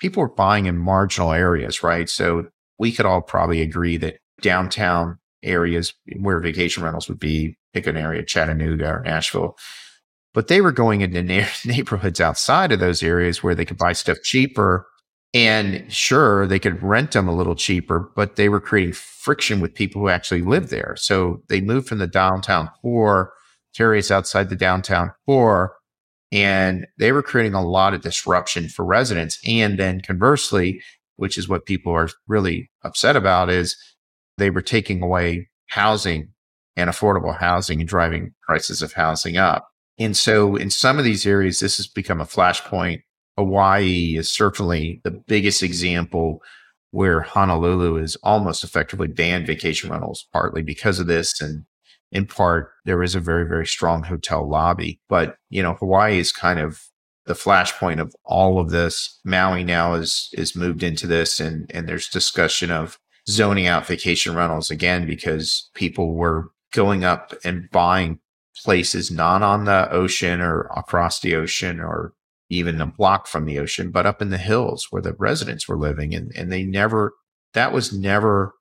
people 0.00 0.22
were 0.22 0.34
buying 0.34 0.66
in 0.66 0.78
marginal 0.78 1.32
areas, 1.32 1.82
right? 1.82 2.08
So 2.08 2.46
we 2.78 2.92
could 2.92 3.06
all 3.06 3.22
probably 3.22 3.60
agree 3.60 3.96
that 3.98 4.18
downtown 4.40 5.18
areas 5.42 5.94
where 6.18 6.40
vacation 6.40 6.82
rentals 6.82 7.08
would 7.08 7.20
be, 7.20 7.56
pick 7.72 7.86
an 7.86 7.96
area, 7.96 8.24
Chattanooga 8.24 8.88
or 8.88 9.02
Nashville, 9.02 9.56
but 10.34 10.48
they 10.48 10.60
were 10.60 10.72
going 10.72 11.00
into 11.00 11.22
na- 11.22 11.46
neighborhoods 11.64 12.20
outside 12.20 12.72
of 12.72 12.80
those 12.80 13.02
areas 13.02 13.42
where 13.42 13.54
they 13.54 13.64
could 13.64 13.78
buy 13.78 13.94
stuff 13.94 14.18
cheaper. 14.22 14.86
And 15.32 15.92
sure, 15.92 16.46
they 16.46 16.60
could 16.60 16.80
rent 16.80 17.12
them 17.12 17.26
a 17.26 17.34
little 17.34 17.56
cheaper, 17.56 18.12
but 18.14 18.36
they 18.36 18.48
were 18.48 18.60
creating 18.60 18.92
friction 18.92 19.60
with 19.60 19.74
people 19.74 20.00
who 20.00 20.08
actually 20.08 20.42
live 20.42 20.70
there. 20.70 20.94
So 20.96 21.42
they 21.48 21.60
moved 21.60 21.88
from 21.88 21.98
the 21.98 22.06
downtown 22.06 22.68
core 22.80 23.32
to 23.74 23.82
areas 23.82 24.12
outside 24.12 24.48
the 24.48 24.56
downtown 24.56 25.10
core. 25.26 25.74
And 26.30 26.86
they 26.98 27.10
were 27.10 27.22
creating 27.22 27.54
a 27.54 27.66
lot 27.66 27.94
of 27.94 28.02
disruption 28.02 28.68
for 28.68 28.84
residents. 28.84 29.40
And 29.44 29.76
then 29.76 30.00
conversely, 30.02 30.80
which 31.16 31.36
is 31.36 31.48
what 31.48 31.66
people 31.66 31.92
are 31.92 32.08
really 32.28 32.70
upset 32.84 33.16
about, 33.16 33.50
is 33.50 33.76
they 34.38 34.50
were 34.50 34.62
taking 34.62 35.02
away 35.02 35.48
housing 35.66 36.28
and 36.76 36.90
affordable 36.90 37.36
housing 37.36 37.80
and 37.80 37.88
driving 37.88 38.34
prices 38.46 38.82
of 38.82 38.92
housing 38.92 39.36
up. 39.36 39.68
And 39.98 40.16
so 40.16 40.56
in 40.56 40.70
some 40.70 40.98
of 40.98 41.04
these 41.04 41.26
areas, 41.26 41.60
this 41.60 41.76
has 41.76 41.86
become 41.86 42.20
a 42.20 42.24
flashpoint 42.26 43.02
Hawaii 43.36 44.16
is 44.16 44.30
certainly 44.30 45.00
the 45.04 45.10
biggest 45.10 45.62
example 45.62 46.42
where 46.90 47.20
Honolulu 47.20 47.96
is 47.96 48.16
almost 48.22 48.62
effectively 48.62 49.08
banned 49.08 49.46
vacation 49.46 49.90
rentals, 49.90 50.26
partly 50.32 50.62
because 50.62 51.00
of 51.00 51.08
this. 51.08 51.40
And 51.40 51.64
in 52.12 52.26
part, 52.26 52.70
there 52.84 53.02
is 53.02 53.16
a 53.16 53.20
very, 53.20 53.46
very 53.46 53.66
strong 53.66 54.04
hotel 54.04 54.48
lobby. 54.48 55.00
But, 55.08 55.36
you 55.50 55.62
know, 55.62 55.74
Hawaii 55.74 56.18
is 56.18 56.30
kind 56.30 56.60
of 56.60 56.84
the 57.26 57.34
flashpoint 57.34 58.00
of 58.00 58.14
all 58.24 58.60
of 58.60 58.70
this. 58.70 59.18
Maui 59.24 59.64
now 59.64 59.94
is 59.94 60.28
is 60.34 60.54
moved 60.54 60.82
into 60.82 61.06
this 61.06 61.40
and 61.40 61.70
and 61.74 61.88
there's 61.88 62.08
discussion 62.08 62.70
of 62.70 62.98
zoning 63.28 63.66
out 63.66 63.86
vacation 63.86 64.36
rentals 64.36 64.70
again 64.70 65.06
because 65.06 65.70
people 65.74 66.14
were 66.14 66.50
going 66.72 67.02
up 67.02 67.32
and 67.44 67.70
buying 67.70 68.20
places 68.62 69.10
not 69.10 69.42
on 69.42 69.64
the 69.64 69.90
ocean 69.90 70.40
or 70.40 70.70
across 70.76 71.20
the 71.20 71.34
ocean 71.34 71.80
or 71.80 72.12
even 72.50 72.80
a 72.80 72.86
block 72.86 73.26
from 73.26 73.46
the 73.46 73.58
ocean, 73.58 73.90
but 73.90 74.06
up 74.06 74.22
in 74.22 74.30
the 74.30 74.38
hills 74.38 74.88
where 74.90 75.02
the 75.02 75.14
residents 75.14 75.66
were 75.66 75.78
living. 75.78 76.14
And, 76.14 76.32
and 76.36 76.52
they 76.52 76.64
never, 76.64 77.14
that 77.54 77.72
was 77.72 77.92
never 77.92 78.52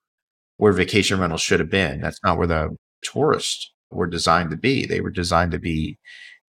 where 0.57 0.73
vacation 0.73 1.19
rentals 1.19 1.41
should 1.41 1.59
have 1.59 1.69
been. 1.69 2.01
That's 2.01 2.19
not 2.23 2.37
where 2.37 2.47
the 2.47 2.75
tourists 3.03 3.71
were 3.91 4.07
designed 4.07 4.49
to 4.51 4.57
be. 4.57 4.85
They 4.85 5.01
were 5.01 5.11
designed 5.11 5.51
to 5.51 5.59
be 5.59 5.97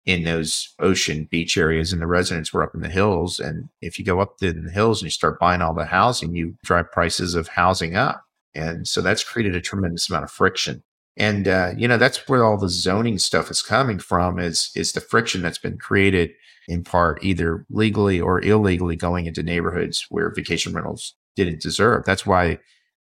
in 0.06 0.24
those 0.24 0.74
ocean 0.78 1.28
beach 1.30 1.58
areas 1.58 1.92
and 1.92 2.00
the 2.00 2.06
residents 2.06 2.52
were 2.52 2.62
up 2.62 2.74
in 2.74 2.80
the 2.80 2.88
hills. 2.88 3.38
And 3.38 3.68
if 3.82 3.98
you 3.98 4.04
go 4.04 4.20
up 4.20 4.36
in 4.40 4.64
the 4.64 4.72
hills 4.72 5.02
and 5.02 5.06
you 5.06 5.10
start 5.10 5.38
buying 5.38 5.60
all 5.60 5.74
the 5.74 5.84
housing, 5.84 6.34
you 6.34 6.54
drive 6.64 6.90
prices 6.90 7.34
of 7.34 7.48
housing 7.48 7.94
up. 7.94 8.24
And 8.54 8.88
so 8.88 9.02
that's 9.02 9.22
created 9.22 9.54
a 9.54 9.60
tremendous 9.60 10.08
amount 10.08 10.24
of 10.24 10.30
friction. 10.30 10.82
And 11.18 11.48
uh, 11.48 11.72
you 11.76 11.88
know 11.88 11.98
that's 11.98 12.28
where 12.28 12.44
all 12.44 12.56
the 12.56 12.68
zoning 12.68 13.18
stuff 13.18 13.50
is 13.50 13.60
coming 13.60 13.98
from 13.98 14.38
is 14.38 14.70
is 14.74 14.92
the 14.92 15.00
friction 15.00 15.42
that's 15.42 15.58
been 15.58 15.76
created 15.76 16.30
in 16.68 16.84
part 16.84 17.22
either 17.24 17.66
legally 17.70 18.20
or 18.20 18.40
illegally 18.40 18.94
going 18.94 19.26
into 19.26 19.42
neighborhoods 19.42 20.06
where 20.10 20.32
vacation 20.32 20.72
rentals 20.72 21.14
didn't 21.34 21.60
deserve. 21.60 22.04
That's 22.04 22.26
why 22.26 22.58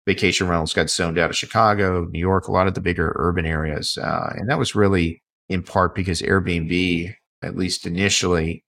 vacation 0.07 0.49
rentals 0.49 0.73
got 0.73 0.89
zoned 0.89 1.19
out 1.19 1.31
of 1.31 1.37
Chicago, 1.37 2.07
New 2.11 2.19
York, 2.19 2.49
a 2.49 2.53
lot 2.53 2.67
of 2.67 2.75
the 2.75 2.81
bigger 2.81 3.13
urban 3.17 3.45
areas, 3.45 3.99
uh, 3.99 4.33
and 4.37 4.49
that 4.49 4.59
was 4.59 4.75
really 4.75 5.23
in 5.51 5.63
part 5.63 5.95
because 5.95 6.23
Airbnb, 6.23 7.15
at 7.43 7.57
least 7.57 7.87
initially, 7.87 8.65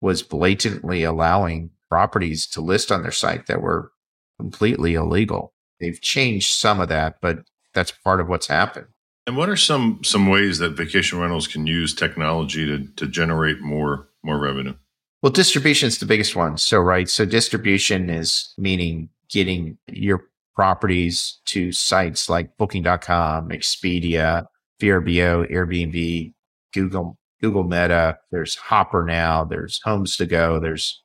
was 0.00 0.22
blatantly 0.22 1.02
allowing 1.02 1.70
properties 1.90 2.46
to 2.46 2.60
list 2.60 2.90
on 2.90 3.02
their 3.02 3.10
site 3.10 3.46
that 3.46 3.60
were 3.60 3.90
completely 4.38 4.94
illegal. 4.94 5.52
They've 5.80 6.00
changed 6.00 6.52
some 6.52 6.80
of 6.80 6.88
that, 6.88 7.16
but 7.20 7.40
that's 7.74 7.90
part 7.90 8.20
of 8.20 8.28
what's 8.28 8.46
happened. 8.46 8.86
And 9.26 9.36
what 9.36 9.48
are 9.48 9.56
some 9.56 10.00
some 10.02 10.28
ways 10.28 10.58
that 10.58 10.70
vacation 10.70 11.18
rentals 11.18 11.46
can 11.46 11.66
use 11.66 11.94
technology 11.94 12.66
to 12.66 12.86
to 12.96 13.06
generate 13.06 13.60
more 13.60 14.08
more 14.22 14.38
revenue? 14.38 14.74
Well, 15.22 15.32
distribution 15.32 15.86
is 15.86 15.98
the 15.98 16.06
biggest 16.06 16.34
one. 16.34 16.56
So, 16.56 16.78
right. 16.80 17.08
So, 17.08 17.26
distribution 17.26 18.08
is 18.08 18.54
meaning 18.56 19.10
getting 19.28 19.76
your 19.86 20.24
properties 20.54 21.40
to 21.46 21.72
sites 21.72 22.30
like 22.30 22.56
booking.com, 22.56 23.50
Expedia, 23.50 24.46
VRBO, 24.80 25.50
Airbnb, 25.50 26.32
Google, 26.72 27.18
Google 27.42 27.64
Meta. 27.64 28.18
There's 28.30 28.54
Hopper 28.54 29.04
now. 29.04 29.44
There's 29.44 29.80
Homes 29.84 30.16
to 30.16 30.26
Go. 30.26 30.58
There's, 30.58 31.02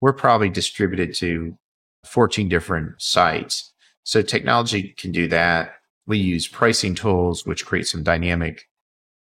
we're 0.00 0.12
probably 0.12 0.50
distributed 0.50 1.14
to 1.16 1.56
14 2.04 2.48
different 2.48 3.00
sites. 3.00 3.72
So, 4.02 4.22
technology 4.22 4.92
can 4.98 5.12
do 5.12 5.28
that. 5.28 5.74
We 6.06 6.18
use 6.18 6.48
pricing 6.48 6.94
tools, 6.94 7.46
which 7.46 7.66
create 7.66 7.86
some 7.86 8.02
dynamic 8.02 8.68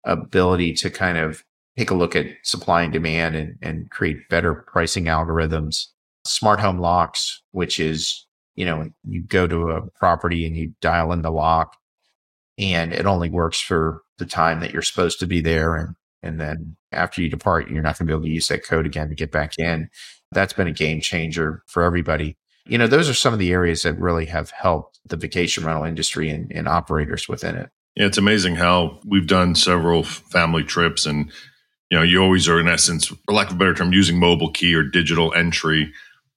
ability 0.04 0.74
to 0.74 0.90
kind 0.90 1.18
of 1.18 1.42
take 1.76 1.90
a 1.90 1.94
look 1.94 2.16
at 2.16 2.26
supply 2.42 2.82
and 2.82 2.92
demand 2.92 3.34
and, 3.34 3.58
and 3.62 3.90
create 3.90 4.28
better 4.28 4.54
pricing 4.54 5.04
algorithms. 5.04 5.86
Smart 6.24 6.60
home 6.60 6.78
locks, 6.78 7.42
which 7.52 7.78
is, 7.78 8.26
you 8.54 8.64
know, 8.64 8.88
you 9.04 9.22
go 9.22 9.46
to 9.46 9.70
a 9.70 9.82
property 9.90 10.46
and 10.46 10.56
you 10.56 10.72
dial 10.80 11.12
in 11.12 11.22
the 11.22 11.30
lock 11.30 11.76
and 12.58 12.92
it 12.92 13.06
only 13.06 13.30
works 13.30 13.60
for 13.60 14.02
the 14.18 14.26
time 14.26 14.60
that 14.60 14.72
you're 14.72 14.82
supposed 14.82 15.20
to 15.20 15.26
be 15.26 15.40
there. 15.40 15.76
And, 15.76 15.94
and 16.22 16.40
then 16.40 16.76
after 16.92 17.20
you 17.20 17.28
depart, 17.28 17.70
you're 17.70 17.82
not 17.82 17.98
going 17.98 18.06
to 18.06 18.12
be 18.12 18.14
able 18.14 18.24
to 18.24 18.30
use 18.30 18.48
that 18.48 18.64
code 18.64 18.86
again 18.86 19.08
to 19.08 19.14
get 19.14 19.30
back 19.30 19.58
in. 19.58 19.90
That's 20.32 20.54
been 20.54 20.66
a 20.66 20.72
game 20.72 21.00
changer 21.00 21.62
for 21.66 21.82
everybody 21.82 22.36
you 22.66 22.78
know, 22.78 22.86
those 22.86 23.08
are 23.08 23.14
some 23.14 23.32
of 23.32 23.38
the 23.38 23.52
areas 23.52 23.82
that 23.82 23.98
really 23.98 24.26
have 24.26 24.50
helped 24.50 24.98
the 25.06 25.16
vacation 25.16 25.64
rental 25.64 25.84
industry 25.84 26.30
and, 26.30 26.50
and 26.52 26.68
operators 26.68 27.28
within 27.28 27.56
it. 27.56 27.70
Yeah, 27.94 28.06
it's 28.06 28.18
amazing 28.18 28.56
how 28.56 29.00
we've 29.06 29.26
done 29.26 29.54
several 29.54 30.02
family 30.02 30.64
trips 30.64 31.06
and 31.06 31.30
you 31.90 31.96
know, 31.96 32.02
you 32.02 32.20
always 32.20 32.48
are 32.48 32.58
in 32.58 32.68
essence, 32.68 33.06
for 33.06 33.16
lack 33.28 33.48
of 33.48 33.54
a 33.54 33.58
better 33.58 33.74
term, 33.74 33.92
using 33.92 34.18
mobile 34.18 34.50
key 34.50 34.74
or 34.74 34.82
digital 34.82 35.32
entry 35.34 35.92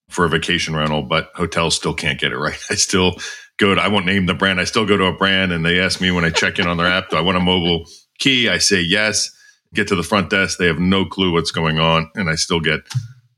for 0.10 0.26
a 0.26 0.30
vacation 0.30 0.76
rental, 0.76 1.02
but 1.02 1.30
hotels 1.36 1.76
still 1.76 1.94
can't 1.94 2.20
get 2.20 2.32
it 2.32 2.38
right. 2.38 2.60
I 2.70 2.76
still 2.76 3.16
go 3.58 3.76
to, 3.76 3.82
I 3.82 3.88
won't 3.88 4.06
name 4.06 4.26
the 4.26 4.34
brand. 4.34 4.60
I 4.60 4.64
still 4.64 4.86
go 4.86 4.98
to 4.98 5.06
a 5.06 5.16
brand 5.16 5.52
and 5.52 5.66
they 5.66 5.80
ask 5.80 6.02
me 6.02 6.12
when 6.12 6.26
I 6.26 6.30
check 6.30 6.60
in 6.60 6.68
on 6.68 6.78
their 6.78 6.88
app, 6.88 7.10
do 7.10 7.18
I 7.18 7.22
want 7.22 7.38
a 7.38 7.42
mobile 7.42 7.86
key? 8.20 8.50
I 8.50 8.58
say 8.58 8.82
yes. 8.82 9.36
Get 9.74 9.88
to 9.90 9.96
the 9.96 10.04
front 10.04 10.32
desk. 10.32 10.58
They 10.58 10.66
have 10.66 10.80
no 10.80 11.06
clue 11.06 11.32
what's 11.32 11.52
going 11.52 11.80
on. 11.80 12.10
And 12.16 12.28
I 12.30 12.36
still 12.36 12.60
get 12.60 12.82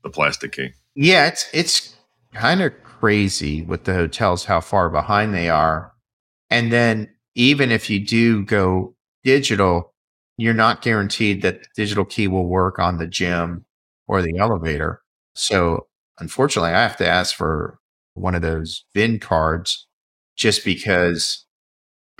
the 0.02 0.08
plastic 0.08 0.52
key. 0.52 0.70
Yeah, 0.94 1.26
it's, 1.26 1.46
it's 1.52 1.94
kind 2.32 2.62
of 2.62 2.72
crazy 3.02 3.62
with 3.62 3.82
the 3.82 3.92
hotels 3.92 4.44
how 4.44 4.60
far 4.60 4.88
behind 4.88 5.34
they 5.34 5.48
are. 5.50 5.92
And 6.50 6.72
then 6.72 7.12
even 7.34 7.72
if 7.72 7.90
you 7.90 7.98
do 7.98 8.44
go 8.44 8.94
digital, 9.24 9.92
you're 10.36 10.54
not 10.54 10.82
guaranteed 10.82 11.42
that 11.42 11.62
the 11.62 11.68
digital 11.74 12.04
key 12.04 12.28
will 12.28 12.46
work 12.46 12.78
on 12.78 12.98
the 12.98 13.08
gym 13.08 13.64
or 14.06 14.22
the 14.22 14.38
elevator. 14.38 15.02
So 15.34 15.88
unfortunately, 16.20 16.70
I 16.70 16.82
have 16.82 16.96
to 16.98 17.08
ask 17.08 17.34
for 17.34 17.80
one 18.14 18.36
of 18.36 18.42
those 18.42 18.84
VingCards 18.94 19.78
just 20.36 20.64
because 20.64 21.44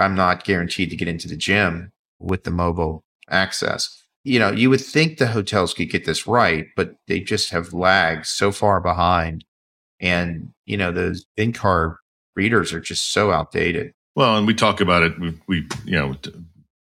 I'm 0.00 0.16
not 0.16 0.42
guaranteed 0.42 0.90
to 0.90 0.96
get 0.96 1.06
into 1.06 1.28
the 1.28 1.36
gym 1.36 1.92
with 2.18 2.42
the 2.42 2.50
mobile 2.50 3.04
access. 3.30 4.02
You 4.24 4.40
know, 4.40 4.50
you 4.50 4.68
would 4.68 4.80
think 4.80 5.18
the 5.18 5.28
hotels 5.28 5.74
could 5.74 5.90
get 5.90 6.06
this 6.06 6.26
right, 6.26 6.66
but 6.74 6.96
they 7.06 7.20
just 7.20 7.50
have 7.50 7.72
lagged 7.72 8.26
so 8.26 8.50
far 8.50 8.80
behind 8.80 9.44
and, 10.02 10.50
you 10.66 10.76
know, 10.76 10.90
those 10.90 11.24
in 11.36 11.52
car 11.52 12.00
readers 12.34 12.72
are 12.72 12.80
just 12.80 13.12
so 13.12 13.30
outdated. 13.30 13.94
Well, 14.14 14.36
and 14.36 14.46
we 14.46 14.54
talk 14.54 14.80
about 14.80 15.04
it. 15.04 15.18
We, 15.18 15.40
we 15.46 15.68
you 15.84 15.92
know, 15.92 16.16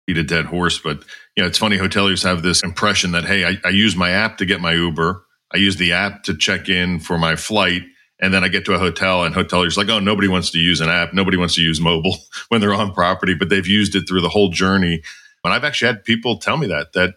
beat 0.07 0.17
a 0.17 0.25
dead 0.25 0.47
horse, 0.47 0.79
but, 0.79 1.05
you 1.37 1.43
know, 1.43 1.47
it's 1.47 1.59
funny. 1.59 1.77
Hoteliers 1.77 2.25
have 2.25 2.43
this 2.43 2.63
impression 2.63 3.13
that, 3.13 3.25
hey, 3.25 3.45
I, 3.45 3.59
I 3.65 3.69
use 3.69 3.95
my 3.95 4.11
app 4.11 4.39
to 4.39 4.47
get 4.47 4.61
my 4.61 4.73
Uber. 4.73 5.25
I 5.53 5.59
use 5.59 5.77
the 5.77 5.93
app 5.93 6.25
to 6.25 6.37
check 6.37 6.69
in 6.69 6.99
for 6.99 7.19
my 7.19 7.37
flight. 7.37 7.83
And 8.23 8.35
then 8.35 8.45
I 8.45 8.49
get 8.49 8.65
to 8.67 8.75
a 8.75 8.79
hotel 8.79 9.25
and 9.25 9.35
hoteliers 9.35 9.77
like, 9.77 9.89
oh, 9.89 9.99
nobody 9.99 10.29
wants 10.29 10.51
to 10.51 10.59
use 10.59 10.81
an 10.81 10.89
app. 10.89 11.15
Nobody 11.15 11.37
wants 11.37 11.55
to 11.55 11.63
use 11.63 11.81
mobile 11.81 12.17
when 12.49 12.61
they're 12.61 12.75
on 12.75 12.93
property, 12.93 13.35
but 13.35 13.49
they've 13.49 13.67
used 13.67 13.95
it 13.95 14.09
through 14.09 14.21
the 14.21 14.29
whole 14.29 14.51
journey. 14.51 15.03
And 15.45 15.55
I've 15.55 15.65
actually 15.65 15.87
had 15.89 16.05
people 16.05 16.39
tell 16.39 16.57
me 16.57 16.67
that, 16.67 16.93
that, 16.93 17.15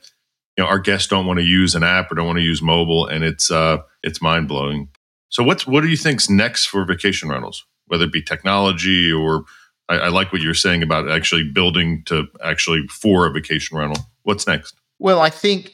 you 0.58 0.64
know, 0.64 0.70
our 0.70 0.80
guests 0.80 1.08
don't 1.08 1.26
want 1.26 1.40
to 1.40 1.46
use 1.46 1.76
an 1.76 1.84
app 1.84 2.12
or 2.12 2.16
don't 2.16 2.28
want 2.28 2.38
to 2.38 2.44
use 2.44 2.62
mobile. 2.62 3.08
And 3.08 3.24
it's, 3.24 3.52
uh, 3.52 3.80
it's 4.02 4.22
mind 4.22 4.48
blowing. 4.48 4.90
So 5.34 5.42
what's 5.42 5.66
what 5.66 5.82
do 5.82 5.88
you 5.88 5.98
think's 5.98 6.30
next 6.30 6.68
for 6.68 6.86
vacation 6.86 7.28
rentals? 7.28 7.66
Whether 7.88 8.06
it 8.06 8.12
be 8.12 8.22
technology 8.22 9.12
or 9.12 9.46
I, 9.90 9.96
I 9.96 10.08
like 10.10 10.32
what 10.32 10.44
you're 10.44 10.54
saying 10.54 10.84
about 10.84 11.10
actually 11.10 11.50
building 11.50 12.04
to 12.06 12.28
actually 12.44 12.86
for 12.88 13.26
a 13.26 13.32
vacation 13.32 13.76
rental. 13.76 14.06
What's 14.22 14.46
next? 14.46 14.76
Well, 15.00 15.20
I 15.20 15.32
think 15.32 15.74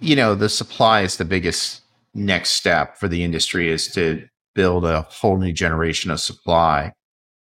you 0.00 0.16
know 0.16 0.34
the 0.34 0.48
supply 0.48 1.02
is 1.02 1.18
the 1.18 1.24
biggest 1.24 1.82
next 2.14 2.50
step 2.50 2.96
for 2.96 3.06
the 3.06 3.22
industry 3.22 3.70
is 3.70 3.86
to 3.92 4.26
build 4.56 4.84
a 4.84 5.02
whole 5.02 5.38
new 5.38 5.52
generation 5.52 6.10
of 6.10 6.18
supply. 6.18 6.92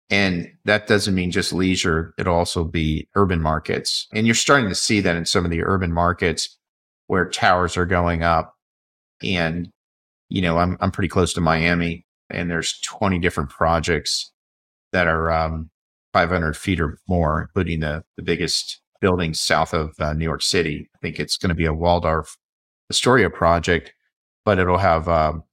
And 0.10 0.52
that 0.66 0.88
doesn't 0.88 1.14
mean 1.14 1.30
just 1.30 1.54
leisure. 1.54 2.16
It'll 2.18 2.36
also 2.36 2.64
be 2.64 3.08
urban 3.14 3.42
markets. 3.42 4.08
And 4.12 4.26
you're 4.26 4.34
starting 4.34 4.70
to 4.70 4.76
see 4.76 5.02
that 5.02 5.16
in 5.16 5.26
some 5.26 5.46
of 5.46 5.52
the 5.52 5.64
urban 5.64 5.94
markets 5.94 6.58
where 7.06 7.30
towers 7.30 7.78
are 7.78 7.86
going 7.86 8.24
up 8.24 8.56
and 9.22 9.70
you 10.30 10.42
know, 10.42 10.58
I'm 10.58 10.78
I'm 10.82 10.92
pretty 10.92 11.08
close 11.08 11.34
to 11.34 11.42
Miami, 11.42 12.06
and 12.30 12.50
there's 12.50 12.80
20 12.82 13.20
different 13.20 13.50
projects 13.50 14.32
that 14.92 15.08
are 15.08 15.32
um, 15.32 15.70
500 16.14 16.56
feet 16.56 16.80
or 16.80 17.00
more, 17.08 17.42
including 17.42 17.80
the 17.82 18.04
the 18.18 18.24
biggest 18.24 18.82
building 19.00 19.34
south 19.34 19.74
of 19.74 19.94
uh, 20.00 20.14
New 20.14 20.26
York 20.26 20.42
City. 20.42 20.90
I 20.96 20.98
think 21.00 21.20
it's 21.20 21.38
going 21.38 21.50
to 21.50 21.56
be 21.56 21.66
a 21.66 21.74
Waldorf 21.74 22.38
Astoria 22.92 23.30
project, 23.30 23.94
but 24.44 24.60
it'll 24.60 24.78
have 24.78 25.08
um, 25.08 25.44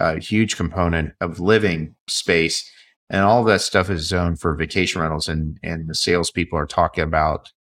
a 0.00 0.18
huge 0.18 0.56
component 0.56 1.12
of 1.20 1.40
living 1.40 1.94
space, 2.08 2.68
and 3.10 3.22
all 3.22 3.44
that 3.44 3.60
stuff 3.60 3.90
is 3.90 4.08
zoned 4.08 4.40
for 4.40 4.54
vacation 4.56 5.00
rentals. 5.00 5.28
And 5.28 5.58
and 5.62 5.88
the 5.88 5.94
salespeople 5.94 6.58
are 6.58 6.66
talking 6.66 7.04
about, 7.04 7.52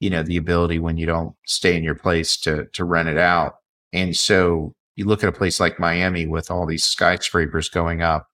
you 0.00 0.10
know, 0.10 0.22
the 0.22 0.36
ability 0.36 0.78
when 0.78 0.98
you 0.98 1.06
don't 1.06 1.34
stay 1.46 1.76
in 1.76 1.84
your 1.84 1.94
place 1.94 2.36
to 2.38 2.66
to 2.74 2.84
rent 2.84 3.08
it 3.08 3.18
out. 3.18 3.56
And 3.94 4.16
so 4.16 4.74
you 4.96 5.06
look 5.06 5.22
at 5.22 5.28
a 5.28 5.36
place 5.36 5.60
like 5.60 5.80
Miami 5.80 6.26
with 6.26 6.50
all 6.50 6.66
these 6.66 6.84
skyscrapers 6.84 7.68
going 7.68 8.02
up 8.02 8.28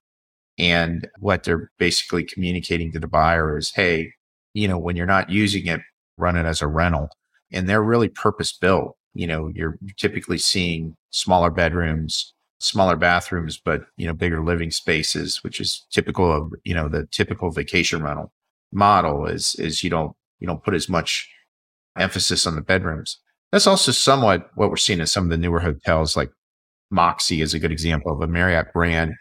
and 0.57 1.07
what 1.19 1.43
they're 1.43 1.71
basically 1.79 2.23
communicating 2.23 2.91
to 2.91 2.99
the 2.99 3.07
buyer 3.07 3.57
is, 3.57 3.71
Hey, 3.71 4.11
you 4.53 4.67
know, 4.67 4.77
when 4.77 4.95
you're 4.95 5.05
not 5.05 5.29
using 5.29 5.67
it, 5.67 5.81
run 6.17 6.35
it 6.35 6.45
as 6.45 6.61
a 6.61 6.67
rental 6.67 7.09
and 7.51 7.67
they're 7.67 7.83
really 7.83 8.09
purpose 8.09 8.51
built. 8.51 8.95
You 9.13 9.27
know, 9.27 9.51
you're 9.55 9.77
typically 9.97 10.37
seeing 10.37 10.95
smaller 11.11 11.49
bedrooms, 11.49 12.33
smaller 12.59 12.95
bathrooms, 12.95 13.57
but 13.57 13.81
you 13.97 14.05
know, 14.05 14.13
bigger 14.13 14.43
living 14.43 14.71
spaces, 14.71 15.43
which 15.43 15.59
is 15.59 15.85
typical 15.91 16.31
of, 16.31 16.53
you 16.63 16.73
know, 16.73 16.89
the 16.89 17.07
typical 17.07 17.51
vacation 17.51 18.03
rental 18.03 18.31
model 18.71 19.25
is, 19.25 19.55
is 19.55 19.83
you 19.83 19.89
don't, 19.89 20.15
you 20.39 20.47
don't 20.47 20.63
put 20.63 20.73
as 20.73 20.89
much 20.89 21.29
emphasis 21.97 22.45
on 22.45 22.55
the 22.55 22.61
bedrooms. 22.61 23.19
That's 23.51 23.67
also 23.67 23.91
somewhat 23.91 24.51
what 24.55 24.69
we're 24.69 24.77
seeing 24.77 24.99
in 24.99 25.07
some 25.07 25.23
of 25.23 25.29
the 25.31 25.37
newer 25.37 25.59
hotels, 25.59 26.15
like 26.15 26.31
Moxy 26.91 27.41
is 27.41 27.53
a 27.53 27.59
good 27.59 27.71
example 27.71 28.11
of 28.11 28.21
a 28.21 28.27
Marriott 28.27 28.73
brand 28.73 29.13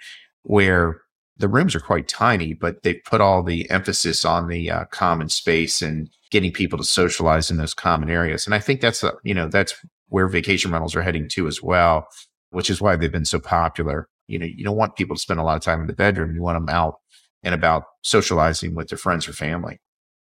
where 0.42 1.00
the 1.36 1.48
rooms 1.48 1.74
are 1.74 1.80
quite 1.80 2.08
tiny, 2.08 2.52
but 2.52 2.82
they 2.82 2.94
put 2.94 3.20
all 3.20 3.42
the 3.42 3.68
emphasis 3.70 4.24
on 4.24 4.48
the 4.48 4.70
uh, 4.70 4.84
common 4.86 5.28
space 5.28 5.80
and 5.82 6.10
getting 6.30 6.52
people 6.52 6.78
to 6.78 6.84
socialize 6.84 7.50
in 7.50 7.56
those 7.56 7.74
common 7.74 8.10
areas. 8.10 8.44
And 8.44 8.54
I 8.54 8.58
think 8.58 8.80
that's, 8.80 9.02
a, 9.02 9.12
you 9.22 9.34
know, 9.34 9.48
that's 9.48 9.74
where 10.08 10.28
vacation 10.28 10.72
rentals 10.72 10.96
are 10.96 11.02
heading 11.02 11.28
to 11.30 11.46
as 11.46 11.62
well, 11.62 12.08
which 12.50 12.70
is 12.70 12.80
why 12.80 12.96
they've 12.96 13.12
been 13.12 13.24
so 13.24 13.38
popular. 13.38 14.08
You 14.26 14.38
know, 14.38 14.46
you 14.46 14.64
don't 14.64 14.76
want 14.76 14.96
people 14.96 15.16
to 15.16 15.22
spend 15.22 15.40
a 15.40 15.42
lot 15.42 15.56
of 15.56 15.62
time 15.62 15.80
in 15.80 15.86
the 15.86 15.92
bedroom. 15.92 16.34
You 16.34 16.42
want 16.42 16.56
them 16.56 16.74
out 16.74 16.96
and 17.42 17.54
about 17.54 17.84
socializing 18.02 18.74
with 18.74 18.88
their 18.88 18.98
friends 18.98 19.28
or 19.28 19.32
family. 19.32 19.78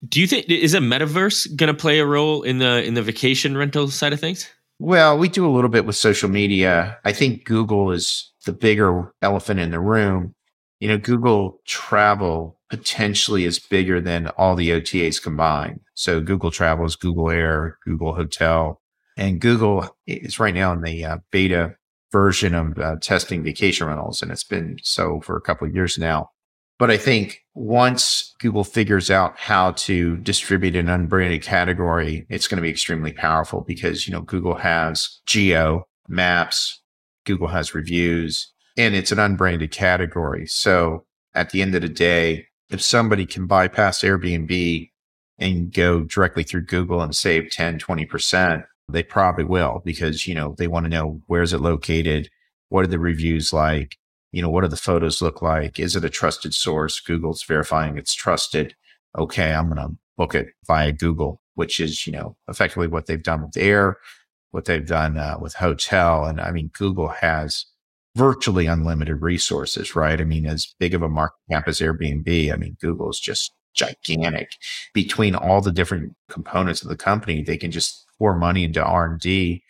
Do 0.07 0.21
you 0.21 0.27
think 0.27 0.49
is 0.49 0.75
a 0.75 0.79
metaverse 0.79 1.57
going 1.57 1.69
to 1.69 1.75
play 1.75 1.99
a 1.99 2.07
role 2.07 2.43
in 2.43 2.59
the 2.59 2.85
in 2.85 2.95
the 2.95 3.03
vacation 3.03 3.57
rental 3.57 3.89
side 3.89 4.13
of 4.13 4.21
things? 4.21 4.49
Well, 4.79 5.19
we 5.19 5.29
do 5.29 5.47
a 5.47 5.53
little 5.55 5.71
bit 5.71 5.87
with 5.87 5.97
social 5.97 6.29
media. 6.29 6.99
I 7.05 7.13
think 7.13 7.45
Google 7.45 7.91
is 7.93 8.33
the 8.45 8.53
bigger 8.53 9.13
elephant 9.23 9.61
in 9.61 9.71
the 9.71 9.81
room. 9.81 10.35
You 10.81 10.89
know, 10.89 10.99
Google 10.99 11.61
Travel 11.67 12.59
potentially 12.69 13.45
is 13.45 13.59
bigger 13.59 14.01
than 14.01 14.29
all 14.29 14.55
the 14.55 14.71
OTAs 14.71 15.23
combined. 15.23 15.81
So 15.95 16.21
Google 16.21 16.51
Travel 16.51 16.85
is 16.85 16.97
Google 16.97 17.31
Air, 17.31 17.79
Google 17.85 18.15
Hotel, 18.15 18.81
and 19.17 19.41
Google 19.41 19.97
is 20.07 20.39
right 20.39 20.55
now 20.55 20.73
in 20.73 20.83
the 20.83 21.05
uh, 21.05 21.19
beta 21.31 21.77
version 22.13 22.55
of 22.55 22.79
uh, 22.79 22.97
testing 23.01 23.43
vacation 23.43 23.87
rentals, 23.87 24.21
and 24.21 24.31
it's 24.31 24.45
been 24.45 24.79
so 24.83 25.21
for 25.21 25.37
a 25.37 25.41
couple 25.41 25.67
of 25.67 25.75
years 25.75 25.97
now. 25.97 26.31
But 26.79 26.91
I 26.91 26.99
think 26.99 27.43
once 27.55 28.35
Google 28.39 28.65
figures 28.65 29.11
out 29.11 29.39
how 29.39 29.73
to 29.73 30.19
distribute 30.19 30.77
an 30.77 30.91
unbranded 30.91 31.43
category, 31.43 32.27
it's 32.29 32.49
going 32.49 32.57
to 32.57 32.63
be 32.63 32.71
extremely 32.71 33.13
powerful 33.13 33.63
because, 33.63 34.07
you 34.07 34.13
know, 34.13 34.21
Google 34.21 34.57
has 34.57 35.21
geo 35.27 35.87
maps, 36.09 36.83
Google 37.25 37.49
has 37.49 37.75
reviews, 37.75 38.53
and 38.77 38.95
it's 38.95 39.11
an 39.11 39.19
unbranded 39.19 39.71
category. 39.71 40.47
So 40.47 41.07
at 41.35 41.51
the 41.51 41.63
end 41.63 41.75
of 41.75 41.83
the 41.83 41.89
day, 41.89 42.47
if 42.69 42.83
somebody 42.83 43.25
can 43.25 43.47
bypass 43.47 44.03
Airbnb 44.03 44.91
and 45.39 45.73
go 45.73 46.03
directly 46.03 46.43
through 46.43 46.63
Google 46.63 47.01
and 47.01 47.17
save 47.17 47.51
10, 47.51 47.79
20%, 47.79 48.65
they 48.89 49.03
probably 49.03 49.45
will 49.45 49.83
because, 49.85 50.27
you 50.27 50.35
know, 50.35 50.55
they 50.59 50.67
want 50.67 50.85
to 50.85 50.91
know 50.91 51.21
where 51.27 51.43
is 51.43 51.53
it 51.53 51.61
located? 51.61 52.29
What 52.69 52.85
are 52.85 52.89
the 52.89 52.99
reviews 52.99 53.53
like? 53.53 53.97
You 54.37 54.43
know, 54.43 54.51
what 54.51 54.61
do 54.61 54.69
the 54.69 54.77
photos 54.77 55.23
look 55.23 55.41
like? 55.41 55.81
Is 55.81 55.97
it 55.97 56.05
a 56.05 56.11
trusted 56.11 56.53
source? 56.53 57.01
Google's 57.01 57.43
verifying 57.43 57.97
it's 57.97 58.13
trusted. 58.13 58.77
Okay, 59.17 59.55
I'm 59.55 59.71
going 59.73 59.79
to 59.79 59.97
book 60.19 60.35
it 60.35 60.49
via 60.67 60.93
Google, 60.93 61.41
which 61.55 61.81
is, 61.81 62.07
you 62.07 62.13
know, 62.13 62.37
effectively 62.47 62.87
what 62.87 63.07
they've 63.07 63.23
done 63.23 63.41
with 63.41 63.57
Air, 63.57 63.97
what 64.51 64.67
they've 64.67 64.87
done 64.87 65.17
uh, 65.17 65.39
with 65.41 65.55
Hotel. 65.55 66.27
And 66.27 66.39
I 66.39 66.51
mean, 66.51 66.71
Google 66.75 67.09
has 67.09 67.65
virtually 68.15 68.67
unlimited 68.67 69.23
resources, 69.23 69.97
right? 69.97 70.21
I 70.21 70.25
mean, 70.25 70.45
as 70.45 70.75
big 70.79 70.93
of 70.93 71.01
a 71.01 71.09
market 71.09 71.39
cap 71.51 71.67
as 71.67 71.79
Airbnb, 71.79 72.53
I 72.53 72.57
mean, 72.57 72.77
Google 72.79 73.09
is 73.09 73.19
just 73.19 73.55
gigantic. 73.73 74.51
Between 74.93 75.35
all 75.35 75.63
the 75.63 75.73
different 75.73 76.15
components 76.29 76.83
of 76.83 76.91
the 76.91 76.97
company, 76.97 77.41
they 77.41 77.57
can 77.57 77.71
just 77.71 78.05
pour 78.19 78.37
money 78.37 78.65
into 78.65 78.85
R&D 78.85 79.63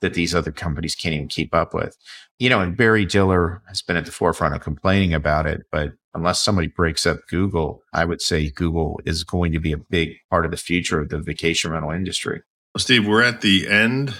that 0.00 0.14
these 0.14 0.34
other 0.34 0.52
companies 0.52 0.94
can't 0.94 1.14
even 1.14 1.28
keep 1.28 1.54
up 1.54 1.74
with. 1.74 1.96
You 2.38 2.48
know, 2.48 2.60
and 2.60 2.76
Barry 2.76 3.04
Diller 3.04 3.62
has 3.66 3.82
been 3.82 3.96
at 3.96 4.06
the 4.06 4.12
forefront 4.12 4.54
of 4.54 4.60
complaining 4.60 5.12
about 5.12 5.46
it, 5.46 5.66
but 5.72 5.94
unless 6.14 6.40
somebody 6.40 6.68
breaks 6.68 7.06
up 7.06 7.26
Google, 7.28 7.82
I 7.92 8.04
would 8.04 8.22
say 8.22 8.50
Google 8.50 9.00
is 9.04 9.24
going 9.24 9.52
to 9.52 9.60
be 9.60 9.72
a 9.72 9.78
big 9.78 10.16
part 10.30 10.44
of 10.44 10.50
the 10.50 10.56
future 10.56 11.00
of 11.00 11.08
the 11.08 11.18
vacation 11.18 11.72
rental 11.72 11.90
industry. 11.90 12.42
Well, 12.74 12.80
Steve, 12.80 13.06
we're 13.06 13.22
at 13.22 13.40
the 13.40 13.68
end 13.68 14.14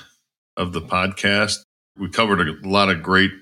of 0.57 0.73
the 0.73 0.81
podcast. 0.81 1.59
We 1.97 2.09
covered 2.09 2.41
a 2.41 2.69
lot 2.69 2.91
of 2.91 3.03
great 3.03 3.33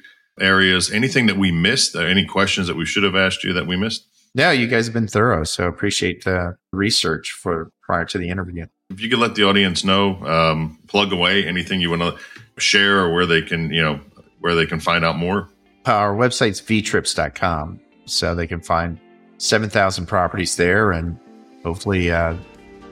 areas. 0.40 0.90
Anything 0.90 1.26
that 1.26 1.38
we 1.38 1.50
missed? 1.50 1.96
Uh, 1.96 2.00
any 2.00 2.24
questions 2.24 2.66
that 2.66 2.76
we 2.76 2.84
should 2.84 3.02
have 3.02 3.16
asked 3.16 3.44
you 3.44 3.52
that 3.52 3.66
we 3.66 3.76
missed? 3.76 4.06
No, 4.34 4.50
you 4.50 4.66
guys 4.66 4.86
have 4.86 4.94
been 4.94 5.08
thorough. 5.08 5.44
So 5.44 5.66
appreciate 5.66 6.24
the 6.24 6.58
research 6.72 7.32
for 7.32 7.70
prior 7.82 8.04
to 8.06 8.18
the 8.18 8.28
interview. 8.28 8.66
If 8.90 9.00
you 9.00 9.10
could 9.10 9.18
let 9.18 9.34
the 9.34 9.44
audience 9.44 9.84
know, 9.84 10.22
um, 10.24 10.78
plug 10.86 11.12
away 11.12 11.46
anything 11.46 11.80
you 11.80 11.90
want 11.90 12.02
to 12.02 12.16
share 12.60 13.00
or 13.00 13.12
where 13.12 13.26
they 13.26 13.42
can, 13.42 13.70
you 13.72 13.82
know, 13.82 14.00
where 14.40 14.54
they 14.54 14.66
can 14.66 14.80
find 14.80 15.04
out 15.04 15.16
more. 15.16 15.48
Our 15.86 16.14
website's 16.14 16.60
vtrips.com. 16.60 17.80
So 18.06 18.34
they 18.34 18.46
can 18.46 18.60
find 18.60 18.98
7,000 19.38 20.06
properties 20.06 20.56
there 20.56 20.92
and 20.92 21.18
hopefully 21.64 22.10
uh, 22.10 22.36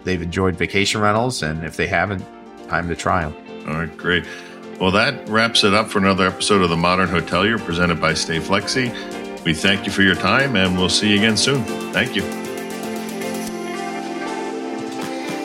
they've 0.03 0.20
enjoyed 0.20 0.57
vacation 0.57 1.01
rentals. 1.01 1.42
And 1.42 1.64
if 1.64 1.76
they 1.76 1.86
haven't, 1.86 2.24
time 2.68 2.88
to 2.88 2.97
try 2.97 3.28
them. 3.28 3.68
All 3.68 3.74
right, 3.74 3.97
great. 3.97 4.24
Well, 4.80 4.90
that 4.90 5.28
wraps 5.28 5.62
it 5.62 5.72
up 5.72 5.88
for 5.88 5.99
another 5.99 6.26
episode 6.26 6.62
of 6.62 6.70
The 6.70 6.76
Modern 6.76 7.09
Hotelier 7.09 7.59
presented 7.59 8.01
by 8.01 8.12
StayFlexi. 8.12 9.45
We 9.45 9.55
thank 9.55 9.86
you 9.86 9.92
for 9.92 10.03
your 10.03 10.16
time 10.16 10.57
and 10.57 10.76
we'll 10.76 10.88
see 10.88 11.11
you 11.11 11.18
again 11.18 11.36
soon. 11.36 11.62
Thank 11.92 12.16
you. 12.16 12.24
You 12.24 12.43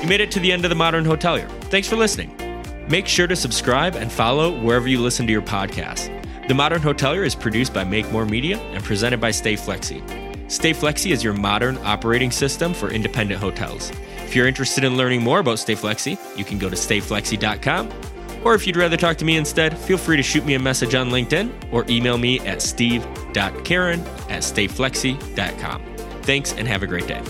made 0.10 0.22
it 0.22 0.32
to 0.32 0.40
the 0.40 0.52
end 0.52 0.66
of 0.66 0.70
The 0.70 0.76
Modern 0.76 1.06
Hotelier. 1.06 1.48
Thanks 1.66 1.88
for 1.88 1.96
listening. 1.96 2.36
Make 2.90 3.06
sure 3.06 3.28
to 3.28 3.36
subscribe 3.36 3.96
and 3.96 4.12
follow 4.12 4.60
wherever 4.60 4.88
you 4.88 5.00
listen 5.00 5.28
to 5.28 5.32
your 5.32 5.44
podcast. 5.44 6.10
The 6.48 6.56
Modern 6.56 6.82
Hotelier 6.82 7.24
is 7.24 7.36
produced 7.36 7.76
by 7.76 7.84
Make 7.84 8.12
More 8.12 8.26
Media 8.26 8.58
and 8.58 8.84
presented 8.84 9.22
by 9.22 9.30
StayFlexi. 9.30 10.52
Stay 10.52 10.74
Flexi 10.74 11.12
is 11.12 11.24
your 11.24 11.34
modern 11.34 11.78
operating 11.84 12.32
system 12.32 12.74
for 12.74 12.90
independent 12.90 13.40
hotels. 13.40 13.92
If 14.26 14.36
you're 14.36 14.48
interested 14.48 14.84
in 14.84 14.98
learning 14.98 15.22
more 15.22 15.40
about 15.40 15.60
StayFlexi, 15.60 16.18
you 16.36 16.44
can 16.44 16.58
go 16.58 16.72
to 16.72 16.76
stayflexi.com. 16.76 17.92
Or 18.44 18.56
if 18.56 18.66
you'd 18.66 18.78
rather 18.78 18.98
talk 18.98 19.18
to 19.18 19.26
me 19.26 19.38
instead, 19.38 19.78
feel 19.78 20.00
free 20.00 20.18
to 20.18 20.24
shoot 20.24 20.44
me 20.44 20.56
a 20.56 20.60
message 20.60 20.96
on 20.96 21.12
LinkedIn 21.12 21.72
or 21.72 21.86
email 21.88 22.18
me 22.18 22.40
at 22.40 22.64
steve.karen 22.64 24.00
at 24.30 24.42
stayflexi.com. 24.42 25.84
Thanks 26.24 26.54
and 26.54 26.68
have 26.68 26.82
a 26.82 26.88
great 26.88 27.06
day. 27.06 27.22